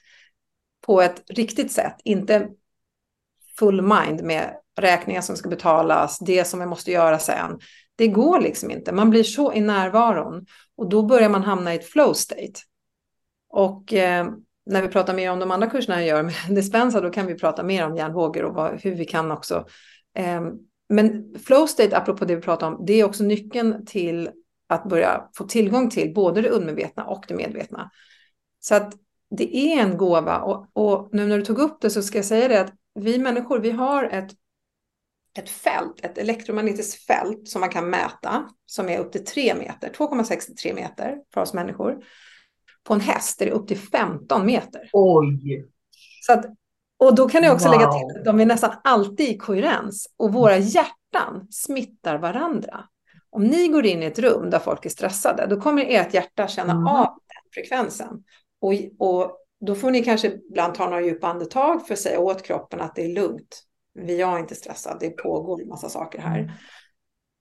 på 0.86 1.02
ett 1.02 1.24
riktigt 1.30 1.72
sätt, 1.72 1.96
inte 2.04 2.50
full 3.60 3.82
mind 3.82 4.24
med 4.24 4.54
räkningar 4.78 5.22
som 5.22 5.36
ska 5.36 5.50
betalas, 5.50 6.20
det 6.20 6.46
som 6.46 6.60
jag 6.60 6.70
måste 6.70 6.92
göra 6.92 7.20
sen. 7.20 7.60
Det 7.96 8.08
går 8.08 8.42
liksom 8.42 8.72
inte. 8.72 8.92
Man 8.92 9.10
blir 9.10 9.24
så 9.24 9.54
i 9.54 9.62
närvaron 9.62 10.46
och 10.80 10.90
då 10.90 11.04
börjar 11.04 11.30
man 11.30 11.44
hamna 11.44 11.74
i 11.74 11.78
ett 11.78 11.86
flow 11.86 12.14
state. 12.14 12.60
Och 13.50 13.94
eh, 13.94 14.28
när 14.66 14.82
vi 14.82 14.88
pratar 14.88 15.14
mer 15.14 15.32
om 15.32 15.40
de 15.40 15.52
andra 15.52 15.70
kurserna 15.70 16.06
jag 16.06 16.08
gör 16.08 16.24
med 16.24 16.34
Dispensa, 16.56 17.02
då 17.02 17.10
kan 17.10 17.28
vi 17.28 17.36
prata 17.36 17.64
mer 17.64 17.86
om 17.86 17.96
hjärnvågor 17.96 18.44
och 18.44 18.56
vad, 18.56 18.82
hur 18.82 18.96
vi 18.96 19.06
kan 19.06 19.32
också. 19.32 19.66
Eh, 20.18 20.42
men 20.90 21.36
flow 21.46 21.66
state, 21.68 21.98
apropå 21.98 22.26
det 22.26 22.36
vi 22.36 22.42
pratar 22.42 22.68
om, 22.68 22.86
det 22.86 22.94
är 22.94 23.04
också 23.04 23.24
nyckeln 23.24 23.86
till 23.86 24.30
att 24.68 24.84
börja 24.84 25.30
få 25.38 25.44
tillgång 25.44 25.90
till 25.90 26.14
både 26.14 26.42
det 26.42 26.50
undermedvetna 26.50 27.04
och 27.06 27.26
det 27.28 27.34
medvetna. 27.34 27.92
Så 28.60 28.76
att 28.76 28.94
det 29.30 29.58
är 29.58 29.84
en 29.84 29.98
gåva 29.98 30.38
och, 30.40 30.68
och, 30.74 31.10
nu 31.12 31.26
när 31.28 31.38
du 31.38 31.46
tog 31.46 31.60
upp 31.60 31.82
det 31.82 31.90
så 31.90 32.02
ska 32.02 32.18
jag 32.18 32.26
säga 32.26 32.48
det 32.48 32.62
att 32.62 32.74
vi 32.96 33.18
människor, 33.18 33.60
vi 33.60 33.72
har 33.72 34.04
ett, 34.04 34.32
ett 35.38 35.50
fält, 35.50 36.06
ett 36.06 36.18
elektromagnetiskt 36.18 37.06
fält 37.06 37.48
som 37.48 37.62
man 37.62 37.70
kan 37.70 37.90
mäta 37.90 38.50
som 38.66 38.90
är 38.90 39.00
upp 39.00 39.12
till 39.12 39.26
3 39.26 39.56
meter, 39.56 39.90
2,63 39.90 40.76
meter 40.76 41.18
för 41.34 41.42
oss 41.42 41.54
människor. 41.54 42.04
På 42.84 42.94
en 42.94 43.00
häst 43.00 43.42
är 43.42 43.46
det 43.46 43.52
upp 43.52 43.68
till 43.68 43.78
15 43.78 44.46
meter. 44.46 44.90
Oj! 44.94 45.70
Så 46.22 46.34
att, 46.34 46.46
och 47.00 47.16
då 47.16 47.30
kan 47.30 47.44
jag 47.44 47.54
också 47.54 47.68
wow. 47.68 47.78
lägga 47.78 47.92
till 47.92 48.20
att 48.20 48.26
de 48.26 48.40
är 48.40 48.46
nästan 48.46 48.72
alltid 48.84 49.30
i 49.30 49.38
koherens 49.38 50.14
och 50.18 50.34
våra 50.34 50.58
hjärtan 50.58 51.48
smittar 51.52 52.18
varandra. 52.18 52.84
Om 53.30 53.44
ni 53.44 53.68
går 53.68 53.86
in 53.86 54.04
i 54.04 54.06
ett 54.06 54.20
rum 54.20 54.50
där 54.50 54.60
folk 54.60 54.86
är 54.86 54.90
stressade, 54.90 55.48
då 55.48 55.62
kommer 55.62 55.86
ert 55.90 56.14
hjärta 56.14 56.48
känna 56.48 56.74
mm. 56.74 56.88
av 56.88 57.08
frekvensen. 57.54 58.24
Och, 58.62 58.74
och 59.00 59.38
då 59.66 59.76
får 59.76 59.92
ni 59.92 60.04
kanske 60.04 60.28
ibland 60.28 60.76
ta 60.76 60.86
några 60.86 61.02
djupa 61.02 61.28
andetag 61.28 61.88
för 61.88 61.94
att 61.94 62.00
säga 62.00 62.20
åt 62.20 62.44
kroppen 62.44 62.82
att 62.82 62.96
det 62.96 63.06
är 63.06 63.14
lugnt. 63.14 63.64
Vi 63.94 64.22
är 64.22 64.40
inte 64.40 64.56
stressad, 64.56 64.98
det 65.00 65.10
pågår 65.10 65.62
en 65.62 65.68
massa 65.68 65.90
saker 65.90 66.20
här. 66.20 66.40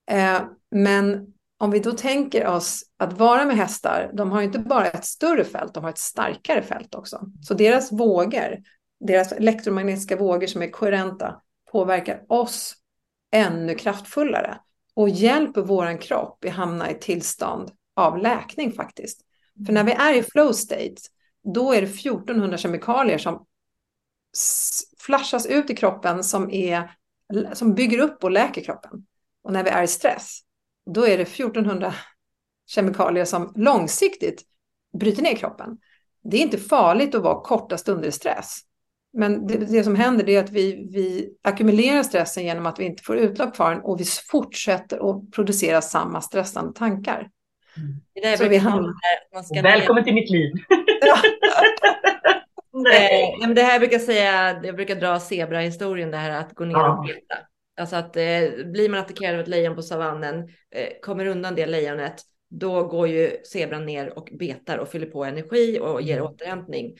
Mm. 0.07 0.37
Eh, 0.37 0.49
men 0.71 1.27
om 1.59 1.71
vi 1.71 1.79
då 1.79 1.93
tänker 1.93 2.47
oss 2.47 2.83
att 2.97 3.13
vara 3.13 3.45
med 3.45 3.57
hästar, 3.57 4.11
de 4.15 4.31
har 4.31 4.43
inte 4.43 4.59
bara 4.59 4.87
ett 4.87 5.05
större 5.05 5.45
fält, 5.45 5.75
de 5.75 5.85
har 5.85 5.91
ett 5.91 5.99
starkare 5.99 6.63
fält 6.63 6.95
också. 6.95 7.21
Så 7.43 7.55
deras 7.55 7.93
vågor, 7.93 8.59
deras 9.01 9.33
elektromagnetiska 9.33 10.17
vågor 10.17 10.47
som 10.47 10.63
är 10.63 10.71
koherenta, 10.71 11.41
påverkar 11.73 12.25
oss 12.29 12.75
ännu 13.33 13.75
kraftfullare 13.75 14.59
och 14.95 15.09
hjälper 15.09 15.63
vår 15.63 16.01
kropp 16.01 16.45
att 16.45 16.53
hamna 16.53 16.91
i 16.91 16.95
tillstånd 16.95 17.71
av 17.97 18.19
läkning 18.19 18.73
faktiskt. 18.73 19.21
För 19.67 19.73
när 19.73 19.85
vi 19.85 19.93
är 19.93 20.15
i 20.15 20.23
flow 20.23 20.53
state, 20.53 20.95
då 21.55 21.73
är 21.73 21.81
det 21.81 21.87
1400 21.87 22.57
kemikalier 22.57 23.19
som 23.19 23.47
flashas 24.99 25.47
ut 25.47 25.71
i 25.71 25.77
kroppen 25.77 26.25
som, 26.25 26.51
är, 26.51 26.91
som 27.53 27.75
bygger 27.75 27.99
upp 27.99 28.25
och 28.25 28.31
läker 28.31 28.65
kroppen. 28.65 29.07
Och 29.43 29.53
när 29.53 29.65
vi 29.65 29.71
är 29.71 29.83
i 29.83 29.87
stress, 29.87 30.41
då 30.95 31.07
är 31.07 31.17
det 31.17 31.23
1400 31.23 31.95
kemikalier 32.67 33.25
som 33.25 33.53
långsiktigt 33.57 34.43
bryter 34.99 35.23
ner 35.23 35.35
kroppen. 35.35 35.79
Det 36.23 36.37
är 36.37 36.41
inte 36.41 36.59
farligt 36.59 37.15
att 37.15 37.23
vara 37.23 37.41
korta 37.41 37.79
stunder 37.79 38.09
i 38.09 38.13
stress. 38.13 38.59
Men 39.13 39.47
det, 39.47 39.57
det, 39.57 39.85
som 39.85 39.97
händer 39.97 40.29
är 40.29 40.45
att 40.45 40.51
vi, 40.51 40.89
vi 40.93 41.31
ackumulerar 41.43 42.03
stressen 42.03 42.45
genom 42.45 42.67
att 42.67 42.79
vi 42.79 42.85
inte 42.85 43.03
får 43.03 43.17
utlopp 43.17 43.57
för 43.57 43.71
den 43.71 43.81
och 43.81 44.01
vi 44.01 44.05
fortsätter 44.05 45.11
att 45.11 45.31
producera 45.31 45.81
samma 45.83 46.21
stressande 46.21 46.73
tankar. 46.73 47.31
Mm. 47.77 48.01
Det 48.15 48.37
där 48.37 48.49
vi 48.49 48.57
hamnar, 48.57 48.95
man 49.35 49.45
ska 49.45 49.63
Välkommen 49.63 50.05
till 50.05 50.15
mitt 50.15 50.31
liv. 50.31 50.53
Nej. 52.83 53.39
Eh, 53.43 53.49
det 53.49 53.63
här 53.63 53.73
jag 53.73 53.81
brukar 53.81 53.99
säga, 53.99 54.61
jag 54.63 54.77
brukar 54.77 54.95
dra 54.95 55.21
zebrahistorien, 55.21 56.11
det 56.11 56.17
här 56.17 56.41
att 56.41 56.55
gå 56.55 56.65
ner 56.65 56.75
ja. 56.75 56.99
och 56.99 57.07
peta. 57.07 57.37
Alltså 57.81 57.97
att 57.97 58.17
eh, 58.17 58.67
blir 58.73 58.89
man 58.89 59.01
attackerad 59.01 59.35
av 59.35 59.41
ett 59.41 59.49
lejon 59.49 59.75
på 59.75 59.83
savannen, 59.83 60.49
eh, 60.75 60.89
kommer 61.03 61.27
undan 61.27 61.55
det 61.55 61.67
lejonet, 61.67 62.23
då 62.51 62.85
går 62.85 63.09
ju 63.09 63.37
zebran 63.53 63.87
ner 63.87 64.19
och 64.19 64.29
betar 64.33 64.79
och 64.79 64.89
fyller 64.89 65.07
på 65.07 65.25
energi 65.25 65.79
och 65.81 66.03
ger 66.03 66.17
mm. 66.19 66.27
återhämtning. 66.27 66.97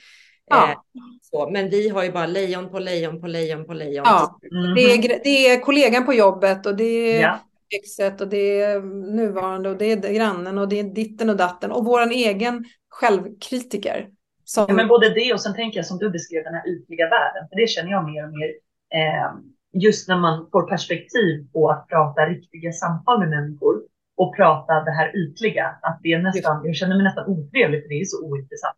Ja. 0.47 0.71
Eh, 0.71 0.77
så, 1.23 1.51
men 1.51 1.71
vi 1.71 1.89
har 1.89 2.05
ju 2.05 2.13
bara 2.13 2.27
lejon 2.27 2.71
på 2.71 2.79
lejon 2.79 3.21
på 3.21 3.27
lejon 3.27 3.67
på 3.67 3.73
lejon. 3.73 4.05
Ja. 4.07 4.39
Mm. 4.53 4.75
Det, 4.75 4.81
är, 4.81 5.21
det 5.25 5.49
är 5.49 5.61
kollegan 5.61 6.07
på 6.07 6.15
jobbet 6.15 6.67
och 6.67 6.77
det 6.77 6.85
är 6.85 7.23
ja. 7.23 7.39
exet 7.71 8.21
och 8.21 8.29
det 8.29 8.61
är 8.61 8.81
nuvarande 9.17 9.69
och 9.69 9.77
det 9.77 9.93
är 9.93 10.13
grannen 10.13 10.59
och 10.59 10.69
det 10.69 10.79
är 10.79 10.85
ditten 10.85 11.31
och 11.31 11.37
datten 11.37 11.73
och 11.73 11.85
våran 11.85 12.11
egen 12.11 12.65
självkritiker. 12.89 14.09
Som... 14.55 14.65
Ja, 14.69 14.75
men 14.75 14.89
både 14.89 15.09
det 15.09 15.33
och 15.33 15.41
sen 15.41 15.55
tänker 15.55 15.79
jag 15.79 15.87
som 15.87 15.99
du 15.99 16.11
beskrev 16.11 16.45
den 16.45 16.55
här 16.55 16.69
ytliga 16.69 17.09
världen, 17.09 17.49
för 17.49 17.57
det 17.57 17.67
känner 17.67 17.91
jag 17.91 18.05
mer 18.05 18.25
och 18.27 18.33
mer. 18.39 18.51
Eh, 18.99 19.31
just 19.73 20.09
när 20.09 20.17
man 20.17 20.49
får 20.53 20.63
perspektiv 20.63 21.35
på 21.53 21.71
att 21.71 21.89
prata 21.89 22.21
riktiga 22.27 22.73
samtal 22.73 23.19
med 23.19 23.29
människor 23.29 23.75
och 24.17 24.37
prata 24.37 24.73
det 24.89 24.91
här 24.91 25.17
ytliga, 25.17 25.67
att 25.83 26.01
det 26.03 26.13
är 26.13 26.19
nästan, 26.19 26.67
jag 26.67 26.77
känner 26.77 26.95
mig 26.97 27.05
nästan 27.05 27.27
otrevlig 27.27 27.83
för 27.83 27.89
det 27.89 28.01
är 28.01 28.05
så 28.05 28.19
ointressant. 28.29 28.77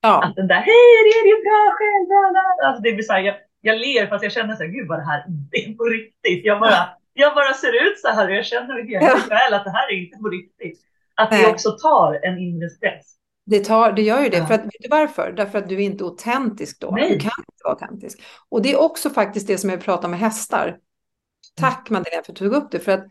Ja. 0.00 0.14
Att 0.24 0.36
den 0.36 0.48
där, 0.52 0.60
hej 0.70 0.92
det 1.06 1.14
är 1.20 1.26
ju 1.32 1.38
bra 1.48 1.62
själv, 1.78 2.08
alltså 2.66 2.82
det 2.82 2.92
blir 2.92 3.04
så 3.04 3.12
här, 3.12 3.20
jag, 3.20 3.36
jag 3.60 3.76
ler 3.78 4.06
fast 4.06 4.22
jag 4.22 4.32
känner 4.32 4.54
så 4.54 4.62
här, 4.62 4.70
gud 4.70 4.88
vad 4.88 4.98
det 4.98 5.08
här 5.12 5.24
inte 5.28 5.56
är 5.56 5.72
på 5.80 5.84
riktigt. 5.84 6.44
Jag 6.44 6.60
bara, 6.60 6.80
jag 7.12 7.34
bara 7.34 7.52
ser 7.52 7.74
ut 7.86 7.98
så 8.04 8.08
här 8.08 8.28
och 8.28 8.34
jag 8.34 8.46
känner 8.46 8.74
hela 8.82 9.06
ja. 9.50 9.56
att 9.56 9.64
det 9.64 9.76
här 9.78 9.86
är 9.92 9.96
inte 10.04 10.18
på 10.18 10.28
riktigt. 10.28 10.78
Att 11.14 11.30
det 11.30 11.46
också 11.52 11.70
tar 11.70 12.20
en 12.22 12.38
inre 12.38 12.68
stress. 12.68 13.16
Det, 13.46 13.64
tar, 13.64 13.92
det 13.92 14.02
gör 14.02 14.22
ju 14.22 14.28
det. 14.28 14.36
Ja. 14.36 14.46
För 14.46 14.54
att, 14.54 14.64
vet 14.64 14.82
du 14.82 14.88
varför? 14.88 15.32
Därför 15.36 15.58
att 15.58 15.68
du 15.68 15.74
är 15.74 15.80
inte 15.80 16.04
autentisk 16.04 16.80
då. 16.80 16.90
Nej. 16.90 17.12
Du 17.12 17.18
kan 17.18 17.32
inte 17.38 17.62
vara 17.64 17.74
autentisk. 17.74 18.22
Och 18.48 18.62
det 18.62 18.72
är 18.72 18.80
också 18.80 19.10
faktiskt 19.10 19.46
det 19.46 19.58
som 19.58 19.70
jag 19.70 19.80
pratar 19.80 20.08
med 20.08 20.18
hästar. 20.18 20.78
Tack 21.54 21.90
Madeleine 21.90 22.22
för 22.24 22.32
att 22.32 22.38
du 22.38 22.44
tog 22.44 22.54
upp 22.62 22.70
det. 22.70 22.80
För 22.80 22.92
att 22.92 23.06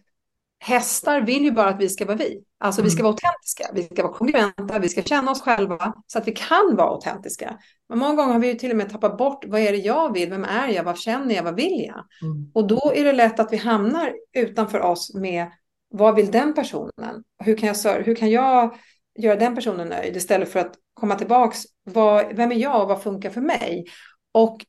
hästar 0.59 1.21
vill 1.21 1.43
ju 1.43 1.51
bara 1.51 1.69
att 1.69 1.79
vi 1.79 1.89
ska 1.89 2.05
vara 2.05 2.17
vi. 2.17 2.43
Alltså 2.57 2.81
vi 2.81 2.89
ska 2.89 2.99
mm. 2.99 3.03
vara 3.03 3.13
autentiska, 3.13 3.65
vi 3.73 3.83
ska 3.83 4.03
vara 4.03 4.13
kongruenta, 4.13 4.79
vi 4.79 4.89
ska 4.89 5.01
känna 5.01 5.31
oss 5.31 5.41
själva 5.41 5.93
så 6.07 6.17
att 6.19 6.27
vi 6.27 6.31
kan 6.31 6.75
vara 6.75 6.89
autentiska. 6.89 7.57
Men 7.89 7.99
många 7.99 8.15
gånger 8.15 8.33
har 8.33 8.39
vi 8.39 8.47
ju 8.47 8.53
till 8.53 8.71
och 8.71 8.77
med 8.77 8.89
tappat 8.89 9.17
bort 9.17 9.45
vad 9.47 9.61
är 9.61 9.71
det 9.71 9.77
jag 9.77 10.13
vill, 10.13 10.29
vem 10.29 10.43
är 10.43 10.67
jag, 10.67 10.83
vad 10.83 10.97
känner 10.97 11.35
jag, 11.35 11.43
vad 11.43 11.55
vill 11.55 11.85
jag? 11.87 12.05
Mm. 12.21 12.51
Och 12.53 12.67
då 12.67 12.91
är 12.95 13.03
det 13.03 13.13
lätt 13.13 13.39
att 13.39 13.53
vi 13.53 13.57
hamnar 13.57 14.13
utanför 14.33 14.79
oss 14.79 15.13
med 15.13 15.47
vad 15.89 16.15
vill 16.15 16.31
den 16.31 16.53
personen? 16.53 17.23
Hur 17.43 17.57
kan 17.57 17.73
jag, 17.83 18.03
hur 18.03 18.15
kan 18.15 18.31
jag 18.31 18.77
göra 19.19 19.35
den 19.35 19.55
personen 19.55 19.87
nöjd 19.87 20.17
istället 20.17 20.49
för 20.49 20.59
att 20.59 20.73
komma 20.93 21.15
tillbaks, 21.15 21.63
vad, 21.83 22.35
vem 22.35 22.51
är 22.51 22.55
jag 22.55 22.81
och 22.81 22.87
vad 22.87 23.03
funkar 23.03 23.29
för 23.29 23.41
mig? 23.41 23.85
Och 24.31 24.65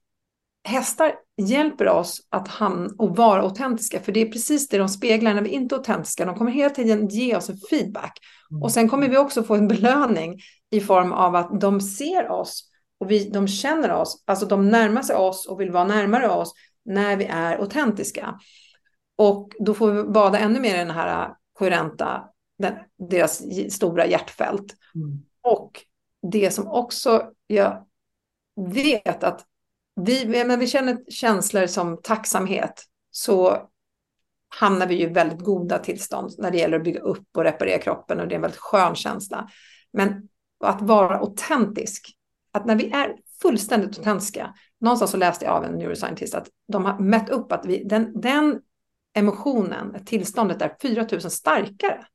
hästar 0.69 1.15
hjälper 1.37 1.89
oss 1.89 2.21
att 2.29 2.49
hamna 2.49 2.91
och 2.99 3.17
vara 3.17 3.43
autentiska, 3.43 4.01
för 4.01 4.13
det 4.13 4.21
är 4.21 4.33
precis 4.33 4.69
det 4.69 4.79
de 4.79 4.89
speglar 4.89 5.35
när 5.35 5.43
vi 5.43 5.51
inte 5.51 5.75
är 5.75 5.79
autentiska. 5.79 6.25
De 6.25 6.35
kommer 6.35 6.51
hela 6.51 6.71
tiden 6.71 7.09
ge 7.09 7.37
oss 7.37 7.49
en 7.49 7.59
feedback. 7.71 8.19
Mm. 8.51 8.63
Och 8.63 8.73
sen 8.73 8.89
kommer 8.89 9.09
vi 9.09 9.17
också 9.17 9.43
få 9.43 9.55
en 9.55 9.69
belöning 9.69 10.41
i 10.71 10.81
form 10.81 11.13
av 11.13 11.37
att 11.37 11.61
de 11.61 11.81
ser 11.81 12.31
oss 12.31 12.71
och 13.01 13.11
vi, 13.11 13.31
de 13.31 13.49
känner 13.49 13.93
oss, 13.93 14.23
alltså 14.27 14.47
de 14.47 14.69
närmar 14.69 15.03
sig 15.03 15.17
oss 15.17 15.47
och 15.47 15.61
vill 15.61 15.71
vara 15.71 15.85
närmare 15.85 16.29
oss 16.29 16.53
när 16.85 17.17
vi 17.17 17.25
är 17.25 17.57
autentiska. 17.59 18.41
Och 19.19 19.53
då 19.59 19.75
får 19.75 19.93
vi 19.93 20.03
bada 20.03 20.39
ännu 20.39 20.61
mer 20.61 20.75
i 20.75 20.79
den 20.79 20.91
här 20.91 21.35
koherenta, 21.53 22.25
den, 22.59 22.75
deras 23.11 23.43
stora 23.71 24.07
hjärtfält. 24.07 24.75
Mm. 24.95 25.23
Och 25.43 25.85
det 26.33 26.51
som 26.51 26.69
också 26.69 27.31
jag 27.47 27.87
vet 28.57 29.25
att 29.25 29.47
vi, 30.01 30.45
när 30.45 30.57
vi 30.57 30.67
känner 30.67 30.99
känslor 31.09 31.67
som 31.67 32.03
tacksamhet 32.03 32.85
så 33.11 33.69
hamnar 34.49 34.87
vi 34.87 34.95
ju 34.95 35.03
i 35.03 35.13
väldigt 35.13 35.41
goda 35.41 35.79
tillstånd 35.79 36.35
när 36.39 36.51
det 36.51 36.59
gäller 36.59 36.77
att 36.77 36.85
bygga 36.85 37.01
upp 37.01 37.27
och 37.37 37.45
reparera 37.45 37.79
kroppen 37.79 38.21
och 38.21 38.29
det 38.29 38.35
är 38.35 38.37
en 38.37 38.43
väldigt 38.43 38.61
skön 38.61 38.95
känsla. 38.95 39.49
Men 39.93 40.29
att 40.65 40.83
vara 40.83 41.19
autentisk, 41.19 42.17
att 42.53 42.67
när 42.67 42.77
vi 42.77 42.91
är 42.91 43.17
fullständigt 43.43 43.99
autentiska, 43.99 44.55
någonstans 44.81 45.11
så 45.11 45.17
läste 45.17 45.45
jag 45.45 45.55
av 45.55 45.65
en 45.65 45.75
neuroscientist 45.75 46.35
att 46.35 46.49
de 46.69 46.85
har 46.85 46.99
mätt 46.99 47.29
upp 47.29 47.53
att 47.53 47.67
vi, 47.67 47.85
den, 47.85 48.21
den 48.21 48.61
emotionen, 49.15 50.05
tillståndet 50.05 50.63
är 50.63 50.77
4000 50.83 51.31
starkare. 51.31 52.07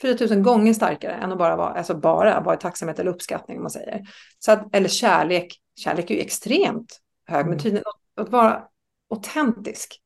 4000 0.00 0.42
gånger 0.42 0.72
starkare 0.72 1.12
än 1.12 1.32
att 1.32 1.38
bara 1.38 1.56
vara, 1.56 1.68
alltså 1.68 1.94
bara 1.94 2.40
vara 2.40 2.54
i 2.54 2.58
tacksamhet 2.58 2.98
eller 2.98 3.10
uppskattning 3.10 3.56
om 3.56 3.62
man 3.62 3.70
säger. 3.70 4.00
Så 4.38 4.52
att, 4.52 4.76
eller 4.76 4.88
kärlek, 4.88 5.54
kärlek 5.80 6.10
är 6.10 6.14
ju 6.14 6.20
extremt 6.20 7.00
hög, 7.26 7.44
men 7.44 7.52
mm. 7.52 7.58
tydligen 7.58 7.84
att, 7.86 8.22
att 8.22 8.32
vara 8.32 8.62
autentisk. 9.10 10.00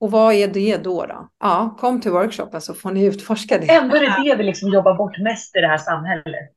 Och 0.00 0.10
vad 0.10 0.34
är 0.34 0.48
det 0.48 0.76
då? 0.76 1.06
då? 1.06 1.28
Ja, 1.40 1.76
kom 1.80 2.00
till 2.00 2.10
workshopen 2.10 2.60
så 2.60 2.74
får 2.74 2.90
ni 2.90 3.04
utforska 3.04 3.58
det. 3.58 3.74
Ändå 3.74 3.96
är 3.96 4.00
det 4.00 4.30
det 4.30 4.36
vi 4.36 4.44
liksom 4.44 4.68
jobbar 4.68 4.94
bort 4.94 5.18
mest 5.18 5.56
i 5.56 5.60
det 5.60 5.68
här 5.68 5.78
samhället. 5.78 6.50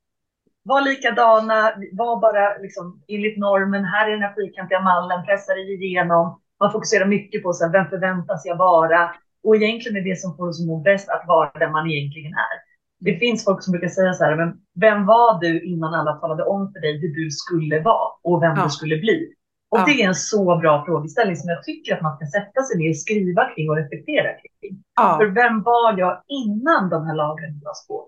Var 0.63 0.81
likadana, 0.81 1.73
var 1.91 2.21
bara 2.21 2.57
liksom 2.57 3.03
enligt 3.07 3.37
normen, 3.37 3.85
här 3.85 4.07
är 4.07 4.11
den 4.11 4.21
här 4.21 4.33
fyrkantiga 4.35 4.81
mallen, 4.81 5.25
pressa 5.25 5.53
dig 5.53 5.73
igenom. 5.73 6.41
Man 6.59 6.71
fokuserar 6.71 7.05
mycket 7.05 7.43
på 7.43 7.53
så 7.53 7.65
här, 7.65 7.71
vem 7.71 7.89
förväntas 7.89 8.45
jag 8.45 8.57
vara? 8.57 9.15
Och 9.43 9.55
egentligen 9.55 9.97
är 9.97 10.09
det 10.09 10.19
som 10.19 10.37
får 10.37 10.47
oss 10.47 10.61
att 10.61 10.67
må 10.67 10.77
bäst 10.77 11.09
att 11.09 11.23
vara 11.27 11.51
den 11.59 11.71
man 11.71 11.89
egentligen 11.91 12.33
är. 12.33 12.69
Det 12.99 13.19
finns 13.19 13.45
folk 13.45 13.63
som 13.63 13.71
brukar 13.71 13.87
säga 13.87 14.13
så 14.13 14.23
här, 14.23 14.35
men 14.35 14.53
vem 14.79 15.05
var 15.05 15.39
du 15.39 15.61
innan 15.63 15.93
alla 15.93 16.13
talade 16.13 16.43
om 16.43 16.71
för 16.73 16.79
dig 16.79 17.01
hur 17.01 17.15
du 17.15 17.31
skulle 17.31 17.79
vara 17.79 18.11
och 18.23 18.43
vem 18.43 18.53
ja. 18.55 18.63
du 18.63 18.69
skulle 18.69 18.97
bli? 18.97 19.33
Och 19.69 19.79
ja. 19.79 19.85
det 19.85 20.01
är 20.01 20.07
en 20.07 20.15
så 20.15 20.57
bra 20.57 20.85
frågeställning 20.85 21.35
som 21.35 21.49
jag 21.49 21.63
tycker 21.63 21.95
att 21.95 22.01
man 22.01 22.15
ska 22.17 22.25
sätta 22.25 22.63
sig 22.63 22.77
ner, 22.77 22.93
skriva 22.93 23.49
kring 23.55 23.69
och 23.69 23.75
reflektera 23.75 24.29
kring. 24.33 24.83
Ja. 24.95 25.17
För 25.19 25.25
vem 25.25 25.63
var 25.63 25.99
jag 25.99 26.21
innan 26.27 26.89
de 26.89 27.05
här 27.05 27.15
lagren 27.15 27.61
lades 27.63 27.87
på? 27.87 28.07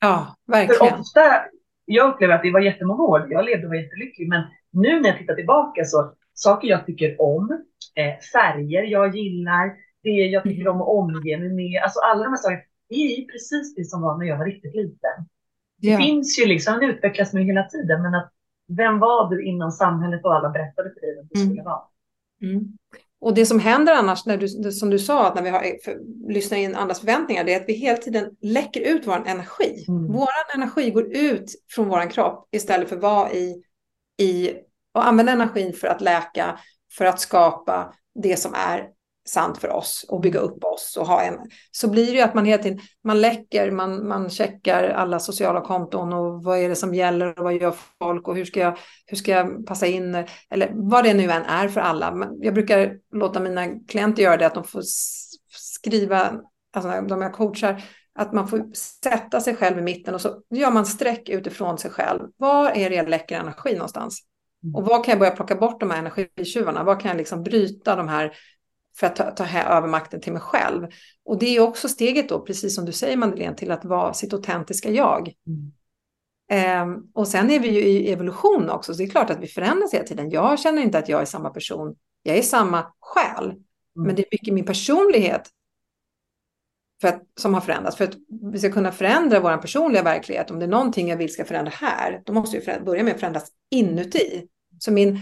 Ja, 0.00 0.36
verkligen. 0.46 0.78
För 0.78 1.00
ofta, 1.00 1.20
jag 1.84 2.08
upplever 2.08 2.34
att 2.34 2.42
det 2.42 2.52
var 2.52 2.60
jättemånga 2.60 3.02
år, 3.02 3.26
jag 3.30 3.44
levde 3.44 3.66
och 3.66 3.70
var 3.70 3.76
jättelycklig, 3.76 4.28
men 4.28 4.42
nu 4.72 5.00
när 5.00 5.08
jag 5.08 5.18
tittar 5.18 5.34
tillbaka 5.34 5.84
så 5.84 6.12
saker 6.34 6.68
jag 6.68 6.86
tycker 6.86 7.20
om, 7.20 7.64
eh, 7.96 8.18
färger 8.32 8.82
jag 8.82 9.16
gillar, 9.16 9.72
det 10.02 10.10
jag 10.10 10.42
tycker 10.42 10.68
om 10.68 10.82
att 10.82 10.88
omge 10.88 11.38
mig 11.38 11.52
med, 11.52 11.82
alltså 11.82 12.00
alla 12.00 12.24
de 12.24 12.30
här 12.30 12.36
sakerna, 12.36 12.62
det 12.88 12.94
är 12.94 13.18
ju 13.20 13.26
precis 13.26 13.74
det 13.74 13.84
som 13.84 14.02
var 14.02 14.18
när 14.18 14.26
jag 14.26 14.38
var 14.38 14.44
riktigt 14.44 14.74
liten. 14.74 15.26
Det 15.76 15.96
finns 15.96 16.38
ju 16.40 16.46
liksom, 16.46 16.78
det 16.80 16.86
utvecklas 16.86 17.32
med 17.32 17.44
hela 17.44 17.62
tiden, 17.62 18.02
men 18.02 18.14
att 18.14 18.32
vem 18.76 18.98
var 18.98 19.30
du 19.30 19.44
innan 19.44 19.72
samhället 19.72 20.24
och 20.24 20.34
alla 20.34 20.50
berättade 20.50 20.90
för 20.94 21.00
dig 21.00 21.16
vem 21.16 21.26
du 21.30 21.40
mm. 21.40 21.50
skulle 21.50 21.62
vara? 21.62 21.82
Mm. 22.42 22.64
Och 23.20 23.34
det 23.34 23.46
som 23.46 23.58
händer 23.58 23.92
annars, 23.92 24.26
när 24.26 24.36
du, 24.36 24.48
som 24.72 24.90
du 24.90 24.98
sa, 24.98 25.26
att 25.26 25.34
när 25.34 25.42
vi 25.42 25.50
har, 25.50 25.84
för, 25.84 25.98
lyssnar 26.32 26.58
in 26.58 26.74
andras 26.74 27.00
förväntningar, 27.00 27.44
det 27.44 27.54
är 27.54 27.60
att 27.60 27.68
vi 27.68 27.72
hela 27.72 27.96
tiden 27.96 28.30
läcker 28.40 28.80
ut 28.80 29.06
vår 29.06 29.22
energi. 29.26 29.84
Mm. 29.88 30.12
Vår 30.12 30.28
energi 30.54 30.90
går 30.90 31.16
ut 31.16 31.44
från 31.74 31.88
vår 31.88 32.10
kropp 32.10 32.48
istället 32.52 32.88
för 32.88 32.96
att 32.96 33.02
vara 33.02 33.32
i, 33.32 33.62
i 34.22 34.50
och 34.94 35.06
använda 35.06 35.32
energin 35.32 35.72
för 35.72 35.88
att 35.88 36.00
läka, 36.00 36.58
för 36.98 37.04
att 37.04 37.20
skapa 37.20 37.94
det 38.14 38.36
som 38.36 38.54
är 38.54 38.88
sant 39.32 39.58
för 39.58 39.70
oss 39.70 40.06
och 40.08 40.20
bygga 40.20 40.40
upp 40.40 40.64
oss 40.64 40.96
och 41.00 41.06
ha 41.06 41.22
en, 41.22 41.38
så 41.70 41.90
blir 41.90 42.06
det 42.06 42.12
ju 42.12 42.20
att 42.20 42.34
man 42.34 42.44
hela 42.44 42.62
tiden, 42.62 42.80
man 43.04 43.20
läcker, 43.20 43.70
man, 43.70 44.08
man 44.08 44.30
checkar 44.30 44.88
alla 44.88 45.18
sociala 45.18 45.60
konton 45.60 46.12
och 46.12 46.44
vad 46.44 46.58
är 46.58 46.68
det 46.68 46.76
som 46.76 46.94
gäller 46.94 47.38
och 47.38 47.44
vad 47.44 47.54
gör 47.54 47.74
folk 47.98 48.28
och 48.28 48.36
hur 48.36 48.44
ska 48.44 48.60
jag, 48.60 48.78
hur 49.06 49.16
ska 49.16 49.32
jag 49.32 49.66
passa 49.66 49.86
in, 49.86 50.24
eller 50.50 50.70
vad 50.74 51.04
det 51.04 51.14
nu 51.14 51.30
än 51.30 51.42
är 51.42 51.68
för 51.68 51.80
alla. 51.80 52.28
Jag 52.40 52.54
brukar 52.54 52.96
låta 53.12 53.40
mina 53.40 53.66
klienter 53.88 54.22
göra 54.22 54.36
det, 54.36 54.46
att 54.46 54.54
de 54.54 54.64
får 54.64 54.82
skriva, 55.50 56.32
alltså 56.74 57.00
de 57.08 57.22
jag 57.22 57.32
coachar, 57.32 57.82
att 58.14 58.32
man 58.32 58.48
får 58.48 58.74
sätta 58.74 59.40
sig 59.40 59.56
själv 59.56 59.78
i 59.78 59.82
mitten 59.82 60.14
och 60.14 60.20
så 60.20 60.42
gör 60.50 60.70
man 60.70 60.86
streck 60.86 61.28
utifrån 61.28 61.78
sig 61.78 61.90
själv. 61.90 62.20
Var 62.36 62.70
är 62.70 62.90
det 62.90 62.96
jag 62.96 63.08
läcker 63.08 63.40
energi 63.40 63.72
någonstans? 63.72 64.20
Mm. 64.64 64.74
Och 64.74 64.84
var 64.84 65.04
kan 65.04 65.12
jag 65.12 65.18
börja 65.18 65.36
plocka 65.36 65.54
bort 65.54 65.80
de 65.80 65.90
här 65.90 65.98
energitjuvarna? 65.98 66.84
Var 66.84 67.00
kan 67.00 67.08
jag 67.08 67.18
liksom 67.18 67.42
bryta 67.42 67.96
de 67.96 68.08
här 68.08 68.32
för 69.00 69.06
att 69.06 69.16
ta, 69.16 69.30
ta 69.30 69.58
över 69.58 69.88
makten 69.88 70.20
till 70.20 70.32
mig 70.32 70.42
själv? 70.42 70.88
Och 71.24 71.38
det 71.38 71.56
är 71.56 71.60
också 71.60 71.88
steget 71.88 72.28
då, 72.28 72.40
precis 72.40 72.74
som 72.74 72.84
du 72.84 72.92
säger 72.92 73.16
Madeleine, 73.16 73.56
till 73.56 73.70
att 73.70 73.84
vara 73.84 74.14
sitt 74.14 74.32
autentiska 74.32 74.90
jag. 74.90 75.32
Mm. 75.46 75.72
Um, 76.82 77.10
och 77.14 77.28
sen 77.28 77.50
är 77.50 77.60
vi 77.60 77.68
ju 77.68 77.80
i 77.80 78.12
evolution 78.12 78.70
också, 78.70 78.94
så 78.94 78.98
det 78.98 79.04
är 79.04 79.10
klart 79.10 79.30
att 79.30 79.40
vi 79.40 79.46
förändras 79.46 79.94
hela 79.94 80.04
tiden. 80.04 80.30
Jag 80.30 80.60
känner 80.60 80.82
inte 80.82 80.98
att 80.98 81.08
jag 81.08 81.20
är 81.20 81.24
samma 81.24 81.50
person, 81.50 81.96
jag 82.22 82.38
är 82.38 82.42
samma 82.42 82.86
själ. 83.00 83.44
Mm. 83.44 83.62
Men 83.94 84.16
det 84.16 84.22
är 84.22 84.28
mycket 84.32 84.54
min 84.54 84.64
personlighet 84.64 85.50
för 87.00 87.08
att, 87.08 87.22
som 87.40 87.54
har 87.54 87.60
förändrats. 87.60 87.96
För 87.96 88.04
att 88.04 88.14
vi 88.52 88.58
ska 88.58 88.72
kunna 88.72 88.92
förändra 88.92 89.40
vår 89.40 89.56
personliga 89.56 90.02
verklighet, 90.02 90.50
om 90.50 90.58
det 90.58 90.64
är 90.64 90.68
någonting 90.68 91.08
jag 91.08 91.16
vill 91.16 91.32
ska 91.32 91.44
förändra 91.44 91.72
här, 91.74 92.22
då 92.24 92.32
måste 92.32 92.58
vi 92.58 92.84
börja 92.84 93.02
med 93.02 93.14
att 93.14 93.20
förändras 93.20 93.48
inuti. 93.70 94.46
Så 94.78 94.92
min 94.92 95.20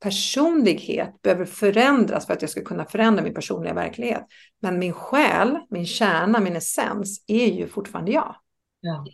personlighet 0.00 1.22
behöver 1.22 1.44
förändras 1.44 2.26
för 2.26 2.32
att 2.32 2.42
jag 2.42 2.50
ska 2.50 2.64
kunna 2.64 2.84
förändra 2.84 3.22
min 3.22 3.34
personliga 3.34 3.74
verklighet. 3.74 4.26
Men 4.60 4.78
min 4.78 4.92
själ, 4.92 5.58
min 5.70 5.86
kärna, 5.86 6.40
min 6.40 6.56
essens 6.56 7.24
är 7.26 7.46
ju 7.46 7.68
fortfarande 7.68 8.12
jag. 8.12 8.36
Ja. 8.80 9.04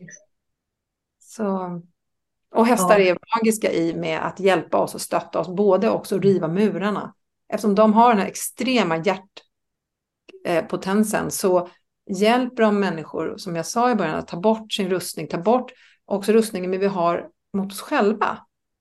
Så, 1.18 1.80
och 2.54 2.66
hästar 2.66 2.98
ja. 2.98 3.06
är 3.06 3.18
magiska 3.36 3.72
i 3.72 3.94
med 3.94 4.26
att 4.26 4.40
hjälpa 4.40 4.78
oss 4.78 4.94
och 4.94 5.00
stötta 5.00 5.40
oss, 5.40 5.48
både 5.48 5.90
också 5.90 6.18
riva 6.18 6.48
murarna. 6.48 7.14
Eftersom 7.48 7.74
de 7.74 7.92
har 7.92 8.08
den 8.08 8.18
här 8.18 8.26
extrema 8.26 9.02
hjärtpotensen 10.44 11.30
så 11.30 11.68
hjälper 12.10 12.62
de 12.62 12.80
människor, 12.80 13.36
som 13.36 13.56
jag 13.56 13.66
sa 13.66 13.90
i 13.90 13.94
början, 13.94 14.14
att 14.14 14.28
ta 14.28 14.36
bort 14.36 14.72
sin 14.72 14.90
rustning, 14.90 15.28
ta 15.28 15.38
bort 15.38 15.72
också 16.04 16.32
rustningen 16.32 16.70
vi 16.70 16.86
har 16.86 17.28
mot 17.52 17.72
oss 17.72 17.80
själva. 17.80 18.38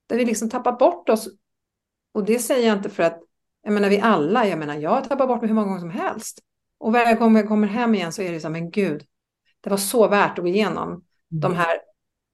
Där 0.08 0.18
vi 0.18 0.26
liksom 0.26 0.50
tappar 0.50 0.72
bort 0.72 1.10
oss. 1.10 1.28
Och 2.14 2.26
det 2.26 2.40
säger 2.40 2.68
jag 2.68 2.78
inte 2.78 2.90
för 2.90 3.04
att, 3.04 3.20
jag 3.64 3.74
menar 3.74 3.90
vi 3.90 4.00
alla, 4.00 4.48
jag 4.48 4.60
menar 4.60 4.76
jag 4.76 5.10
tappar 5.10 5.28
bort 5.28 5.42
mig 5.42 5.48
hur 5.48 5.56
många 5.56 5.68
gånger 5.68 5.80
som 5.80 5.90
helst. 5.90 6.40
Och 6.78 6.94
varje 6.94 7.16
gång 7.16 7.36
jag 7.36 7.48
kommer 7.48 7.68
hem 7.68 7.96
igen 7.96 8.14
så 8.14 8.22
är 8.22 8.32
det 8.32 8.40
så 8.40 8.50
men 8.50 8.72
gud, 8.72 9.04
det 9.62 9.70
var 9.70 9.78
så 9.78 10.08
värt 10.08 10.32
att 10.32 10.44
gå 10.44 10.48
igenom 10.48 10.90
mm. 10.90 11.04
de 11.30 11.56
här, 11.56 11.78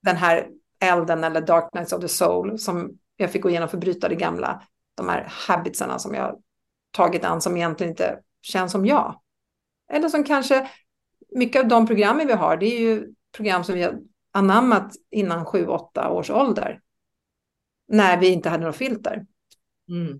den 0.01 0.15
här 0.15 0.47
elden 0.79 1.23
eller 1.23 1.41
dark 1.41 1.73
nights 1.73 1.93
of 1.93 2.01
the 2.01 2.07
soul 2.07 2.59
som 2.59 2.97
jag 3.17 3.31
fick 3.31 3.41
gå 3.41 3.49
igenom 3.49 3.69
för 3.69 3.77
att 3.77 3.81
bryta 3.81 4.09
det 4.09 4.15
gamla. 4.15 4.63
De 4.95 5.09
här 5.09 5.27
habitsarna 5.47 5.99
som 5.99 6.13
jag 6.13 6.41
tagit 6.91 7.25
an 7.25 7.41
som 7.41 7.57
egentligen 7.57 7.91
inte 7.91 8.19
känns 8.41 8.71
som 8.71 8.85
jag. 8.85 9.21
Eller 9.91 10.09
som 10.09 10.23
kanske, 10.23 10.69
mycket 11.35 11.61
av 11.61 11.67
de 11.67 11.87
programmen 11.87 12.27
vi 12.27 12.33
har, 12.33 12.57
det 12.57 12.65
är 12.65 12.79
ju 12.79 13.13
program 13.37 13.63
som 13.63 13.75
vi 13.75 13.83
har 13.83 13.99
anammat 14.31 14.93
innan 15.11 15.45
7-8 15.45 16.07
års 16.07 16.29
ålder. 16.29 16.79
När 17.87 18.17
vi 18.17 18.27
inte 18.27 18.49
hade 18.49 18.61
några 18.61 18.73
filter. 18.73 19.25
Mm. 19.89 20.19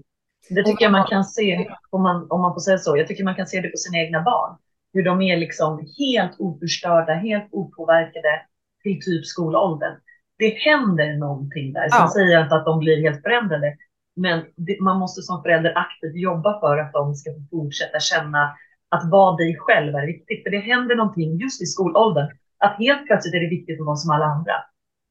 Det 0.49 0.63
tycker 0.63 0.85
jag 0.85 0.91
man 0.91 1.07
kan 1.07 1.23
se, 1.23 1.67
om 1.89 2.03
man, 2.03 2.27
om 2.31 2.41
man 2.41 2.53
får 2.53 2.59
säga 2.59 2.77
så, 2.77 2.97
jag 2.97 3.07
tycker 3.07 3.23
man 3.23 3.35
kan 3.35 3.47
se 3.47 3.61
det 3.61 3.69
på 3.69 3.77
sina 3.77 3.97
egna 3.97 4.21
barn. 4.21 4.57
Hur 4.93 5.03
de 5.03 5.21
är 5.21 5.37
liksom 5.37 5.87
helt 5.97 6.39
oförstörda, 6.39 7.13
helt 7.13 7.47
opåverkade 7.51 8.41
till 8.83 9.01
typ 9.01 9.25
skolåldern. 9.25 9.95
Det 10.37 10.49
händer 10.49 11.17
någonting 11.17 11.73
där. 11.73 11.89
Sen 11.89 11.99
ja. 11.99 12.11
säger 12.13 12.33
jag 12.33 12.43
inte 12.43 12.55
att 12.55 12.65
de 12.65 12.79
blir 12.79 13.01
helt 13.01 13.21
förändrade, 13.21 13.75
men 14.15 14.45
det, 14.55 14.81
man 14.81 14.99
måste 14.99 15.21
som 15.21 15.43
förälder 15.43 15.73
aktivt 15.77 16.15
jobba 16.15 16.59
för 16.59 16.77
att 16.77 16.93
de 16.93 17.15
ska 17.15 17.31
fortsätta 17.51 17.99
känna 17.99 18.55
att 18.89 19.11
vara 19.11 19.35
dig 19.35 19.57
själv 19.59 19.95
är 19.95 20.05
viktigt. 20.05 20.43
För 20.43 20.49
det 20.49 20.59
händer 20.59 20.95
någonting 20.95 21.37
just 21.37 21.61
i 21.61 21.65
skolåldern. 21.65 22.27
Att 22.59 22.77
helt 22.77 23.05
plötsligt 23.07 23.33
är 23.33 23.39
det 23.39 23.49
viktigt 23.49 23.79
att 23.79 23.85
vara 23.85 23.95
som 23.95 24.11
alla 24.11 24.25
andra. 24.25 24.53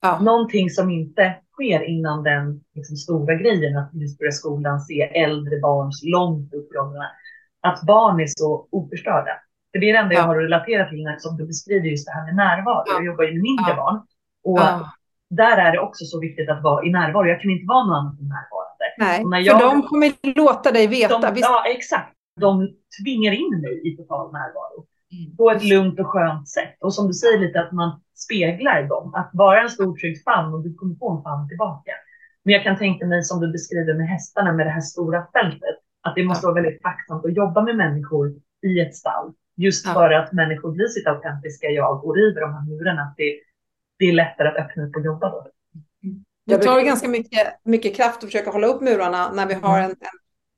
Ja. 0.02 0.18
Någonting 0.20 0.70
som 0.70 0.90
inte 0.90 1.34
sker 1.56 1.82
innan 1.84 2.22
den 2.22 2.60
liksom, 2.74 2.96
stora 2.96 3.34
grejen 3.34 3.78
att 3.78 3.90
just 3.94 4.18
börja 4.18 4.32
skolan 4.32 4.80
se 4.80 5.02
äldre 5.02 5.60
barn 5.60 5.90
långt 6.04 6.54
upp 6.54 6.74
i 6.74 6.78
åldrarna. 6.78 7.10
Att 7.60 7.82
barn 7.82 8.20
är 8.20 8.26
så 8.26 8.68
oförstörda. 8.70 9.32
För 9.72 9.80
det 9.80 9.90
är 9.90 9.92
det 9.92 9.98
enda 9.98 10.14
ja. 10.14 10.20
jag 10.20 10.26
har 10.26 10.36
relaterat 10.36 10.88
till 10.90 11.04
när 11.04 11.18
som 11.18 11.36
du 11.36 11.46
beskriver 11.46 11.86
just 11.88 12.06
det 12.06 12.12
här 12.12 12.24
med 12.26 12.36
närvaro. 12.36 12.84
Ja. 12.86 12.92
Jag 12.94 13.04
jobbar 13.04 13.24
ju 13.24 13.32
med 13.32 13.42
mindre 13.42 13.74
barn. 13.74 14.00
Och 14.44 14.60
där 15.30 15.56
är 15.56 15.72
det 15.72 15.78
också 15.78 16.04
så 16.04 16.20
viktigt 16.20 16.50
att 16.50 16.62
vara 16.62 16.84
i 16.84 16.90
närvaro. 16.90 17.26
Jag 17.26 17.40
kan 17.40 17.50
inte 17.50 17.66
vara 17.66 17.84
någon 17.84 17.94
annan 17.96 18.18
än 18.20 18.28
närvarande. 18.36 18.86
Nej, 18.98 19.44
för 19.44 19.60
de 19.60 19.82
kommer 19.82 20.12
låta 20.36 20.72
dig 20.72 20.86
veta. 20.86 21.30
De, 21.30 21.40
ja, 21.40 21.64
exakt 21.66 22.16
de 22.40 22.68
tvingar 23.02 23.32
in 23.32 23.60
mig 23.60 23.88
i 23.88 23.96
total 23.96 24.32
närvaro 24.32 24.86
mm. 25.12 25.36
på 25.36 25.50
ett 25.50 25.64
lugnt 25.64 26.00
och 26.00 26.06
skönt 26.06 26.48
sätt. 26.48 26.76
Och 26.80 26.94
som 26.94 27.06
du 27.06 27.12
säger 27.12 27.38
lite 27.38 27.60
att 27.60 27.72
man 27.72 28.00
speglar 28.16 28.82
dem, 28.82 29.14
att 29.14 29.30
vara 29.32 29.62
en 29.62 29.68
stor 29.68 29.96
trygg 29.96 30.24
famn 30.24 30.54
och 30.54 30.62
du 30.62 30.74
kommer 30.74 30.94
få 30.94 31.16
en 31.16 31.22
famn 31.22 31.48
tillbaka. 31.48 31.92
Men 32.44 32.54
jag 32.54 32.62
kan 32.62 32.78
tänka 32.78 33.06
mig 33.06 33.24
som 33.24 33.40
du 33.40 33.52
beskriver 33.52 33.94
med 33.94 34.08
hästarna 34.08 34.52
med 34.52 34.66
det 34.66 34.70
här 34.70 34.80
stora 34.80 35.26
fältet, 35.32 35.76
att 36.02 36.14
det 36.14 36.24
måste 36.24 36.46
ja. 36.46 36.50
vara 36.50 36.62
väldigt 36.62 36.82
tacksamt 36.82 37.24
att 37.24 37.36
jobba 37.36 37.62
med 37.62 37.76
människor 37.76 38.34
i 38.66 38.80
ett 38.80 38.94
stall. 38.94 39.32
Just 39.56 39.86
ja. 39.86 39.92
för 39.92 40.10
att 40.10 40.32
människor 40.32 40.72
blir 40.72 40.86
sitt 40.86 41.06
autentiska 41.06 41.66
jag 41.66 42.04
och 42.04 42.16
river 42.16 42.40
de 42.40 42.54
här 42.54 42.62
murarna. 42.62 43.02
Att 43.02 43.14
det, 43.16 43.40
det 43.98 44.04
är 44.04 44.12
lättare 44.12 44.48
att 44.48 44.56
öppna 44.56 44.86
upp 44.86 44.96
och 44.96 45.04
jobba 45.04 45.30
då. 45.30 45.46
Mm. 46.02 46.24
Det 46.46 46.58
tar 46.58 46.80
ganska 46.80 47.08
mycket, 47.08 47.46
mycket 47.64 47.96
kraft 47.96 48.16
att 48.16 48.24
försöka 48.24 48.50
hålla 48.50 48.66
upp 48.66 48.80
murarna 48.80 49.32
när 49.32 49.46
vi 49.46 49.54
har 49.54 49.78
en, 49.78 49.90
en 49.90 49.96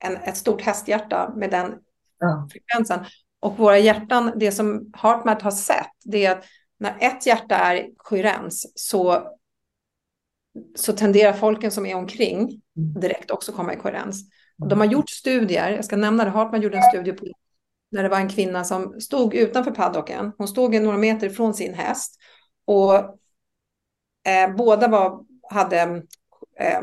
en, 0.04 0.16
ett 0.16 0.36
stort 0.36 0.62
hästhjärta 0.62 1.32
med 1.36 1.50
den 1.50 1.74
ja. 2.18 2.48
frekvensen. 2.52 3.04
Och 3.40 3.58
våra 3.58 3.78
hjärtan, 3.78 4.32
det 4.36 4.52
som 4.52 4.92
HeartMath 5.02 5.44
har 5.44 5.50
sett, 5.50 5.92
det 6.04 6.26
är 6.26 6.32
att 6.32 6.44
när 6.78 6.96
ett 7.00 7.26
hjärta 7.26 7.56
är 7.56 7.88
koherens 7.96 8.72
så, 8.74 9.32
så 10.74 10.92
tenderar 10.92 11.32
folken 11.32 11.70
som 11.70 11.86
är 11.86 11.94
omkring 11.94 12.36
mm. 12.36 13.00
direkt 13.00 13.30
också 13.30 13.52
komma 13.52 13.74
i 13.74 13.76
koherens. 13.76 14.30
De 14.68 14.80
har 14.80 14.86
gjort 14.86 15.10
studier, 15.10 15.70
jag 15.70 15.84
ska 15.84 15.96
nämna 15.96 16.24
det, 16.24 16.30
HeartMath 16.30 16.62
gjorde 16.62 16.76
en 16.76 16.82
studie 16.82 17.12
på 17.12 17.26
när 17.90 18.02
det 18.02 18.08
var 18.08 18.18
en 18.18 18.28
kvinna 18.28 18.64
som 18.64 19.00
stod 19.00 19.34
utanför 19.34 19.70
paddocken. 19.70 20.32
Hon 20.38 20.48
stod 20.48 20.74
några 20.74 20.98
meter 20.98 21.26
ifrån 21.26 21.54
sin 21.54 21.74
häst 21.74 22.18
och 22.64 22.94
eh, 24.26 24.56
båda 24.56 24.88
var, 24.88 25.24
hade 25.50 25.80
eh, 26.58 26.82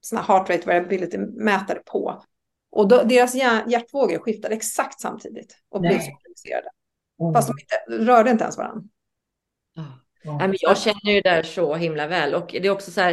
såna 0.00 0.22
heart 0.22 0.50
rate 0.50 0.66
variability 0.66 1.18
mätare 1.18 1.78
på. 1.84 2.22
Och 2.70 2.88
då, 2.88 3.02
deras 3.02 3.34
hjärtvågor 3.34 4.18
skiftade 4.18 4.54
exakt 4.54 5.00
samtidigt 5.00 5.56
och 5.68 5.80
blev 5.80 5.98
synkroniserade. 6.00 6.70
Mm. 7.20 7.34
Fast 7.34 7.48
de 7.48 7.54
inte, 7.60 8.04
rörde 8.12 8.30
inte 8.30 8.44
ens 8.44 8.58
varandra. 8.58 8.88
Ja. 9.74 10.50
jag 10.60 10.78
känner 10.78 11.12
ju 11.12 11.20
det 11.20 11.30
där 11.30 11.42
så 11.42 11.74
himla 11.74 12.06
väl 12.06 12.34
och 12.34 12.48
det 12.52 12.66
är 12.66 12.70
också 12.70 12.90
så 12.90 13.00
här 13.00 13.10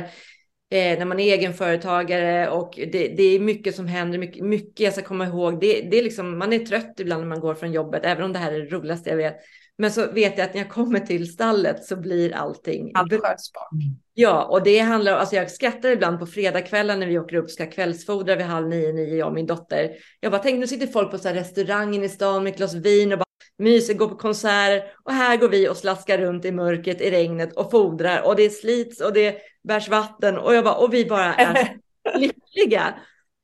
eh, 0.72 0.99
när 0.99 1.05
man 1.05 1.20
är 1.20 1.34
egenföretagare 1.34 2.49
och 2.49 2.74
det, 2.76 3.07
det, 3.07 3.24
är 3.24 3.39
mycket 3.39 3.76
som 3.76 3.88
händer, 3.88 4.18
mycket, 4.18 4.45
mycket 4.45 4.80
jag 4.80 4.93
ska 4.93 5.01
komma 5.01 5.26
ihåg. 5.26 5.60
Det, 5.62 5.82
det 5.82 5.99
är 5.99 6.03
liksom, 6.03 6.38
man 6.38 6.53
är 6.53 6.60
trött 6.60 6.99
ibland 6.99 7.22
när 7.22 7.30
man 7.30 7.39
går 7.39 7.55
från 7.55 7.72
jobbet, 7.72 8.05
även 8.05 8.24
om 8.24 8.34
det 8.34 8.39
här 8.39 8.51
är 8.51 8.60
det 8.60 8.76
roligaste 8.76 9.10
jag 9.10 9.18
vet. 9.18 9.39
Men 9.82 9.91
så 9.91 10.11
vet 10.11 10.38
jag 10.38 10.45
att 10.45 10.53
när 10.53 10.61
jag 10.61 10.69
kommer 10.69 10.99
till 10.99 11.34
stallet 11.34 11.84
så 11.86 11.95
blir 11.95 12.36
allting... 12.36 12.91
Allt 12.93 13.11
skötsbart. 13.11 13.71
Mm. 13.71 13.95
Ja, 14.13 14.43
och 14.43 14.63
det 14.63 14.80
handlar 14.80 15.13
alltså 15.13 15.36
jag 15.36 15.51
skrattar 15.51 15.89
ibland 15.89 16.19
på 16.19 16.25
fredagskvällen 16.25 16.99
när 16.99 17.07
vi 17.07 17.19
åker 17.19 17.36
upp 17.36 17.43
och 17.43 17.51
ska 17.51 17.65
kvällsfodra 17.65 18.36
vid 18.36 18.45
halv 18.45 18.67
nio, 18.67 18.93
nio, 18.93 19.15
jag 19.15 19.27
och 19.27 19.34
min 19.34 19.45
dotter. 19.45 19.91
Jag 20.19 20.32
bara 20.32 20.41
tänk 20.41 20.59
nu 20.59 20.67
sitter 20.67 20.88
folk 20.88 21.11
på 21.11 21.17
så 21.17 21.27
här 21.27 21.36
restaurangen 21.36 22.03
i 22.03 22.09
stan 22.09 22.43
med 22.43 22.51
ett 22.51 22.57
glas 22.57 22.73
vin 22.73 23.11
och 23.11 23.17
bara 23.17 23.25
myser, 23.57 23.93
går 23.93 24.07
på 24.07 24.15
konserter 24.15 24.84
och 25.03 25.13
här 25.13 25.38
går 25.38 25.49
vi 25.49 25.69
och 25.69 25.77
slaskar 25.77 26.17
runt 26.17 26.45
i 26.45 26.51
mörkret, 26.51 27.01
i 27.01 27.11
regnet 27.11 27.53
och 27.53 27.71
fodrar 27.71 28.21
och 28.21 28.36
det 28.36 28.49
slits 28.49 29.01
och 29.01 29.13
det 29.13 29.38
bärs 29.63 29.89
vatten 29.89 30.38
och 30.38 30.55
jag 30.55 30.63
bara, 30.63 30.75
och 30.75 30.93
vi 30.93 31.05
bara 31.05 31.34
är 31.34 31.77
lyckliga. 32.15 32.93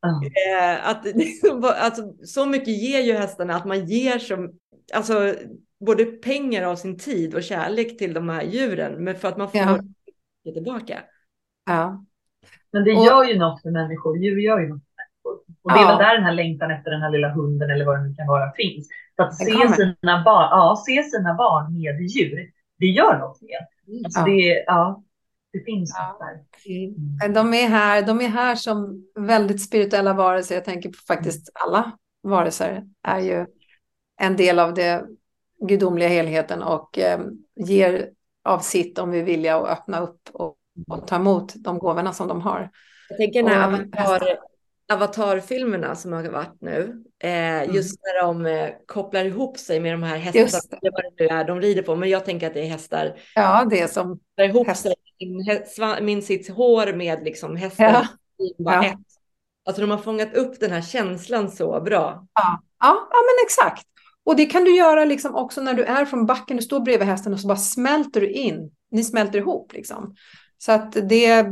Mm. 0.06 0.80
att, 0.84 1.06
alltså, 1.82 2.14
så 2.24 2.46
mycket 2.46 2.82
ger 2.82 3.02
ju 3.02 3.14
hästarna 3.14 3.56
att 3.56 3.66
man 3.66 3.86
ger 3.86 4.20
som, 4.20 4.52
alltså 4.94 5.36
både 5.80 6.06
pengar 6.06 6.64
av 6.64 6.76
sin 6.76 6.98
tid 6.98 7.36
och 7.36 7.44
kärlek 7.44 7.98
till 7.98 8.14
de 8.14 8.30
här 8.30 8.44
djuren, 8.44 9.04
men 9.04 9.16
för 9.16 9.28
att 9.28 9.38
man 9.38 9.52
får 9.52 9.62
ja. 9.62 10.54
tillbaka. 10.54 11.04
Ja. 11.66 12.06
Men 12.72 12.84
det 12.84 12.92
gör 12.92 13.24
ju 13.24 13.40
något 13.40 13.62
för 13.62 13.72
människor, 13.72 14.18
djur 14.18 14.38
gör 14.38 14.60
ju 14.60 14.68
något 14.68 14.82
för 14.84 14.96
människor. 14.98 15.44
Och 15.62 15.72
det 15.74 15.80
är 15.80 15.88
väl 15.88 15.98
där 15.98 16.16
den 16.16 16.24
här 16.24 16.34
längtan 16.34 16.72
efter 16.72 16.92
den 16.92 17.02
här 17.02 17.12
lilla 17.12 17.30
hunden 17.30 17.70
eller 17.70 17.86
vad 17.86 18.00
det 18.00 18.04
nu 18.04 18.16
kan 18.16 18.28
vara 18.28 18.52
finns. 18.52 18.88
För 19.16 19.24
att 19.24 19.38
se 19.38 19.74
sina, 19.76 20.24
barn, 20.24 20.48
ja, 20.52 20.84
se 20.88 21.04
sina 21.04 21.34
barn 21.34 21.74
med 21.74 22.02
djur, 22.02 22.52
det 22.80 22.86
gör 22.86 23.20
något 23.20 23.42
med. 23.42 24.06
Alltså 24.06 24.20
ja. 24.20 24.26
Det, 24.26 24.64
ja, 24.68 25.04
det 25.54 25.60
finns 25.60 25.96
ja. 25.98 26.18
där. 26.20 26.44
Mm. 26.76 27.34
De, 27.34 27.54
är 27.54 27.68
här, 27.68 28.02
de 28.02 28.22
är 28.22 28.28
här 28.28 28.56
som 28.56 29.06
väldigt 29.16 29.62
spirituella 29.62 30.14
varelser. 30.14 30.56
Jag 30.56 30.66
tänker 30.66 30.90
på 30.90 30.98
faktiskt 31.08 31.50
alla 31.54 31.92
varelser 32.24 32.84
är 33.04 33.20
ju 33.20 33.46
en 34.22 34.36
del 34.36 34.60
av 34.60 34.74
det 34.74 35.06
gudomliga 35.68 36.10
helheten 36.10 36.64
och 36.64 37.00
eh, 37.00 37.20
ger 37.56 38.10
av 38.44 38.60
sitt 38.60 39.00
om 39.00 39.12
vi 39.12 39.22
vill 39.22 39.46
och 39.46 39.70
öppna 39.70 40.00
upp 40.00 40.30
och, 40.34 40.56
och, 40.88 41.08
ta 41.08 41.16
emot 41.16 41.54
de 41.56 41.80
gåvorna 41.80 42.14
som 42.14 42.28
de 42.28 42.42
har. 42.42 42.70
Jag 43.10 43.18
tänker 43.18 43.44
när 43.44 43.74
avatar, 44.02 44.38
avatarfilmerna 44.94 45.96
som 45.96 46.14
har 46.14 46.24
varit 46.24 46.62
nu, 46.62 47.04
eh, 47.20 47.30
mm. 47.30 47.76
just 47.76 48.00
när 48.04 48.24
de 48.24 48.46
eh, 48.46 48.70
kopplar 48.86 49.26
ihop 49.26 49.58
sig 49.58 49.80
med 49.80 49.94
de 49.94 50.04
här 50.04 50.18
hästarna, 50.18 50.80
det. 50.82 50.90
vad 50.90 51.04
det 51.18 51.30
är 51.30 51.44
de 51.44 51.62
rider 51.62 51.82
på, 51.82 51.96
men 51.96 52.10
jag 52.10 52.26
tänker 52.26 52.48
att 52.48 52.54
det 52.54 52.62
är 52.62 52.68
hästar. 52.68 53.20
Ja, 53.36 53.68
det 53.70 53.80
är 53.80 53.88
som 53.88 54.20
ihop 54.42 54.68
häst. 54.68 54.82
sig, 54.82 54.96
min, 55.20 56.06
min 56.06 56.22
sitt 56.22 56.50
hår 56.50 56.94
med 56.94 57.24
liksom 57.24 57.56
hästen. 57.56 57.86
Ja. 57.86 58.08
Ja. 58.58 58.98
Alltså 59.66 59.82
de 59.82 59.92
har 59.92 59.98
fångat 59.98 60.34
upp 60.34 60.60
den 60.60 60.72
här 60.72 60.82
känslan 60.82 61.52
så 61.52 61.82
bra. 61.82 62.28
Ja, 62.34 62.62
ja, 62.80 63.08
ja 63.12 63.18
men 63.22 63.46
exakt. 63.46 63.88
Och 64.26 64.36
det 64.36 64.46
kan 64.46 64.64
du 64.64 64.78
göra 64.78 65.06
liksom 65.06 65.36
också 65.36 65.62
när 65.62 65.74
du 65.74 65.84
är 65.84 66.06
från 66.06 66.26
backen, 66.26 66.58
du 66.58 66.64
står 66.64 66.80
bredvid 66.80 67.08
hästen 67.08 67.34
och 67.34 67.40
så 67.40 67.48
bara 67.48 67.58
smälter 67.58 68.22
du 68.22 68.32
in. 68.32 68.72
Ni 68.92 69.04
smälter 69.04 69.40
ihop 69.40 69.74
liksom. 69.74 70.16
Så 70.58 70.72
att 70.72 70.92
det, 71.10 71.46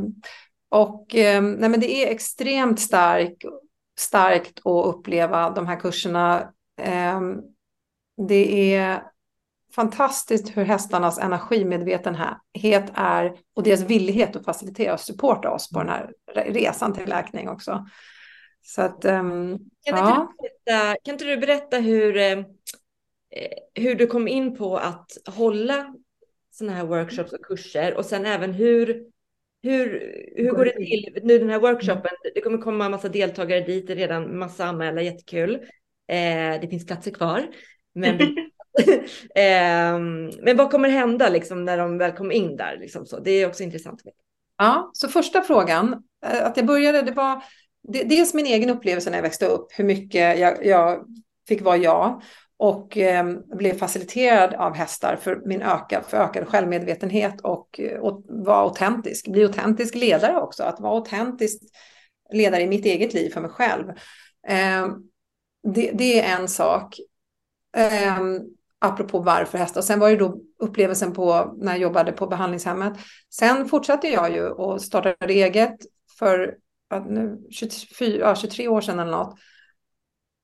och 0.70 1.16
ehm, 1.16 1.52
nej 1.52 1.70
men 1.70 1.80
det 1.80 1.92
är 1.92 2.12
extremt 2.12 2.80
stark, 2.80 3.46
starkt 4.00 4.60
att 4.60 4.86
uppleva 4.86 5.50
de 5.50 5.68
här 5.68 5.80
kurserna. 5.80 6.54
Ehm, 6.82 7.42
det 8.28 8.74
är 8.76 9.04
fantastiskt 9.76 10.58
hur 10.58 10.66
hästarnas 10.66 11.20
energimedvetenhet 11.20 12.92
är 12.94 13.34
och 13.56 13.64
deras 13.64 13.82
villighet 13.82 14.36
att 14.36 14.46
facilitera 14.46 14.94
och 14.94 15.00
supporta 15.00 15.50
oss 15.50 15.70
på 15.70 15.80
den 15.80 15.90
här 15.90 16.12
resan 16.36 16.94
till 16.94 17.10
läkning 17.10 17.50
också. 17.50 17.86
Så 18.66 18.82
att, 18.82 19.06
um, 19.06 19.60
kan, 19.86 19.98
ja. 19.98 20.22
inte 20.22 20.34
berätta, 20.42 20.96
kan 21.04 21.14
inte 21.16 21.26
du 21.26 21.38
berätta 21.38 21.78
hur, 21.78 22.18
eh, 22.18 22.44
hur 23.74 23.96
du 23.96 24.08
kom 24.08 24.28
in 24.28 24.58
på 24.58 24.78
att 24.78 25.18
hålla 25.26 25.96
sådana 26.52 26.78
här 26.78 26.86
workshops 26.86 27.34
och 27.34 27.46
kurser 27.46 27.94
och 27.94 28.06
sen 28.06 28.26
även 28.26 28.54
hur, 28.54 29.06
hur, 29.64 29.86
hur 30.36 30.52
går 30.52 30.66
det 30.66 30.72
till 30.72 31.20
nu 31.24 31.40
den 31.40 31.50
här 31.50 31.60
workshopen? 31.60 32.12
Det 32.36 32.42
kommer 32.42 32.58
komma 32.58 32.86
en 32.86 32.92
massa 32.92 33.10
deltagare 33.10 33.62
dit, 33.62 33.88
det 33.88 33.94
är 33.94 33.98
redan 33.98 34.38
massa 34.38 34.66
anmälda, 34.66 35.02
jättekul. 35.02 35.56
Eh, 36.08 36.62
det 36.62 36.68
finns 36.70 36.86
platser 36.86 37.12
kvar. 37.12 37.48
Men, 37.94 38.20
eh, 39.36 40.00
men 40.42 40.58
vad 40.58 40.72
kommer 40.72 40.90
hända 40.90 41.30
liksom, 41.30 41.66
när 41.66 41.78
de 41.78 41.98
väl 41.98 42.12
kommer 42.12 42.36
in 42.36 42.56
där? 42.56 42.78
Liksom 42.78 43.06
så? 43.06 43.20
Det 43.20 43.32
är 43.32 43.48
också 43.48 43.64
intressant. 43.64 44.02
Ja, 44.58 44.92
så 44.94 45.08
första 45.08 45.42
frågan, 45.42 46.04
eh, 46.26 46.46
att 46.46 46.58
jag 46.58 46.66
började, 46.66 47.02
det 47.02 47.12
var 47.12 47.44
dels 47.84 48.34
min 48.34 48.46
egen 48.46 48.70
upplevelse 48.70 49.10
när 49.10 49.18
jag 49.18 49.24
växte 49.24 49.46
upp, 49.46 49.68
hur 49.72 49.84
mycket 49.84 50.40
jag, 50.40 50.66
jag 50.66 51.06
fick 51.48 51.62
vara 51.62 51.78
jag 51.78 52.22
och 52.58 52.98
eh, 52.98 53.26
blev 53.58 53.78
faciliterad 53.78 54.54
av 54.54 54.76
hästar 54.76 55.16
för 55.16 55.42
min 55.46 55.62
ökad, 55.62 56.06
för 56.06 56.18
ökad 56.18 56.48
självmedvetenhet 56.48 57.42
och, 57.42 57.80
eh, 57.80 58.00
och 58.00 58.24
vara 58.30 58.58
autentisk, 58.58 59.28
bli 59.28 59.44
autentisk 59.44 59.96
ledare 59.96 60.38
också, 60.42 60.64
att 60.64 60.80
vara 60.80 60.94
autentisk 60.94 61.62
ledare 62.34 62.62
i 62.62 62.68
mitt 62.68 62.86
eget 62.86 63.14
liv 63.14 63.30
för 63.30 63.42
mig 63.42 63.52
själv. 63.52 63.90
Eh, 64.48 64.88
det, 65.74 65.92
det, 65.94 66.20
är 66.20 66.40
en 66.40 66.48
sak. 66.48 67.00
Eh, 67.78 68.20
apropå 68.80 69.20
varför 69.20 69.58
hästar. 69.58 69.82
Sen 69.82 70.00
var 70.00 70.10
det 70.10 70.18
då 70.18 70.38
upplevelsen 70.60 71.14
på 71.14 71.56
när 71.58 71.72
jag 71.72 71.82
jobbade 71.82 72.12
på 72.12 72.28
behandlingshemmet. 72.28 72.94
Sen 73.30 73.70
fortsatte 73.70 74.08
jag 74.08 74.32
ju 74.32 74.48
och 74.48 74.82
startade 74.82 75.34
eget 75.34 75.78
för 76.20 76.56
nu, 77.00 77.48
24, 77.52 78.18
ja, 78.18 78.36
23 78.36 78.68
år 78.68 78.82
sedan 78.82 79.00
eller 79.00 79.12
något. 79.12 79.40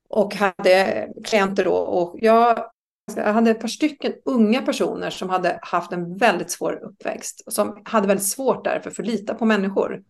Och 0.09 0.35
hade 0.35 1.07
klienter 1.23 1.65
då. 1.65 1.73
Och 1.73 2.15
jag, 2.21 2.71
jag 3.15 3.33
hade 3.33 3.51
ett 3.51 3.61
par 3.61 3.67
stycken 3.67 4.13
unga 4.25 4.61
personer 4.61 5.09
som 5.09 5.29
hade 5.29 5.59
haft 5.61 5.91
en 5.91 6.17
väldigt 6.17 6.51
svår 6.51 6.83
uppväxt. 6.83 7.53
Som 7.53 7.81
hade 7.85 8.07
väldigt 8.07 8.27
svårt 8.27 8.63
därför 8.63 8.91
för 8.91 9.03
att 9.03 9.09
lita 9.09 9.33
på 9.33 9.45
människor. 9.45 10.01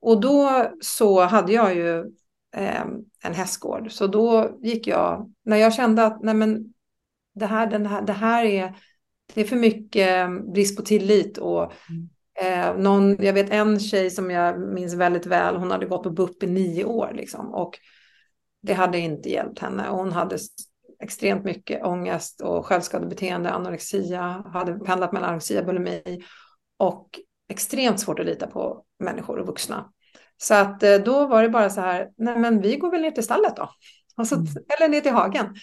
Och 0.00 0.20
då 0.20 0.70
så 0.80 1.20
hade 1.20 1.52
jag 1.52 1.74
ju 1.74 1.98
eh, 2.56 2.84
en 3.24 3.34
hästgård. 3.34 3.92
Så 3.92 4.06
då 4.06 4.58
gick 4.62 4.86
jag, 4.86 5.32
när 5.44 5.56
jag 5.56 5.74
kände 5.74 6.04
att 6.04 6.22
nej 6.22 6.34
men, 6.34 6.72
det, 7.34 7.46
här, 7.46 7.66
den 7.66 7.86
här, 7.86 8.02
det 8.02 8.12
här 8.12 8.44
är, 8.44 8.76
det 9.34 9.40
är 9.40 9.44
för 9.44 9.56
mycket 9.56 10.08
eh, 10.08 10.52
brist 10.52 10.76
på 10.76 10.82
tillit 10.82 11.38
och 11.38 11.62
mm. 11.62 12.08
Eh, 12.40 12.76
någon, 12.76 13.16
jag 13.24 13.32
vet 13.32 13.50
en 13.50 13.80
tjej 13.80 14.10
som 14.10 14.30
jag 14.30 14.60
minns 14.60 14.94
väldigt 14.94 15.26
väl, 15.26 15.56
hon 15.56 15.70
hade 15.70 15.86
gått 15.86 16.02
på 16.02 16.10
BUP 16.10 16.42
i 16.42 16.46
nio 16.46 16.84
år 16.84 17.12
liksom, 17.14 17.54
och 17.54 17.78
det 18.62 18.72
hade 18.72 18.98
inte 18.98 19.30
hjälpt 19.30 19.58
henne. 19.58 19.86
Hon 19.88 20.12
hade 20.12 20.38
extremt 21.02 21.44
mycket 21.44 21.84
ångest 21.84 22.40
och 22.40 22.66
självskadebeteende, 22.66 23.50
anorexia, 23.50 24.44
hade 24.52 24.78
pendlat 24.78 25.12
mellan 25.12 25.28
anorexia 25.28 25.60
och 25.60 25.66
bulimi 25.66 26.22
och 26.76 27.08
extremt 27.48 28.00
svårt 28.00 28.18
att 28.18 28.26
lita 28.26 28.46
på 28.46 28.84
människor 28.98 29.38
och 29.38 29.46
vuxna. 29.46 29.92
Så 30.36 30.54
att 30.54 30.82
eh, 30.82 30.94
då 30.94 31.26
var 31.26 31.42
det 31.42 31.48
bara 31.48 31.70
så 31.70 31.80
här, 31.80 32.08
nej 32.16 32.38
men 32.38 32.60
vi 32.60 32.76
går 32.76 32.90
väl 32.90 33.00
ner 33.00 33.10
till 33.10 33.24
stallet 33.24 33.56
då. 33.56 33.70
Så, 34.24 34.34
mm. 34.34 34.46
Eller 34.78 34.88
ner 34.88 35.00
till 35.00 35.12
hagen. 35.12 35.54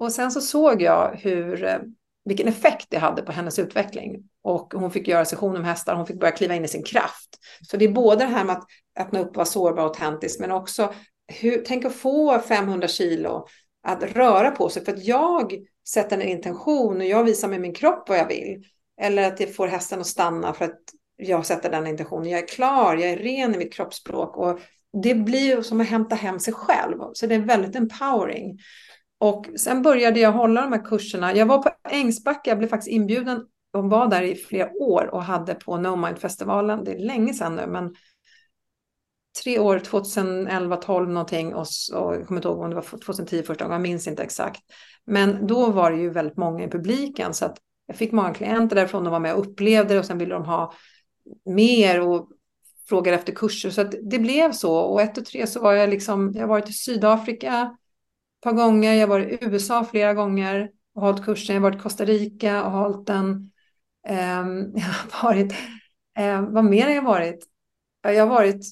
Och 0.00 0.12
sen 0.12 0.30
så 0.30 0.40
såg 0.40 0.82
jag 0.82 1.16
hur 1.22 1.64
eh, 1.64 1.78
vilken 2.24 2.48
effekt 2.48 2.86
det 2.90 2.98
hade 2.98 3.22
på 3.22 3.32
hennes 3.32 3.58
utveckling. 3.58 4.28
Och 4.46 4.74
hon 4.74 4.90
fick 4.90 5.08
göra 5.08 5.24
session 5.24 5.56
om 5.56 5.64
hästar, 5.64 5.94
hon 5.94 6.06
fick 6.06 6.20
börja 6.20 6.32
kliva 6.32 6.54
in 6.54 6.64
i 6.64 6.68
sin 6.68 6.82
kraft. 6.82 7.38
Så 7.70 7.76
det 7.76 7.84
är 7.84 7.92
både 7.92 8.24
det 8.24 8.30
här 8.30 8.44
med 8.44 8.56
att 8.56 8.64
öppna 8.98 9.20
upp 9.20 9.28
och 9.28 9.36
vara 9.36 9.46
sårbar 9.46 9.82
och 9.82 9.88
autentisk, 9.88 10.40
men 10.40 10.52
också 10.52 10.94
hur, 11.40 11.62
tänk 11.66 11.84
att 11.84 11.94
få 11.94 12.38
500 12.38 12.88
kilo 12.88 13.46
att 13.82 14.02
röra 14.02 14.50
på 14.50 14.68
sig. 14.68 14.84
För 14.84 14.92
att 14.92 15.04
jag 15.04 15.54
sätter 15.88 16.16
en 16.16 16.28
intention 16.28 16.96
och 16.96 17.04
jag 17.04 17.24
visar 17.24 17.48
med 17.48 17.60
min 17.60 17.74
kropp 17.74 18.08
vad 18.08 18.18
jag 18.18 18.28
vill. 18.28 18.64
Eller 19.00 19.28
att 19.28 19.40
jag 19.40 19.54
får 19.54 19.66
hästen 19.66 20.00
att 20.00 20.06
stanna 20.06 20.52
för 20.52 20.64
att 20.64 20.80
jag 21.16 21.46
sätter 21.46 21.70
den 21.70 21.86
intentionen. 21.86 22.30
Jag 22.30 22.40
är 22.40 22.48
klar, 22.48 22.96
jag 22.96 23.10
är 23.10 23.16
ren 23.16 23.54
i 23.54 23.58
mitt 23.58 23.74
kroppsspråk. 23.74 24.36
Och 24.36 24.60
det 25.02 25.14
blir 25.14 25.62
som 25.62 25.80
att 25.80 25.88
hämta 25.88 26.14
hem 26.14 26.40
sig 26.40 26.54
själv. 26.54 26.98
Så 27.12 27.26
det 27.26 27.34
är 27.34 27.40
väldigt 27.40 27.76
empowering. 27.76 28.58
Och 29.18 29.46
sen 29.56 29.82
började 29.82 30.20
jag 30.20 30.32
hålla 30.32 30.60
de 30.60 30.72
här 30.72 30.84
kurserna. 30.84 31.36
Jag 31.36 31.46
var 31.46 31.62
på 31.62 31.70
Ängsbacka, 31.90 32.50
jag 32.50 32.58
blev 32.58 32.68
faktiskt 32.68 32.90
inbjuden 32.90 33.44
de 33.76 33.88
var 33.88 34.08
där 34.08 34.22
i 34.22 34.34
flera 34.34 34.72
år 34.72 35.14
och 35.14 35.22
hade 35.22 35.54
på 35.54 35.76
No 35.76 35.96
Mind-festivalen. 35.96 36.84
Det 36.84 36.92
är 36.92 36.98
länge 36.98 37.34
sedan 37.34 37.56
nu, 37.56 37.66
men 37.66 37.94
tre 39.42 39.58
år, 39.58 39.78
2011, 39.78 40.76
12 40.76 41.08
någonting 41.08 41.54
och, 41.54 41.66
och 41.94 42.14
jag 42.14 42.26
kommer 42.26 42.38
inte 42.38 42.48
ihåg 42.48 42.60
om 42.60 42.70
det 42.70 42.76
var 42.76 42.82
2010 42.82 43.42
första 43.42 43.64
gången, 43.64 43.74
jag 43.74 43.82
minns 43.82 44.06
inte 44.06 44.22
exakt. 44.22 44.60
Men 45.04 45.46
då 45.46 45.70
var 45.70 45.90
det 45.90 45.96
ju 45.96 46.10
väldigt 46.10 46.36
många 46.36 46.64
i 46.64 46.68
publiken 46.70 47.34
så 47.34 47.44
att 47.44 47.58
jag 47.86 47.96
fick 47.96 48.12
många 48.12 48.34
klienter 48.34 48.76
därifrån, 48.76 49.04
de 49.04 49.10
var 49.10 49.20
med 49.20 49.34
och 49.34 49.40
upplevde 49.40 49.94
det 49.94 50.00
och 50.00 50.06
sen 50.06 50.18
ville 50.18 50.34
de 50.34 50.44
ha 50.44 50.72
mer 51.44 52.00
och 52.00 52.28
frågade 52.88 53.16
efter 53.16 53.32
kurser. 53.32 53.70
Så 53.70 53.80
att 53.80 53.94
det 54.02 54.18
blev 54.18 54.52
så 54.52 54.76
och 54.76 55.02
ett 55.02 55.18
och 55.18 55.24
tre 55.24 55.46
så 55.46 55.60
var 55.60 55.72
jag 55.72 55.90
liksom, 55.90 56.32
jag 56.34 56.42
har 56.42 56.48
varit 56.48 56.68
i 56.68 56.72
Sydafrika, 56.72 57.76
ett 58.36 58.42
par 58.42 58.52
gånger. 58.52 58.92
Jag 58.92 59.00
har 59.00 59.08
varit 59.08 59.42
i 59.42 59.44
USA 59.46 59.84
flera 59.84 60.14
gånger 60.14 60.70
och 60.94 61.02
hållit 61.02 61.24
kursen. 61.24 61.54
Jag 61.54 61.62
har 61.62 61.70
varit 61.70 61.80
i 61.80 61.82
Costa 61.82 62.04
Rica 62.04 62.64
och 62.64 62.70
hållit 62.70 63.06
den. 63.06 63.50
Um, 64.08 64.72
jag 64.74 64.84
har 64.84 65.22
varit, 65.22 65.54
um, 66.18 66.52
vad 66.52 66.64
mer 66.64 66.84
har 66.84 66.94
jag 66.94 67.02
varit? 67.02 67.46
Jag 68.02 68.26
har 68.26 68.34
varit 68.34 68.66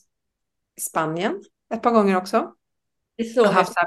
i 0.76 0.80
Spanien 0.80 1.42
ett 1.74 1.82
par 1.82 1.90
gånger 1.90 2.16
också. 2.16 2.52
Jag 3.16 3.44
har 3.44 3.52
haft 3.52 3.78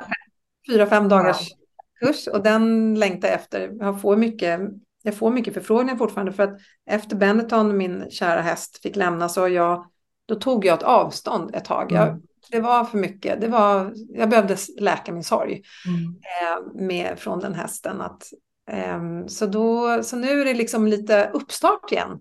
fyra, 0.72 0.88
fem 0.88 1.10
dagars 1.10 1.40
wow. 1.40 2.08
kurs 2.08 2.28
och 2.28 2.44
den 2.44 2.96
längtar 2.96 3.28
jag 3.28 3.36
efter. 3.36 3.72
Jag 3.80 4.02
får 4.02 4.18
mycket, 4.18 4.60
jag 5.04 5.16
får 5.16 5.32
mycket 5.32 5.54
förfrågningar 5.54 5.98
fortfarande 5.98 6.32
för 6.32 6.44
att 6.44 6.60
efter 6.86 7.16
Benetton, 7.16 7.78
min 7.78 8.10
kära 8.10 8.42
häst, 8.42 8.82
fick 8.82 8.96
lämna 8.96 9.30
så 9.30 9.48
jag, 9.48 9.86
då 10.26 10.36
tog 10.36 10.66
jag 10.66 10.78
ett 10.78 10.84
avstånd 10.84 11.56
ett 11.56 11.66
tag. 11.66 11.92
Jag 11.92 12.08
mm 12.08 12.22
det 12.52 12.60
var 12.60 12.86
för 12.86 12.98
mycket. 12.98 13.42
Det 13.42 13.48
var, 13.48 13.94
jag 14.10 14.30
behövde 14.30 14.58
läka 14.80 15.12
min 15.12 15.24
sorg 15.24 15.62
mm. 15.88 16.04
eh, 16.06 16.82
med, 16.82 17.20
från 17.20 17.40
den 17.40 17.54
hästen. 17.54 18.02
Att, 18.02 18.24
Ehm, 18.68 19.28
så, 19.28 19.46
då, 19.46 20.04
så 20.04 20.16
nu 20.16 20.42
är 20.42 20.46
det 20.46 20.54
liksom 20.54 20.88
lite 20.88 21.30
uppstart 21.34 21.92
igen 21.92 22.20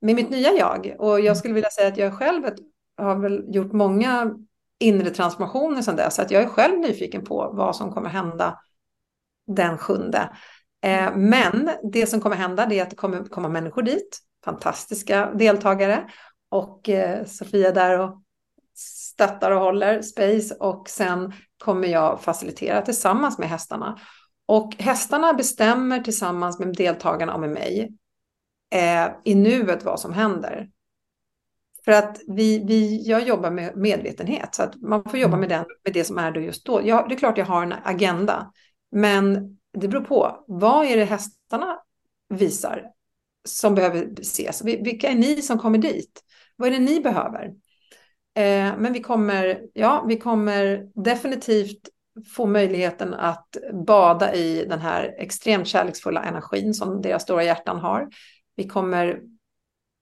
med 0.00 0.14
mitt 0.14 0.30
nya 0.30 0.52
jag. 0.52 0.96
Och 0.98 1.20
jag 1.20 1.36
skulle 1.36 1.54
vilja 1.54 1.70
säga 1.70 1.88
att 1.88 1.96
jag 1.96 2.14
själv 2.14 2.42
har 2.96 3.16
väl 3.16 3.44
gjort 3.48 3.72
många 3.72 4.34
inre 4.78 5.10
transformationer 5.10 5.82
sedan 5.82 5.96
dess. 5.96 6.14
Så 6.14 6.22
att 6.22 6.30
jag 6.30 6.42
är 6.42 6.48
själv 6.48 6.78
nyfiken 6.78 7.24
på 7.24 7.52
vad 7.52 7.76
som 7.76 7.92
kommer 7.92 8.08
hända 8.08 8.58
den 9.46 9.78
sjunde. 9.78 10.36
Ehm, 10.82 11.30
men 11.30 11.70
det 11.92 12.06
som 12.06 12.20
kommer 12.20 12.36
hända 12.36 12.64
är 12.64 12.82
att 12.82 12.90
det 12.90 12.96
kommer 12.96 13.24
komma 13.24 13.48
människor 13.48 13.82
dit, 13.82 14.18
fantastiska 14.44 15.32
deltagare. 15.34 16.10
Och 16.48 16.88
eh, 16.88 17.24
Sofia 17.24 17.72
där 17.72 17.98
och 17.98 18.22
stöttar 18.76 19.50
och 19.50 19.60
håller 19.60 20.02
space 20.02 20.54
och 20.54 20.88
sen 20.88 21.32
kommer 21.64 21.88
jag 21.88 22.20
facilitera 22.20 22.82
tillsammans 22.82 23.38
med 23.38 23.48
hästarna. 23.48 23.98
Och 24.46 24.74
hästarna 24.78 25.32
bestämmer 25.32 26.00
tillsammans 26.00 26.58
med 26.58 26.76
deltagarna 26.76 27.34
och 27.34 27.40
med 27.40 27.50
mig 27.50 27.92
eh, 28.74 29.10
i 29.24 29.34
nuet 29.34 29.84
vad 29.84 30.00
som 30.00 30.12
händer. 30.12 30.68
För 31.84 31.92
att 31.92 32.20
vi, 32.26 32.64
vi, 32.64 33.02
jag 33.08 33.22
jobbar 33.22 33.50
med 33.50 33.76
medvetenhet, 33.76 34.54
så 34.54 34.62
att 34.62 34.76
man 34.76 35.04
får 35.04 35.18
jobba 35.18 35.36
mm. 35.36 35.40
med, 35.40 35.48
den, 35.48 35.64
med 35.84 35.94
det 35.94 36.04
som 36.04 36.18
är 36.18 36.32
då 36.32 36.40
just 36.40 36.66
då. 36.66 36.80
Jag, 36.84 37.08
det 37.08 37.14
är 37.14 37.18
klart 37.18 37.38
jag 37.38 37.46
har 37.46 37.62
en 37.62 37.74
agenda, 37.84 38.52
men 38.90 39.34
det 39.78 39.88
beror 39.88 40.04
på. 40.04 40.44
Vad 40.46 40.86
är 40.86 40.96
det 40.96 41.04
hästarna 41.04 41.78
visar 42.28 42.84
som 43.44 43.74
behöver 43.74 44.20
ses? 44.20 44.64
Vilka 44.64 45.08
är 45.08 45.14
ni 45.14 45.42
som 45.42 45.58
kommer 45.58 45.78
dit? 45.78 46.20
Vad 46.56 46.68
är 46.68 46.72
det 46.72 46.78
ni 46.78 47.00
behöver? 47.00 47.44
Eh, 48.34 48.76
men 48.78 48.92
vi 48.92 49.00
kommer, 49.00 49.62
ja, 49.72 50.04
vi 50.08 50.16
kommer 50.16 50.88
definitivt 50.94 51.88
få 52.36 52.46
möjligheten 52.46 53.14
att 53.14 53.56
bada 53.86 54.34
i 54.34 54.64
den 54.64 54.80
här 54.80 55.14
extremt 55.18 55.68
kärleksfulla 55.68 56.22
energin 56.22 56.74
som 56.74 57.02
deras 57.02 57.22
stora 57.22 57.44
hjärtan 57.44 57.80
har. 57.80 58.08
Vi 58.56 58.68
kommer 58.68 59.20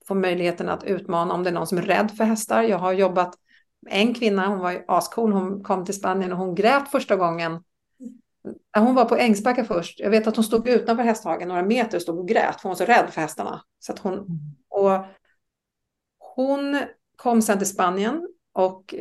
få 0.09 0.15
möjligheten 0.15 0.69
att 0.69 0.85
utmana 0.85 1.35
om 1.35 1.43
det 1.43 1.51
är 1.51 1.55
någon 1.55 1.67
som 1.67 1.79
är 1.79 1.83
rädd 1.83 2.11
för 2.17 2.25
hästar. 2.25 2.63
Jag 2.63 2.79
har 2.79 2.93
jobbat 2.93 3.35
med 3.83 3.93
en 3.95 4.15
kvinna, 4.15 4.47
hon 4.47 4.59
var 4.59 4.85
ascool, 4.89 5.33
hon 5.33 5.63
kom 5.63 5.85
till 5.85 5.95
Spanien 5.95 6.33
och 6.33 6.39
hon 6.39 6.55
grät 6.55 6.89
första 6.89 7.17
gången. 7.17 7.63
Hon 8.77 8.95
var 8.95 9.05
på 9.05 9.17
Ängsbacka 9.17 9.65
först. 9.65 10.01
Jag 10.01 10.11
vet 10.11 10.27
att 10.27 10.37
hon 10.37 10.45
stod 10.45 10.69
utanför 10.69 11.05
hästhagen 11.05 11.49
några 11.49 11.63
meter 11.63 11.99
och 11.99 12.03
stod 12.03 12.19
och 12.19 12.29
grät 12.29 12.61
för 12.61 12.63
hon 12.63 12.71
var 12.71 12.77
så 12.77 12.85
rädd 12.85 13.11
för 13.11 13.21
hästarna. 13.21 13.63
Så 13.79 13.95
hon, 14.03 14.27
och 14.69 15.05
hon 16.19 16.83
kom 17.17 17.43
sen 17.43 17.59
till 17.59 17.69
Spanien 17.69 18.29
och 18.53 18.95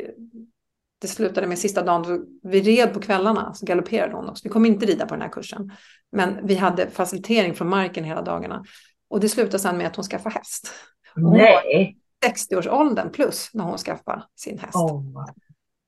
det 1.00 1.08
slutade 1.08 1.46
med 1.46 1.58
sista 1.58 1.82
dagen, 1.82 2.26
vi 2.42 2.60
red 2.60 2.94
på 2.94 3.00
kvällarna, 3.00 3.54
så 3.54 3.66
galopperade 3.66 4.14
hon 4.14 4.28
också. 4.28 4.40
Vi 4.44 4.50
kom 4.50 4.66
inte 4.66 4.86
rida 4.86 5.06
på 5.06 5.14
den 5.14 5.22
här 5.22 5.28
kursen, 5.28 5.72
men 6.12 6.46
vi 6.46 6.54
hade 6.54 6.90
facilitering 6.90 7.54
från 7.54 7.68
marken 7.68 8.04
hela 8.04 8.22
dagarna. 8.22 8.64
Och 9.10 9.20
det 9.20 9.28
slutade 9.28 9.58
sen 9.58 9.78
med 9.78 9.86
att 9.86 9.96
hon 9.96 10.04
skaffade 10.04 10.34
häst. 10.34 10.72
Hon 11.14 11.32
Nej. 11.32 11.96
60-årsåldern 12.26 13.10
plus 13.10 13.50
när 13.54 13.64
hon 13.64 13.78
skaffade 13.78 14.22
sin 14.36 14.58
häst. 14.58 14.74
Oh. 14.74 15.26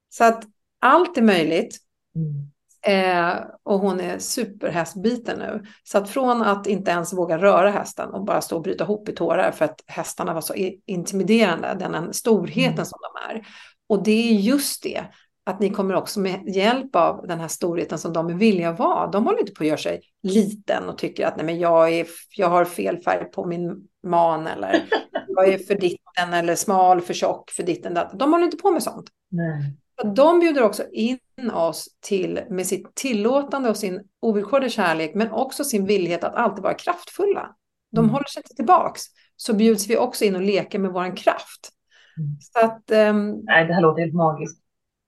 Så 0.08 0.24
att 0.24 0.44
allt 0.80 1.18
är 1.18 1.22
möjligt. 1.22 1.78
Mm. 2.16 2.52
Eh, 2.86 3.44
och 3.62 3.78
hon 3.78 4.00
är 4.00 4.18
superhästbiten 4.18 5.38
nu. 5.38 5.62
Så 5.82 5.98
att 5.98 6.10
från 6.10 6.42
att 6.42 6.66
inte 6.66 6.90
ens 6.90 7.12
våga 7.12 7.38
röra 7.38 7.70
hästen 7.70 8.10
och 8.10 8.24
bara 8.24 8.40
stå 8.40 8.56
och 8.56 8.62
bryta 8.62 8.84
ihop 8.84 9.08
i 9.08 9.12
tårar 9.12 9.50
för 9.50 9.64
att 9.64 9.80
hästarna 9.86 10.34
var 10.34 10.40
så 10.40 10.54
intimiderande, 10.86 11.76
den 11.78 12.12
storheten 12.12 12.72
mm. 12.72 12.84
som 12.84 12.98
de 13.02 13.34
är. 13.34 13.46
Och 13.92 14.02
det 14.02 14.30
är 14.30 14.32
just 14.32 14.82
det, 14.82 15.04
att 15.44 15.60
ni 15.60 15.70
kommer 15.70 15.94
också 15.94 16.20
med 16.20 16.48
hjälp 16.48 16.96
av 16.96 17.26
den 17.26 17.40
här 17.40 17.48
storheten 17.48 17.98
som 17.98 18.12
de 18.12 18.30
är 18.30 18.34
villiga 18.34 18.70
att 18.70 18.78
vara. 18.78 19.06
De 19.06 19.26
håller 19.26 19.40
inte 19.40 19.52
på 19.52 19.62
att 19.62 19.68
göra 19.68 19.78
sig 19.78 20.00
liten 20.22 20.88
och 20.88 20.98
tycker 20.98 21.26
att 21.26 21.36
nej, 21.36 21.46
men 21.46 21.58
jag, 21.58 21.92
är, 21.92 22.06
jag 22.36 22.48
har 22.48 22.64
fel 22.64 22.98
färg 23.02 23.24
på 23.24 23.46
min 23.46 23.88
man 24.06 24.46
eller 24.46 24.84
jag 25.28 25.48
är 25.48 25.58
för 25.58 25.74
ditten 25.74 26.32
eller 26.32 26.54
smal, 26.54 27.00
för 27.00 27.14
tjock, 27.14 27.50
för 27.50 27.62
ditten. 27.62 27.98
De 28.14 28.32
håller 28.32 28.44
inte 28.44 28.56
på 28.56 28.70
med 28.70 28.82
sånt. 28.82 29.06
Nej. 29.30 29.76
De 30.14 30.40
bjuder 30.40 30.62
också 30.62 30.82
in 30.92 31.50
oss 31.54 31.88
till 32.00 32.40
med 32.50 32.66
sitt 32.66 32.94
tillåtande 32.94 33.70
och 33.70 33.76
sin 33.76 34.02
ovillkorliga 34.20 34.70
kärlek, 34.70 35.14
men 35.14 35.32
också 35.32 35.64
sin 35.64 35.86
villighet 35.86 36.24
att 36.24 36.34
alltid 36.34 36.62
vara 36.62 36.74
kraftfulla. 36.74 37.54
De 37.90 37.98
mm. 37.98 38.10
håller 38.10 38.28
sig 38.28 38.40
inte 38.40 38.54
tillbaks. 38.54 39.02
Så 39.36 39.54
bjuds 39.54 39.86
vi 39.86 39.96
också 39.96 40.24
in 40.24 40.36
och 40.36 40.42
leker 40.42 40.78
med 40.78 40.92
vår 40.92 41.16
kraft. 41.16 41.72
Mm. 42.18 42.36
Så 42.40 42.66
att, 42.66 43.10
um, 43.10 43.40
Nej, 43.44 43.66
det 43.66 43.74
här 43.74 43.80
låter 43.80 44.02
helt 44.02 44.14
magiskt. 44.14 44.62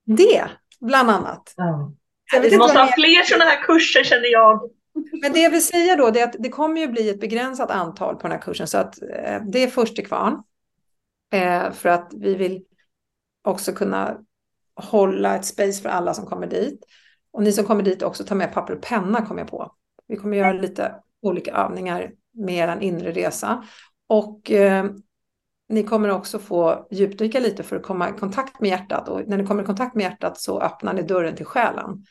Det, 0.05 0.43
bland 0.81 1.09
annat. 1.09 1.53
Ja. 1.57 1.93
Vi 2.41 2.57
måste 2.57 2.79
ha 2.79 2.87
fler 2.87 3.23
sådana 3.23 3.45
här 3.45 3.63
kurser 3.63 4.03
känner 4.03 4.31
jag. 4.31 4.69
Men 5.21 5.33
det 5.33 5.39
jag 5.39 5.49
vill 5.49 5.65
säga 5.65 5.95
då 5.95 6.07
är 6.07 6.23
att 6.23 6.35
det 6.39 6.49
kommer 6.49 6.81
ju 6.81 6.87
bli 6.87 7.09
ett 7.09 7.19
begränsat 7.19 7.71
antal 7.71 8.15
på 8.15 8.21
den 8.21 8.31
här 8.31 8.41
kursen. 8.41 8.67
Så 8.67 8.77
att 8.77 9.01
eh, 9.01 9.41
det 9.51 9.63
är 9.63 9.67
först 9.67 9.95
till 9.95 10.07
kvarn. 10.07 10.43
Eh, 11.33 11.71
för 11.71 11.89
att 11.89 12.11
vi 12.15 12.35
vill 12.35 12.63
också 13.43 13.71
kunna 13.71 14.17
hålla 14.75 15.35
ett 15.35 15.45
space 15.45 15.81
för 15.81 15.89
alla 15.89 16.13
som 16.13 16.25
kommer 16.25 16.47
dit. 16.47 16.85
Och 17.31 17.43
ni 17.43 17.51
som 17.51 17.65
kommer 17.65 17.83
dit 17.83 18.03
också 18.03 18.23
ta 18.23 18.35
med 18.35 18.53
papper 18.53 18.73
och 18.73 18.81
penna 18.81 19.25
kommer 19.25 19.41
jag 19.41 19.49
på. 19.49 19.75
Vi 20.07 20.15
kommer 20.15 20.37
göra 20.37 20.53
lite 20.53 20.95
olika 21.21 21.51
övningar 21.51 22.11
med 22.33 22.69
er 22.69 22.77
inre 22.81 23.11
resa. 23.11 23.63
Och 24.07 24.51
eh, 24.51 24.85
ni 25.69 25.83
kommer 25.83 26.09
också 26.09 26.39
få 26.39 26.87
djupdyka 26.91 27.39
lite 27.39 27.63
för 27.63 27.75
att 27.75 27.83
komma 27.83 28.09
i 28.09 28.13
kontakt 28.13 28.61
med 28.61 28.69
hjärtat. 28.69 29.09
Och 29.09 29.27
när 29.27 29.37
ni 29.37 29.45
kommer 29.45 29.63
i 29.63 29.65
kontakt 29.65 29.95
med 29.95 30.03
hjärtat 30.03 30.39
så 30.39 30.61
öppnar 30.61 30.93
ni 30.93 31.01
dörren 31.01 31.35
till 31.35 31.45
själen. 31.45 32.05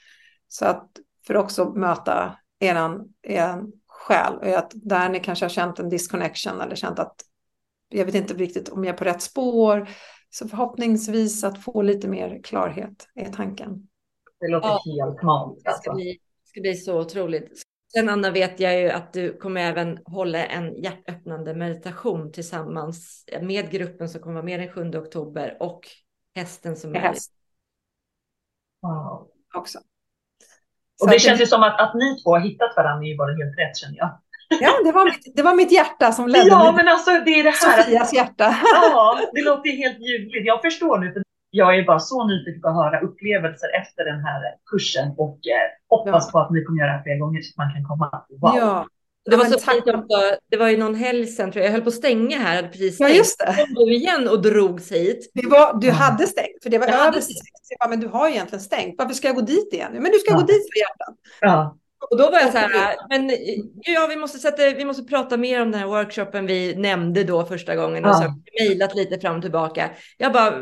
Så 0.48 0.66
att 0.66 0.90
för 1.26 1.36
också 1.36 1.64
möta 1.64 2.36
eran, 2.60 3.08
eran 3.22 3.72
själ. 3.86 4.34
Och 4.34 4.46
att 4.46 4.72
där 4.74 5.08
ni 5.08 5.20
kanske 5.20 5.44
har 5.44 5.50
känt 5.50 5.78
en 5.78 5.88
disconnection 5.88 6.60
eller 6.60 6.76
känt 6.76 6.98
att 6.98 7.14
jag 7.88 8.04
vet 8.04 8.14
inte 8.14 8.34
riktigt 8.34 8.68
om 8.68 8.84
jag 8.84 8.92
är 8.92 8.98
på 8.98 9.04
rätt 9.04 9.22
spår. 9.22 9.88
Så 10.30 10.48
förhoppningsvis 10.48 11.44
att 11.44 11.62
få 11.62 11.82
lite 11.82 12.08
mer 12.08 12.40
klarhet 12.44 13.08
är 13.14 13.32
tanken. 13.32 13.88
Det 14.40 14.48
låter 14.48 14.68
ja, 14.68 14.80
helt 14.84 15.22
magiskt. 15.22 15.66
Alltså. 15.66 15.80
Det 15.80 15.84
ska, 15.84 15.94
bli, 15.94 16.04
det 16.12 16.48
ska 16.48 16.60
bli 16.60 16.74
så 16.74 17.00
otroligt. 17.00 17.62
Sen 17.96 18.08
Anna 18.08 18.30
vet 18.30 18.60
jag 18.60 18.80
ju 18.80 18.90
att 18.90 19.12
du 19.12 19.38
kommer 19.38 19.60
även 19.60 19.98
hålla 20.04 20.46
en 20.46 20.82
hjärtöppnande 20.82 21.54
meditation 21.54 22.32
tillsammans 22.32 23.24
med 23.40 23.70
gruppen 23.70 24.08
som 24.08 24.20
kommer 24.20 24.34
vara 24.34 24.44
med 24.44 24.60
den 24.60 24.72
7 24.72 24.98
oktober 24.98 25.56
och 25.60 25.80
hästen 26.34 26.76
som 26.76 26.94
är 26.94 26.98
häst. 26.98 27.32
Wow. 28.82 29.28
Också. 29.54 29.78
Och 31.02 31.10
det 31.10 31.18
känns 31.18 31.40
ju 31.40 31.46
som 31.46 31.62
att, 31.62 31.80
att 31.80 31.94
ni 31.94 32.22
två 32.22 32.30
har 32.30 32.40
hittat 32.40 32.76
varandra 32.76 33.06
är 33.06 33.10
ju 33.10 33.16
bara 33.16 33.32
helt 33.32 33.58
rätt 33.58 33.76
känner 33.76 33.96
jag. 33.96 34.20
Ja, 34.60 34.80
det 34.84 34.92
var 34.92 35.04
mitt, 35.04 35.36
det 35.36 35.42
var 35.42 35.54
mitt 35.54 35.72
hjärta 35.72 36.12
som 36.12 36.28
ledde 36.28 36.48
Ja, 36.48 36.72
men 36.76 36.88
alltså 36.88 37.10
det 37.10 37.30
är 37.30 37.44
det 37.44 37.50
här. 37.50 37.82
Sofias 37.82 38.14
hjärta. 38.14 38.56
Ja, 38.62 39.20
det 39.32 39.42
låter 39.42 39.70
helt 39.70 39.98
ljuvligt. 39.98 40.46
Jag 40.46 40.62
förstår 40.62 40.98
nu, 40.98 41.12
för 41.12 41.23
jag 41.54 41.78
är 41.78 41.84
bara 41.84 42.00
så 42.00 42.26
nyfiken 42.26 42.60
på 42.60 42.68
att 42.68 42.74
höra 42.74 43.00
upplevelser 43.00 43.68
efter 43.80 44.04
den 44.04 44.20
här 44.20 44.40
kursen 44.70 45.08
och 45.16 45.38
eh, 45.46 45.96
hoppas 45.96 46.24
ja. 46.26 46.32
på 46.32 46.38
att 46.38 46.50
ni 46.50 46.64
kommer 46.64 46.80
göra 46.80 46.96
det 46.96 47.02
fler 47.02 47.18
gånger 47.18 47.42
så 47.42 47.50
att 47.52 47.56
man 47.56 47.74
kan 47.74 47.84
komma. 47.84 48.24
Wow. 48.28 48.56
Ja. 48.56 48.86
Det 49.30 49.36
var, 49.36 49.44
ja, 49.44 49.50
så 49.50 49.70
fint 49.70 49.88
också, 49.88 50.16
det 50.50 50.56
var 50.56 50.68
ju 50.68 50.76
någon 50.76 50.94
helg 50.94 51.26
sen 51.26 51.52
tror 51.52 51.60
jag, 51.60 51.68
jag 51.68 51.72
höll 51.72 51.82
på 51.82 51.88
att 51.88 51.94
stänga 51.94 52.38
här, 52.38 52.56
hade 52.56 52.68
precis 52.68 52.94
stängt. 52.94 53.10
Ja, 53.10 53.16
just 53.16 53.38
det. 53.38 53.54
Kom 53.56 53.74
du 53.74 53.94
igen 53.94 54.28
och 54.28 54.42
drogs 54.42 54.92
hit. 54.92 55.30
Det 55.34 55.46
var, 55.46 55.80
du 55.80 55.90
hade 55.90 56.26
stängt, 56.26 56.62
för 56.62 56.70
det 56.70 56.78
var 56.78 56.86
över 56.86 57.20
sex. 57.20 57.40
Men 57.88 58.00
du 58.00 58.08
har 58.08 58.28
egentligen 58.28 58.62
stängt, 58.62 58.94
varför 58.98 59.14
ska 59.14 59.28
jag 59.28 59.36
gå 59.36 59.42
dit 59.42 59.72
igen? 59.72 59.92
Men 59.92 60.12
du 60.12 60.18
ska 60.18 60.32
ja. 60.32 60.36
gå 60.36 60.46
dit 60.46 60.62
för 60.72 60.78
hjärtat. 60.78 61.14
Ja. 61.40 61.76
Och 62.10 62.18
då 62.18 62.30
var 62.30 62.38
jag 62.38 62.52
så 62.52 62.58
här, 62.58 62.96
men 63.08 63.30
ja, 63.74 64.06
vi 64.08 64.16
måste, 64.16 64.38
sätta, 64.38 64.62
vi 64.76 64.84
måste 64.84 65.02
prata 65.02 65.36
mer 65.36 65.62
om 65.62 65.70
den 65.70 65.80
här 65.80 65.86
workshopen 65.86 66.46
vi 66.46 66.74
nämnde 66.76 67.24
då 67.24 67.44
första 67.44 67.76
gången. 67.76 68.04
Och 68.04 68.14
så 68.14 68.22
har 68.22 68.34
mejlat 68.60 68.94
lite 68.94 69.20
fram 69.20 69.36
och 69.36 69.42
tillbaka. 69.42 69.90
Jag 70.18 70.32
bara, 70.32 70.52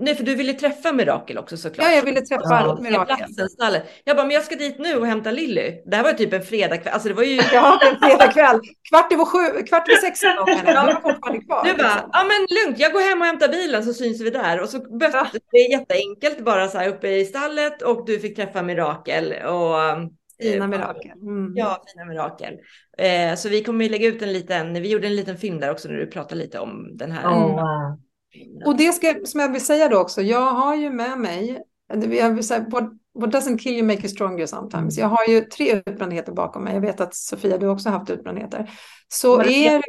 Nej, 0.00 0.14
för 0.14 0.24
du 0.24 0.34
ville 0.34 0.52
träffa 0.52 0.92
Mirakel 0.92 1.38
också 1.38 1.56
såklart. 1.56 1.86
Ja, 1.86 1.94
jag 1.94 2.04
ville 2.04 2.20
träffa 2.20 2.44
ja, 2.44 2.78
Mirakel. 2.80 3.16
Platsen, 3.16 3.82
Jag 4.04 4.16
bara, 4.16 4.26
men 4.26 4.34
jag 4.34 4.44
ska 4.44 4.56
dit 4.56 4.78
nu 4.78 4.96
och 4.96 5.06
hämta 5.06 5.30
Lilly. 5.30 5.82
Det 5.86 5.96
här 5.96 6.04
var 6.04 6.12
typ 6.12 6.32
en 6.32 6.42
fredagkväll. 6.42 6.92
Alltså 6.92 7.08
det 7.08 7.14
var 7.14 7.22
ju... 7.22 7.40
Ja, 7.52 7.80
en 7.82 7.96
fredagkväll. 7.98 8.60
Kvart 8.88 9.12
över 9.12 9.24
sju, 9.24 9.62
kvart 9.62 9.88
över 9.88 10.00
sex 10.00 10.22
ja. 10.22 10.44
kvar. 11.46 11.64
Du 11.64 11.74
bara, 11.74 12.10
ja 12.12 12.24
men 12.24 12.46
lugnt, 12.56 12.78
jag 12.80 12.92
går 12.92 13.10
hem 13.10 13.20
och 13.20 13.26
hämtar 13.26 13.48
bilen 13.48 13.84
så 13.84 13.94
syns 13.94 14.20
vi 14.20 14.30
där. 14.30 14.60
Och 14.60 14.68
så 14.68 14.98
bötte 14.98 15.16
ja. 15.16 15.40
det 15.50 15.58
jätteenkelt 15.58 16.44
bara 16.44 16.68
så 16.68 16.78
här 16.78 16.88
uppe 16.88 17.08
i 17.08 17.24
stallet 17.24 17.82
och 17.82 18.06
du 18.06 18.18
fick 18.18 18.36
träffa 18.36 18.62
Mirakel. 18.62 19.34
Och, 19.46 19.80
eh, 19.80 19.98
Fina 20.42 20.66
mirakel. 20.66 21.12
Mm. 21.12 21.52
Ja, 21.56 21.84
fina 21.92 22.04
mirakel. 22.04 22.54
Eh, 22.98 23.34
så 23.34 23.48
vi 23.48 23.64
kommer 23.64 23.84
ju 23.84 23.90
lägga 23.90 24.08
ut 24.08 24.22
en 24.22 24.32
liten, 24.32 24.72
vi 24.72 24.90
gjorde 24.90 25.06
en 25.06 25.16
liten 25.16 25.36
film 25.36 25.60
där 25.60 25.70
också 25.70 25.88
när 25.88 25.96
du 25.96 26.06
pratade 26.06 26.40
lite 26.40 26.58
om 26.58 26.96
den 26.96 27.12
här. 27.12 27.28
Oh, 27.28 27.96
och 28.66 28.76
det 28.76 28.92
ska, 28.92 29.14
som 29.24 29.40
jag 29.40 29.52
vill 29.52 29.64
säga 29.64 29.88
då 29.88 29.98
också, 29.98 30.22
jag 30.22 30.52
har 30.52 30.76
ju 30.76 30.90
med 30.90 31.18
mig, 31.18 31.62
jag 32.10 32.30
vill 32.30 32.46
säga, 32.46 32.66
what, 32.68 32.84
what 33.14 33.34
doesn't 33.34 33.58
kill 33.58 33.72
you 33.72 33.86
make 33.86 33.98
you 33.98 34.08
stronger 34.08 34.46
sometimes. 34.46 34.98
Jag 34.98 35.06
har 35.06 35.26
ju 35.28 35.40
tre 35.40 35.82
utbrändheter 35.86 36.32
bakom 36.32 36.64
mig. 36.64 36.74
Jag 36.74 36.80
vet 36.80 37.00
att 37.00 37.14
Sofia, 37.14 37.58
du 37.58 37.68
också 37.68 37.88
har 37.88 37.98
haft 37.98 38.10
utbrändheter. 38.10 38.70
Så 39.08 39.40
är 39.40 39.44
det... 39.44 39.82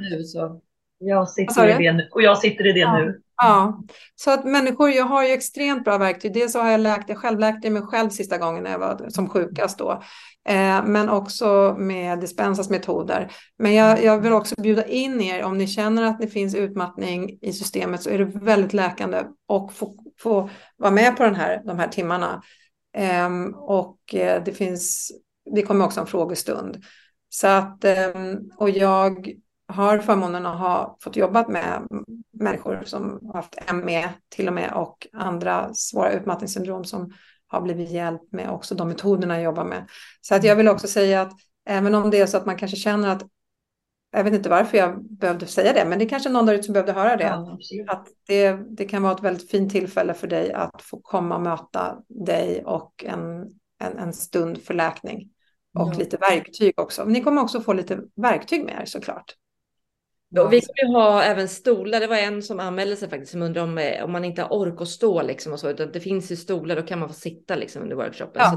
Nu, 0.00 0.24
så. 0.24 0.60
Jag 0.98 1.30
sitter 1.30 1.80
i 1.80 1.84
det 1.84 1.92
nu, 1.92 2.08
och 2.12 2.22
jag 2.22 2.38
sitter 2.38 2.66
i 2.66 2.72
det 2.72 2.78
ja. 2.78 2.98
nu. 2.98 3.20
Ja, 3.42 3.82
så 4.14 4.30
att 4.30 4.44
människor, 4.44 4.90
jag 4.90 5.04
har 5.04 5.24
ju 5.24 5.32
extremt 5.32 5.84
bra 5.84 5.98
verktyg. 5.98 6.34
Dels 6.34 6.52
så 6.52 6.58
har 6.60 6.70
jag 6.70 6.80
läkt, 6.80 7.08
jag 7.08 7.18
själv 7.18 7.38
läkte 7.38 7.70
mig 7.70 7.82
själv 7.82 8.10
sista 8.10 8.38
gången 8.38 8.62
när 8.64 8.70
jag 8.70 8.78
var 8.78 9.08
som 9.08 9.28
sjukast 9.28 9.78
då. 9.78 10.02
Eh, 10.48 10.84
men 10.84 11.08
också 11.08 11.76
med 11.78 12.20
dispensas 12.20 12.70
metoder. 12.70 13.32
Men 13.58 13.74
jag, 13.74 14.04
jag, 14.04 14.20
vill 14.20 14.32
också 14.32 14.54
bjuda 14.58 14.86
in 14.86 15.20
er, 15.20 15.42
om 15.42 15.58
ni 15.58 15.66
känner 15.66 16.02
att 16.02 16.20
det 16.20 16.26
finns 16.26 16.54
utmattning 16.54 17.38
i 17.40 17.52
systemet 17.52 18.02
så 18.02 18.10
är 18.10 18.18
det 18.18 18.24
väldigt 18.24 18.72
läkande 18.72 19.22
och 19.46 19.72
få, 19.72 19.94
få 20.20 20.50
vara 20.76 20.90
med 20.90 21.16
på 21.16 21.22
den 21.22 21.34
här, 21.34 21.62
de 21.64 21.78
här 21.78 21.88
timmarna. 21.88 22.42
Ehm, 22.96 23.48
eh, 23.48 23.58
och 23.58 23.98
det 24.44 24.56
finns, 24.56 25.12
det 25.54 25.62
kommer 25.62 25.84
också 25.84 26.00
en 26.00 26.06
frågestund. 26.06 26.84
Så 27.28 27.46
att, 27.46 27.84
ehm, 27.84 28.38
och 28.56 28.70
jag 28.70 29.28
har 29.68 29.98
förmånen 29.98 30.46
att 30.46 30.58
ha 30.58 30.96
fått 31.00 31.16
jobba 31.16 31.48
med 31.48 31.82
människor 32.32 32.82
som 32.84 33.20
har 33.26 33.34
haft 33.34 33.72
ME 33.74 34.08
till 34.28 34.48
och 34.48 34.54
med 34.54 34.72
och 34.72 35.06
andra 35.12 35.74
svåra 35.74 36.12
utmattningssyndrom 36.12 36.84
som 36.84 37.12
har 37.48 37.60
blivit 37.60 37.90
hjälpt 37.90 38.32
med 38.32 38.50
också 38.50 38.74
de 38.74 38.88
metoderna 38.88 39.34
jag 39.34 39.44
jobbar 39.44 39.64
med. 39.64 39.88
Så 40.20 40.34
att 40.34 40.44
jag 40.44 40.56
vill 40.56 40.68
också 40.68 40.88
säga 40.88 41.22
att 41.22 41.32
även 41.66 41.94
om 41.94 42.10
det 42.10 42.20
är 42.20 42.26
så 42.26 42.36
att 42.36 42.46
man 42.46 42.56
kanske 42.56 42.76
känner 42.76 43.08
att 43.08 43.22
jag 44.10 44.24
vet 44.24 44.34
inte 44.34 44.48
varför 44.48 44.78
jag 44.78 45.04
behövde 45.04 45.46
säga 45.46 45.72
det, 45.72 45.84
men 45.84 45.98
det 45.98 46.04
är 46.04 46.08
kanske 46.08 46.28
någon 46.28 46.46
där 46.46 46.54
ute 46.54 46.62
som 46.62 46.72
behövde 46.72 46.92
höra 46.92 47.16
det. 47.16 47.24
Ja, 47.24 47.58
att 47.86 48.08
det, 48.26 48.52
det 48.52 48.84
kan 48.84 49.02
vara 49.02 49.14
ett 49.14 49.22
väldigt 49.22 49.50
fint 49.50 49.72
tillfälle 49.72 50.14
för 50.14 50.26
dig 50.26 50.52
att 50.52 50.82
få 50.82 51.00
komma 51.00 51.34
och 51.34 51.42
möta 51.42 51.96
dig 52.08 52.64
och 52.64 53.04
en, 53.04 53.40
en, 53.80 53.98
en 53.98 54.12
stund 54.12 54.62
för 54.62 54.74
läkning. 54.74 55.30
Och 55.78 55.94
ja. 55.94 55.98
lite 55.98 56.16
verktyg 56.16 56.72
också. 56.76 57.04
Men 57.04 57.12
ni 57.12 57.22
kommer 57.22 57.42
också 57.42 57.60
få 57.60 57.72
lite 57.72 58.00
verktyg 58.16 58.64
med 58.64 58.80
er 58.82 58.84
såklart. 58.84 59.34
Och 60.36 60.52
vi 60.52 60.60
kommer 60.60 61.00
ha 61.00 61.22
även 61.22 61.48
stolar. 61.48 62.00
Det 62.00 62.06
var 62.06 62.16
en 62.16 62.42
som 62.42 62.60
anmälde 62.60 62.96
sig 62.96 63.08
faktiskt 63.08 63.32
som 63.32 63.42
undrade 63.42 63.68
om, 63.70 63.78
eh, 63.78 64.04
om 64.04 64.12
man 64.12 64.24
inte 64.24 64.42
har 64.42 64.52
ork 64.52 64.80
att 64.80 64.88
stå 64.88 65.22
liksom 65.22 65.52
och 65.52 65.60
så. 65.60 65.70
Utan 65.70 65.92
det 65.92 66.00
finns 66.00 66.32
ju 66.32 66.36
stolar, 66.36 66.76
då 66.76 66.82
kan 66.82 66.98
man 66.98 67.08
få 67.08 67.14
sitta 67.14 67.56
liksom 67.56 67.82
under 67.82 67.96
workshopen. 67.96 68.42
Ja. 68.42 68.50
Så 68.50 68.56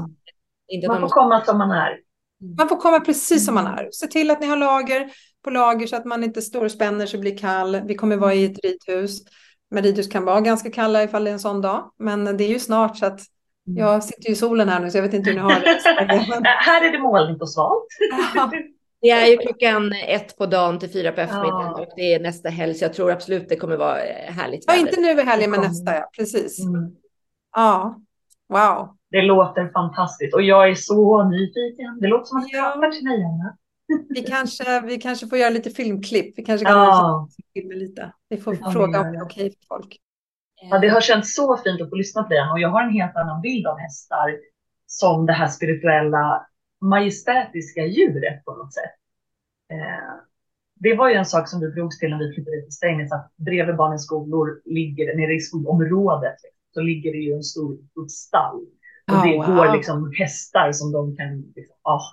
man 0.88 0.96
får 0.96 1.00
måste... 1.00 1.14
komma 1.14 1.44
som 1.44 1.58
man 1.58 1.70
är. 1.70 1.98
Man 2.58 2.68
får 2.68 2.76
komma 2.76 3.00
precis 3.00 3.46
som 3.46 3.54
man 3.54 3.66
är. 3.66 3.88
Se 3.92 4.06
till 4.06 4.30
att 4.30 4.40
ni 4.40 4.46
har 4.46 4.56
lager 4.56 5.10
på 5.44 5.50
lager 5.50 5.86
så 5.86 5.96
att 5.96 6.04
man 6.04 6.24
inte 6.24 6.42
står 6.42 6.64
och 6.64 6.70
spänner 6.70 7.06
sig 7.06 7.18
och 7.18 7.20
blir 7.20 7.38
kall. 7.38 7.80
Vi 7.86 7.94
kommer 7.94 8.16
vara 8.16 8.34
i 8.34 8.44
ett 8.44 8.58
ridhus. 8.64 9.20
Men 9.70 9.82
ridhus 9.82 10.08
kan 10.08 10.24
vara 10.24 10.40
ganska 10.40 10.70
kalla 10.70 11.02
ifall 11.02 11.24
det 11.24 11.30
är 11.30 11.32
en 11.32 11.40
sån 11.40 11.60
dag. 11.60 11.90
Men 11.98 12.36
det 12.36 12.44
är 12.44 12.48
ju 12.48 12.58
snart 12.58 12.96
så 12.96 13.06
att 13.06 13.20
mm. 13.66 13.78
jag 13.78 14.04
sitter 14.04 14.28
ju 14.28 14.32
i 14.32 14.36
solen 14.36 14.68
här 14.68 14.80
nu 14.80 14.90
så 14.90 14.98
jag 14.98 15.02
vet 15.02 15.14
inte 15.14 15.30
hur 15.30 15.36
ni 15.36 15.42
har 15.42 15.60
det. 15.60 16.48
här 16.48 16.84
är 16.84 16.92
det 16.92 16.98
molnigt 16.98 17.42
och 17.42 17.52
svalt. 17.52 17.86
Det 19.02 19.10
är 19.10 19.26
ju 19.26 19.36
klockan 19.36 19.92
ett 19.92 20.38
på 20.38 20.46
dagen 20.46 20.78
till 20.78 20.92
fyra 20.92 21.12
på 21.12 21.20
eftermiddagen 21.20 21.72
ja. 21.76 21.82
och 21.82 21.88
det 21.96 22.14
är 22.14 22.20
nästa 22.20 22.48
helg 22.48 22.74
så 22.74 22.84
jag 22.84 22.94
tror 22.94 23.10
absolut 23.10 23.48
det 23.48 23.56
kommer 23.56 23.76
vara 23.76 24.00
eh, 24.00 24.32
härligt. 24.32 24.64
Ja, 24.66 24.76
inte 24.76 25.00
nu 25.00 25.10
i 25.10 25.22
helgen 25.22 25.50
men 25.50 25.60
nästa, 25.60 25.94
ja. 25.94 26.10
Precis. 26.16 26.64
Mm. 26.64 26.90
Ja, 27.56 28.00
wow. 28.48 28.96
Det 29.10 29.22
låter 29.22 29.68
fantastiskt 29.72 30.34
och 30.34 30.42
jag 30.42 30.70
är 30.70 30.74
så 30.74 31.24
nyfiken. 31.24 31.98
Det 32.00 32.06
låter 32.06 32.24
som 32.24 32.38
att 32.38 32.52
jag 32.52 32.74
pratar 32.74 32.90
till 32.90 33.04
mig, 33.04 33.24
Anna. 33.24 33.56
Vi 34.08 34.22
kanske, 34.22 34.80
vi 34.80 34.98
kanske 34.98 35.26
får 35.26 35.38
göra 35.38 35.50
lite 35.50 35.70
filmklipp. 35.70 36.38
Vi 36.38 36.44
kanske 36.44 36.66
kan 36.66 36.78
ja. 36.78 37.28
filma 37.54 37.74
lite. 37.74 38.12
Vi 38.28 38.36
får 38.36 38.58
ja, 38.60 38.70
fråga 38.70 39.00
om 39.00 39.12
det 39.12 39.18
är 39.18 39.24
okej 39.24 39.50
för 39.50 39.76
folk. 39.76 39.96
Ja, 40.70 40.78
det 40.78 40.88
har 40.88 41.00
känts 41.00 41.34
så 41.34 41.56
fint 41.56 41.82
att 41.82 41.90
få 41.90 41.96
lyssna 41.96 42.22
på 42.22 42.28
dig 42.28 42.50
och 42.52 42.60
jag 42.60 42.68
har 42.68 42.82
en 42.82 42.92
helt 42.92 43.16
annan 43.16 43.40
bild 43.40 43.66
av 43.66 43.78
hästar 43.78 44.36
som 44.86 45.26
det 45.26 45.32
här 45.32 45.48
spirituella 45.48 46.46
majestätiska 46.82 47.86
djuret 47.86 48.44
på 48.44 48.54
något 48.54 48.74
sätt. 48.74 48.94
Eh, 49.72 50.14
det 50.74 50.94
var 50.94 51.08
ju 51.08 51.14
en 51.14 51.24
sak 51.24 51.48
som 51.48 51.60
vi 51.60 51.66
drogs 51.66 51.98
till 51.98 52.10
när 52.10 52.18
vi 52.18 52.34
flyttade 52.34 52.62
till 52.62 52.72
Strängnäs, 52.72 53.12
att 53.12 53.32
bredvid 53.36 53.76
barnens 53.76 54.04
skolor 54.04 54.62
ligger, 54.64 55.16
nere 55.16 55.34
i 55.34 55.40
skolområdet, 55.40 56.36
så 56.74 56.80
ligger 56.80 57.12
det 57.12 57.18
ju 57.18 57.32
en 57.32 57.42
stor 57.42 57.78
stall. 58.08 58.60
Och 59.10 59.16
oh, 59.16 59.26
det 59.26 59.36
wow. 59.36 59.46
går 59.46 59.76
liksom 59.76 60.12
hästar 60.18 60.72
som 60.72 60.92
de 60.92 61.16
kan, 61.16 61.52
liksom, 61.56 61.76
oh. 61.84 62.06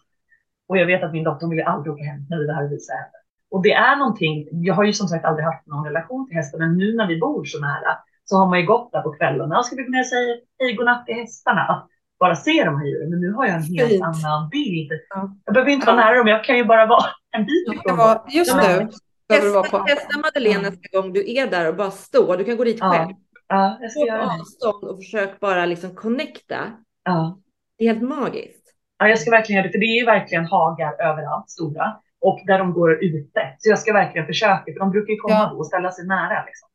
Och 0.67 0.77
jag 0.77 0.85
vet 0.85 1.03
att 1.03 1.11
min 1.11 1.23
dotter 1.23 1.47
vill 1.47 1.63
aldrig 1.63 1.93
åka 1.93 2.03
hem 2.03 2.25
när 2.29 2.37
vi 2.39 2.47
var 2.47 2.53
här 2.53 2.65
och 2.65 2.71
visa 2.71 2.93
henne. 2.93 3.19
Och 3.51 3.61
det 3.61 3.71
är 3.71 3.95
någonting, 3.95 4.47
jag 4.51 4.73
har 4.73 4.83
ju 4.83 4.93
som 4.93 5.07
sagt 5.07 5.25
aldrig 5.25 5.45
haft 5.45 5.67
någon 5.67 5.85
relation 5.85 6.27
till 6.27 6.37
hästar, 6.37 6.59
men 6.59 6.77
nu 6.77 6.95
när 6.95 7.07
vi 7.07 7.19
bor 7.19 7.45
så 7.45 7.59
nära 7.59 7.97
så 8.23 8.37
har 8.37 8.47
man 8.47 8.59
ju 8.59 8.65
gått 8.65 8.91
där 8.91 9.01
på 9.01 9.11
kvällen. 9.11 9.63
Ska 9.63 9.75
vi 9.75 9.83
kunna 9.83 10.03
säga 10.03 10.37
hej 10.59 10.73
godnatt 10.73 11.05
till 11.05 11.15
hästarna? 11.15 11.87
Bara 12.19 12.35
se 12.35 12.63
de 12.63 12.77
här 12.77 12.85
djuren, 12.85 13.09
men 13.09 13.21
nu 13.21 13.33
har 13.33 13.45
jag 13.45 13.55
en 13.55 13.63
helt 13.63 13.89
Fint. 13.89 14.03
annan 14.03 14.49
bild. 14.49 14.91
Ja. 15.09 15.35
Jag 15.45 15.53
behöver 15.53 15.71
inte 15.71 15.85
vara 15.85 15.95
nära 15.95 16.17
dem, 16.17 16.27
jag 16.27 16.43
kan 16.43 16.57
ju 16.57 16.65
bara 16.65 16.85
vara 16.85 17.05
en 17.31 17.45
bit 17.45 17.73
ifrån 17.73 17.97
dem. 17.97 18.17
Just 18.29 18.55
nu. 18.55 18.89
Testa, 19.29 19.85
testa 19.85 20.19
Madeleine 20.19 20.61
nästa 20.61 20.97
gång 20.97 21.13
du 21.13 21.33
är 21.33 21.47
där 21.47 21.67
och 21.69 21.75
bara 21.75 21.91
stå. 21.91 22.35
Du 22.35 22.43
kan 22.43 22.57
gå 22.57 22.63
dit 22.63 22.77
ja. 22.79 22.91
själv. 22.91 23.09
Ja, 23.47 23.77
jag 23.81 23.91
ska 23.91 23.99
göra 23.99 24.23
avstånd 24.23 24.83
och 24.83 24.97
försök 24.97 25.39
bara 25.39 25.65
liksom 25.65 25.95
connecta. 25.95 26.57
Ja. 27.03 27.39
Det 27.77 27.83
är 27.83 27.93
helt 27.93 28.09
magiskt. 28.09 28.63
Ja, 28.97 29.07
jag 29.07 29.19
ska 29.19 29.31
verkligen 29.31 29.57
göra 29.57 29.67
det, 29.67 29.71
för 29.71 29.79
det 29.79 29.85
är 29.85 29.99
ju 29.99 30.05
verkligen 30.05 30.45
hagar 30.45 30.93
överallt, 31.01 31.49
stora, 31.49 31.97
och 32.21 32.39
där 32.45 32.59
de 32.59 32.73
går 32.73 33.03
ute. 33.03 33.55
Så 33.57 33.69
jag 33.69 33.79
ska 33.79 33.93
verkligen 33.93 34.27
försöka, 34.27 34.63
för 34.65 34.79
de 34.79 34.91
brukar 34.91 35.11
ju 35.13 35.19
komma 35.19 35.35
ja. 35.35 35.51
och 35.51 35.67
ställa 35.67 35.91
sig 35.91 36.05
nära. 36.05 36.45
Liksom. 36.45 36.69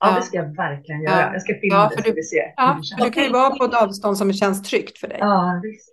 Ja, 0.00 0.16
det 0.16 0.22
ska 0.22 0.36
jag 0.36 0.56
verkligen 0.56 1.02
göra. 1.02 1.20
Ja. 1.20 1.32
Jag 1.32 1.42
ska 1.42 1.54
filma 1.54 1.76
ja, 1.76 1.90
det 1.96 2.02
så 2.04 2.14
vi 2.14 2.22
ser. 2.22 2.54
Ja, 2.56 2.80
för 2.98 3.04
du 3.04 3.10
kan 3.10 3.24
ju 3.24 3.30
vara 3.30 3.50
på 3.50 3.64
ett 3.64 3.74
avstånd 3.74 4.18
som 4.18 4.32
känns 4.32 4.62
tryggt 4.62 4.98
för 4.98 5.08
dig. 5.08 5.18
Ja, 5.20 5.60
visst. 5.62 5.88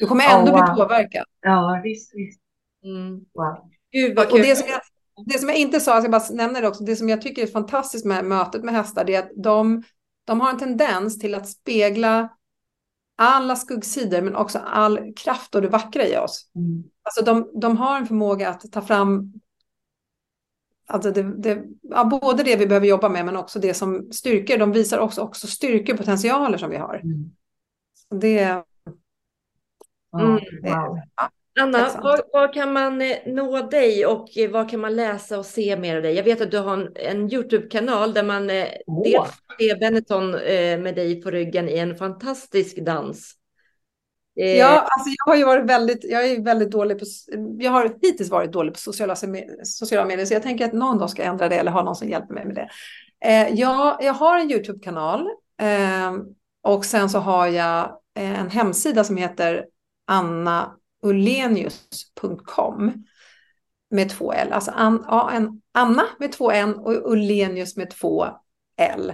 Du 0.00 0.06
kommer 0.06 0.24
ändå 0.24 0.52
oh, 0.52 0.58
wow. 0.58 0.74
bli 0.74 0.82
påverkad. 0.82 1.24
Ja, 1.42 1.80
visst, 1.84 2.14
visst. 2.14 2.40
Mm. 2.84 3.20
Wow. 3.34 3.70
Gud, 3.92 4.16
vad 4.16 4.28
kul. 4.28 4.40
Och 4.40 4.46
det, 4.46 4.56
som 4.56 4.68
jag, 4.68 4.80
det 5.26 5.38
som 5.38 5.48
jag 5.48 5.58
inte 5.58 5.80
sa, 5.80 5.94
jag 5.94 6.02
ska 6.02 6.10
bara 6.10 6.22
nämna 6.30 6.60
det 6.60 6.68
också, 6.68 6.84
det 6.84 6.96
som 6.96 7.08
jag 7.08 7.22
tycker 7.22 7.42
är 7.42 7.46
fantastiskt 7.46 8.04
med 8.04 8.24
mötet 8.24 8.64
med 8.64 8.74
hästar, 8.74 9.04
det 9.04 9.14
är 9.14 9.18
att 9.18 9.30
de, 9.36 9.82
de 10.26 10.40
har 10.40 10.50
en 10.50 10.58
tendens 10.58 11.18
till 11.18 11.34
att 11.34 11.48
spegla 11.48 12.28
alla 13.18 13.56
skuggsidor, 13.56 14.20
men 14.20 14.36
också 14.36 14.58
all 14.58 15.12
kraft 15.16 15.54
och 15.54 15.62
det 15.62 15.68
vackra 15.68 16.06
i 16.06 16.16
oss. 16.16 16.50
Mm. 16.54 16.84
Alltså 17.02 17.24
de, 17.24 17.60
de 17.60 17.76
har 17.76 17.96
en 17.96 18.06
förmåga 18.06 18.48
att 18.48 18.72
ta 18.72 18.82
fram 18.82 19.32
Alltså 20.86 21.10
det, 21.10 21.22
det, 21.22 21.62
ja, 21.82 22.04
både 22.04 22.42
det 22.42 22.56
vi 22.56 22.66
behöver 22.66 22.86
jobba 22.86 23.08
med 23.08 23.24
men 23.24 23.36
också 23.36 23.58
det 23.58 23.74
som 23.74 24.12
styrkor. 24.12 24.58
De 24.58 24.72
visar 24.72 24.98
också, 24.98 25.20
också 25.20 25.46
styrkor, 25.46 25.96
potentialer 25.96 26.58
som 26.58 26.70
vi 26.70 26.76
har. 26.76 27.00
Mm. 27.04 27.30
Det, 28.10 28.38
mm, 28.38 28.62
wow. 30.62 30.98
ja, 31.16 31.30
Anna, 31.60 31.78
var, 32.02 32.20
var, 32.32 32.52
kan 32.52 32.72
man 32.72 33.02
eh, 33.02 33.16
nå 33.26 33.62
dig 33.62 34.06
och 34.06 34.28
var 34.50 34.68
kan 34.68 34.80
man 34.80 34.96
läsa 34.96 35.38
och 35.38 35.46
se 35.46 35.76
mer 35.76 35.96
av 35.96 36.02
dig? 36.02 36.14
Jag 36.14 36.24
vet 36.24 36.40
att 36.40 36.50
du 36.50 36.58
har 36.58 36.72
en, 36.72 36.92
en 36.94 37.32
Youtube-kanal 37.32 38.14
där 38.14 38.22
man 38.22 38.50
oh. 38.50 39.02
dels 39.02 39.30
ser 39.58 39.80
Benetton 39.80 40.34
eh, 40.34 40.78
med 40.78 40.94
dig 40.94 41.22
på 41.22 41.30
ryggen 41.30 41.68
i 41.68 41.78
en 41.78 41.96
fantastisk 41.96 42.76
dans. 42.84 43.34
Eh, 44.40 44.56
ja, 44.56 44.66
alltså 44.66 45.10
jag 45.16 45.32
har 45.32 45.36
ju 45.36 45.44
varit 45.44 45.64
väldigt, 45.64 46.04
jag 46.04 46.26
är 46.26 46.42
väldigt 46.42 46.70
dålig 46.70 46.98
på, 46.98 47.04
jag 47.58 47.70
har 47.70 47.94
hittills 48.02 48.30
varit 48.30 48.52
dålig 48.52 48.72
på 48.72 48.78
sociala, 48.78 49.16
sociala 49.64 50.06
medier, 50.06 50.26
så 50.26 50.34
jag 50.34 50.42
tänker 50.42 50.64
att 50.64 50.72
någon 50.72 50.98
dag 50.98 51.10
ska 51.10 51.22
jag 51.22 51.30
ändra 51.30 51.48
det 51.48 51.56
eller 51.56 51.70
ha 51.70 51.82
någon 51.82 51.96
som 51.96 52.08
hjälper 52.08 52.34
mig 52.34 52.44
med 52.44 52.54
det. 52.54 52.68
Eh, 53.24 53.48
jag, 53.54 53.96
jag 54.00 54.12
har 54.12 54.38
en 54.38 54.50
YouTube-kanal 54.50 55.20
eh, 55.60 56.12
och 56.62 56.84
sen 56.84 57.10
så 57.10 57.18
har 57.18 57.46
jag 57.46 57.84
eh, 58.18 58.40
en 58.40 58.50
hemsida 58.50 59.04
som 59.04 59.16
heter 59.16 59.66
annaulenius.com 60.06 63.04
med 63.90 64.10
två 64.10 64.32
L, 64.32 64.52
alltså 64.52 64.70
an, 64.70 65.04
an, 65.06 65.62
Anna 65.72 66.02
med 66.18 66.32
två 66.32 66.50
N 66.50 66.74
och 66.74 67.12
Ullenius 67.12 67.76
med 67.76 67.90
två 67.90 68.26
L. 68.76 69.12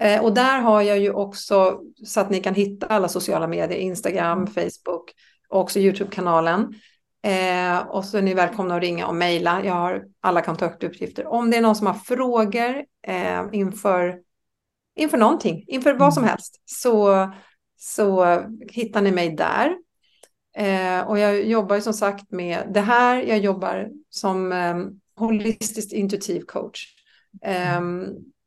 Eh, 0.00 0.24
och 0.24 0.34
där 0.34 0.60
har 0.60 0.82
jag 0.82 0.98
ju 0.98 1.12
också 1.12 1.80
så 2.04 2.20
att 2.20 2.30
ni 2.30 2.40
kan 2.40 2.54
hitta 2.54 2.86
alla 2.86 3.08
sociala 3.08 3.46
medier, 3.46 3.78
Instagram, 3.78 4.38
mm. 4.38 4.46
Facebook 4.46 5.12
och 5.48 5.60
också 5.60 5.78
YouTube-kanalen. 5.78 6.74
Eh, 7.22 7.78
och 7.78 8.04
så 8.04 8.18
är 8.18 8.22
ni 8.22 8.34
välkomna 8.34 8.76
att 8.76 8.82
ringa 8.82 9.06
och 9.06 9.14
mejla. 9.14 9.64
Jag 9.64 9.74
har 9.74 10.04
alla 10.20 10.42
kontaktuppgifter. 10.42 11.26
Om 11.26 11.50
det 11.50 11.56
är 11.56 11.60
någon 11.60 11.76
som 11.76 11.86
har 11.86 11.94
frågor 11.94 12.84
eh, 13.06 13.42
inför, 13.52 14.18
inför 14.96 15.18
någonting, 15.18 15.64
inför 15.66 15.94
vad 15.94 16.14
som 16.14 16.22
mm. 16.22 16.30
helst, 16.30 16.62
så, 16.64 17.30
så 17.76 18.38
hittar 18.70 19.02
ni 19.02 19.10
mig 19.10 19.30
där. 19.30 19.76
Eh, 20.56 21.08
och 21.08 21.18
jag 21.18 21.44
jobbar 21.44 21.76
ju 21.76 21.82
som 21.82 21.94
sagt 21.94 22.30
med 22.30 22.70
det 22.74 22.80
här. 22.80 23.22
Jag 23.22 23.38
jobbar 23.38 23.88
som 24.10 24.52
eh, 24.52 24.76
holistiskt 25.16 25.92
intuitiv 25.92 26.40
coach. 26.40 26.86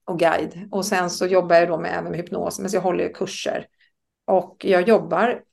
Och 0.05 0.19
guide. 0.19 0.69
Och 0.71 0.85
sen 0.85 1.09
så 1.09 1.25
jobbar 1.25 1.55
jag 1.55 1.67
då 1.67 1.79
med, 1.79 1.93
även 1.93 2.11
med 2.11 2.19
hypnos, 2.19 2.59
men 2.59 2.69
så 2.69 2.77
jag 2.77 2.81
håller 2.81 3.13
kurser. 3.13 3.67
Och 4.25 4.65
jag 4.65 4.87
jobbar 4.87 5.43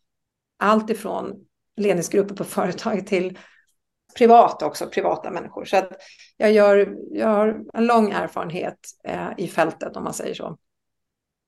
allt 0.59 0.91
ifrån 0.91 1.47
ledningsgrupper 1.77 2.35
på 2.35 2.45
företag 2.59 3.07
till 3.07 3.39
privat 4.19 4.63
också, 4.63 4.87
privata 4.87 5.31
människor. 5.31 5.65
Så 5.65 5.77
att 5.77 5.93
jag, 6.37 6.53
gör, 6.53 6.97
jag 7.11 7.29
har 7.29 7.61
en 7.75 7.87
lång 7.87 8.11
erfarenhet 8.11 8.79
eh, 9.05 9.29
i 9.37 9.49
fältet 9.49 9.97
om 9.97 10.05
man 10.05 10.15
säger 10.15 10.35
så. 10.35 10.59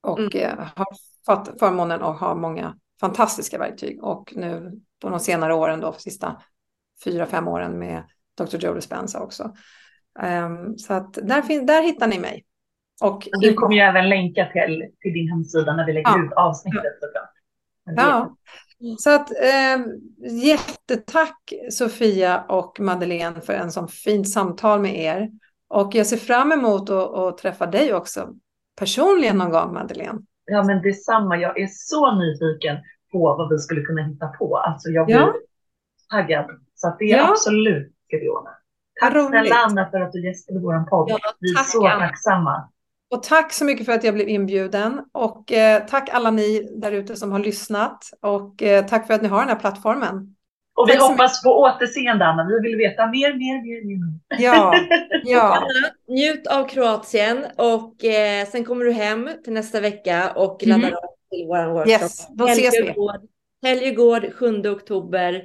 Och 0.02 0.34
mm. 0.34 0.58
eh, 0.58 0.68
har 0.76 0.86
fått 1.26 1.58
förmånen 1.58 2.02
att 2.02 2.20
ha 2.20 2.34
många 2.34 2.76
fantastiska 3.00 3.58
verktyg. 3.58 4.04
Och 4.04 4.32
nu 4.36 4.80
på 5.00 5.08
de 5.08 5.20
senare 5.20 5.54
åren, 5.54 5.80
då, 5.80 5.92
sista 5.92 6.42
fyra, 7.04 7.26
fem 7.26 7.48
åren 7.48 7.78
med 7.78 8.02
Dr. 8.38 8.56
Joe 8.56 8.74
Dispenza 8.74 9.20
också. 9.20 9.54
Um, 10.22 10.78
så 10.78 10.94
att 10.94 11.14
där, 11.14 11.66
där 11.66 11.82
hittar 11.82 12.06
ni 12.06 12.18
mig. 12.18 12.44
Och 13.02 13.28
du 13.32 13.54
kommer 13.54 13.74
ju 13.74 13.80
även 13.80 14.08
länka 14.08 14.48
till, 14.52 14.84
till 15.00 15.12
din 15.12 15.28
hemsida 15.28 15.76
när 15.76 15.86
vi 15.86 15.92
lägger 15.92 16.10
ja. 16.10 16.24
ut 16.24 16.32
avsnittet 16.32 16.98
såklart. 17.00 17.30
Ja, 17.84 18.36
så 18.98 19.14
att 19.14 19.30
eh, 19.30 19.80
jättetack 20.44 21.52
Sofia 21.70 22.44
och 22.48 22.80
Madeleine 22.80 23.40
för 23.40 23.52
en 23.52 23.72
sån 23.72 23.88
fint 23.88 24.28
samtal 24.28 24.80
med 24.80 24.98
er. 24.98 25.30
Och 25.68 25.94
jag 25.94 26.06
ser 26.06 26.16
fram 26.16 26.52
emot 26.52 26.90
att, 26.90 27.14
att 27.14 27.38
träffa 27.38 27.66
dig 27.66 27.94
också 27.94 28.34
personligen 28.78 29.38
någon 29.38 29.50
gång 29.50 29.74
Madeleine. 29.74 30.18
Ja 30.44 30.62
men 30.62 30.82
detsamma, 30.82 31.36
jag 31.36 31.60
är 31.60 31.68
så 31.70 32.14
nyfiken 32.14 32.76
på 33.12 33.18
vad 33.18 33.48
vi 33.50 33.58
skulle 33.58 33.80
kunna 33.80 34.02
hitta 34.02 34.28
på. 34.28 34.56
Alltså 34.56 34.88
jag 34.88 35.06
blir 35.06 35.16
ja. 35.16 35.34
taggad. 36.10 36.46
Så 36.74 36.88
att 36.88 36.98
det 36.98 37.04
är 37.04 37.16
ja. 37.16 37.30
absolut 37.30 37.92
ska 38.06 38.16
vi 38.16 38.28
ordna. 38.28 38.50
Tack 39.00 39.28
snälla 39.28 39.54
Anna 39.54 39.90
för 39.90 40.00
att 40.00 40.12
du 40.12 40.26
gästade 40.26 40.60
vår 40.60 40.90
podd. 40.90 41.10
Ja, 41.10 41.18
vi 41.40 41.50
är 41.50 41.56
så 41.56 41.82
tacksamma. 41.82 42.68
Och 43.12 43.22
tack 43.22 43.52
så 43.52 43.64
mycket 43.64 43.86
för 43.86 43.92
att 43.92 44.04
jag 44.04 44.14
blev 44.14 44.28
inbjuden. 44.28 45.00
Och 45.12 45.52
eh, 45.52 45.86
tack 45.86 46.08
alla 46.12 46.30
ni 46.30 46.68
där 46.76 46.92
ute 46.92 47.16
som 47.16 47.32
har 47.32 47.38
lyssnat. 47.38 48.04
Och 48.20 48.62
eh, 48.62 48.86
tack 48.86 49.06
för 49.06 49.14
att 49.14 49.22
ni 49.22 49.28
har 49.28 49.40
den 49.40 49.48
här 49.48 49.56
plattformen. 49.56 50.34
Och 50.74 50.88
vi 50.88 50.96
hoppas 50.96 51.42
på 51.42 51.50
återseende, 51.50 52.24
Anna. 52.26 52.46
Vi 52.48 52.68
vill 52.68 52.78
veta 52.78 53.06
mer, 53.06 53.32
mer, 53.34 53.62
mer, 53.62 53.98
mer. 53.98 54.42
Ja, 54.42 54.74
ja. 55.24 55.40
Anna, 55.56 56.16
njut 56.16 56.46
av 56.46 56.68
Kroatien 56.68 57.46
och 57.56 58.04
eh, 58.04 58.46
sen 58.46 58.64
kommer 58.64 58.84
du 58.84 58.92
hem 58.92 59.30
till 59.44 59.52
nästa 59.52 59.80
vecka 59.80 60.32
och 60.36 60.62
laddar 60.66 60.88
mm. 60.88 60.94
upp 60.94 61.30
till 61.30 61.46
vår 61.46 61.72
workshop. 61.72 62.02
Yes, 62.02 62.28
då 62.30 62.46
ses 62.46 62.74
vi. 62.74 62.94
Helgegård 63.68 64.32
7 64.34 64.70
oktober 64.70 65.42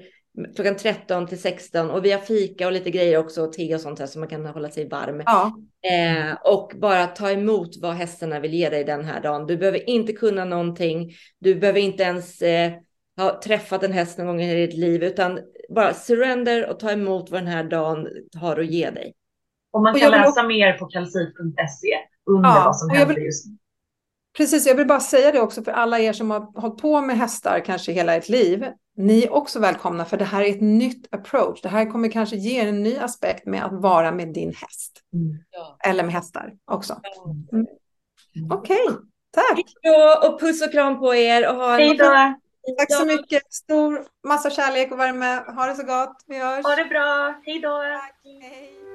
klockan 0.55 0.75
13 0.75 1.27
till 1.27 1.41
16 1.41 1.91
och 1.91 2.05
vi 2.05 2.11
har 2.11 2.19
fika 2.19 2.67
och 2.67 2.73
lite 2.73 2.91
grejer 2.91 3.17
också 3.17 3.41
och 3.41 3.53
te 3.53 3.75
och 3.75 3.81
sånt 3.81 3.99
här 3.99 4.07
så 4.07 4.19
man 4.19 4.27
kan 4.27 4.45
hålla 4.45 4.69
sig 4.69 4.89
varm. 4.89 5.23
Ja. 5.25 5.53
Eh, 5.91 6.37
och 6.53 6.71
bara 6.75 7.07
ta 7.07 7.31
emot 7.31 7.77
vad 7.81 7.93
hästarna 7.93 8.39
vill 8.39 8.53
ge 8.53 8.69
dig 8.69 8.83
den 8.83 9.05
här 9.05 9.21
dagen. 9.21 9.47
Du 9.47 9.57
behöver 9.57 9.89
inte 9.89 10.13
kunna 10.13 10.45
någonting. 10.45 11.11
Du 11.39 11.55
behöver 11.55 11.79
inte 11.79 12.03
ens 12.03 12.41
eh, 12.41 12.71
ha 13.17 13.41
träffat 13.41 13.83
en 13.83 13.91
häst 13.91 14.17
någon 14.17 14.27
gång 14.27 14.41
i 14.41 14.67
ditt 14.67 14.77
liv 14.77 15.03
utan 15.03 15.39
bara 15.69 15.93
surrender 15.93 16.69
och 16.69 16.79
ta 16.79 16.91
emot 16.91 17.31
vad 17.31 17.41
den 17.41 17.47
här 17.47 17.63
dagen 17.63 18.07
har 18.39 18.59
att 18.59 18.67
ge 18.67 18.89
dig. 18.89 19.13
Och 19.73 19.81
man 19.81 19.99
kan 19.99 20.13
och 20.13 20.19
läsa 20.19 20.43
mer 20.43 20.73
på 20.73 20.85
kalsit.se 20.85 21.97
under 22.25 22.49
ja, 22.49 22.63
vad 22.65 22.77
som 22.77 22.89
händer 22.89 23.17
just 23.17 23.45
nu. 23.45 23.57
Precis, 24.37 24.67
jag 24.67 24.75
vill 24.75 24.87
bara 24.87 24.99
säga 24.99 25.31
det 25.31 25.39
också 25.39 25.63
för 25.63 25.71
alla 25.71 25.99
er 25.99 26.13
som 26.13 26.31
har 26.31 26.61
hållit 26.61 26.81
på 26.81 27.01
med 27.01 27.17
hästar 27.17 27.59
kanske 27.59 27.91
hela 27.91 28.15
ert 28.15 28.29
liv. 28.29 28.65
Ni 28.97 29.23
är 29.23 29.33
också 29.33 29.59
välkomna 29.59 30.05
för 30.05 30.17
det 30.17 30.25
här 30.25 30.41
är 30.41 30.49
ett 30.49 30.61
nytt 30.61 31.13
approach. 31.13 31.61
Det 31.61 31.69
här 31.69 31.91
kommer 31.91 32.11
kanske 32.11 32.35
ge 32.35 32.59
en 32.59 32.83
ny 32.83 32.97
aspekt 32.97 33.45
med 33.45 33.65
att 33.65 33.73
vara 33.73 34.11
med 34.11 34.33
din 34.33 34.53
häst. 34.53 35.01
Mm. 35.13 35.37
Eller 35.85 36.03
med 36.03 36.13
hästar 36.13 36.53
också. 36.71 37.01
Mm. 37.51 37.67
Okej, 38.51 38.77
okay, 38.83 38.97
tack. 39.31 39.59
Och 40.25 40.39
puss 40.39 40.61
och 40.61 40.71
kram 40.71 40.99
på 40.99 41.15
er. 41.15 41.49
Och 41.49 41.55
ha 41.55 41.77
Hej 41.77 41.97
då. 41.97 42.33
Tack 42.77 42.93
så 42.93 43.05
mycket. 43.05 43.53
Stor 43.53 44.05
massa 44.27 44.49
kärlek 44.49 44.91
och 44.91 44.99
värme. 44.99 45.43
Ha 45.55 45.65
det 45.65 45.75
så 45.75 45.83
gott. 45.83 46.23
Vi 46.27 46.39
hörs. 46.39 46.65
Ha 46.65 46.75
det 46.75 46.85
bra. 46.85 47.41
Hej 47.45 47.59
då. 47.59 47.69
Tack. 47.69 48.21
Hej. 48.41 48.86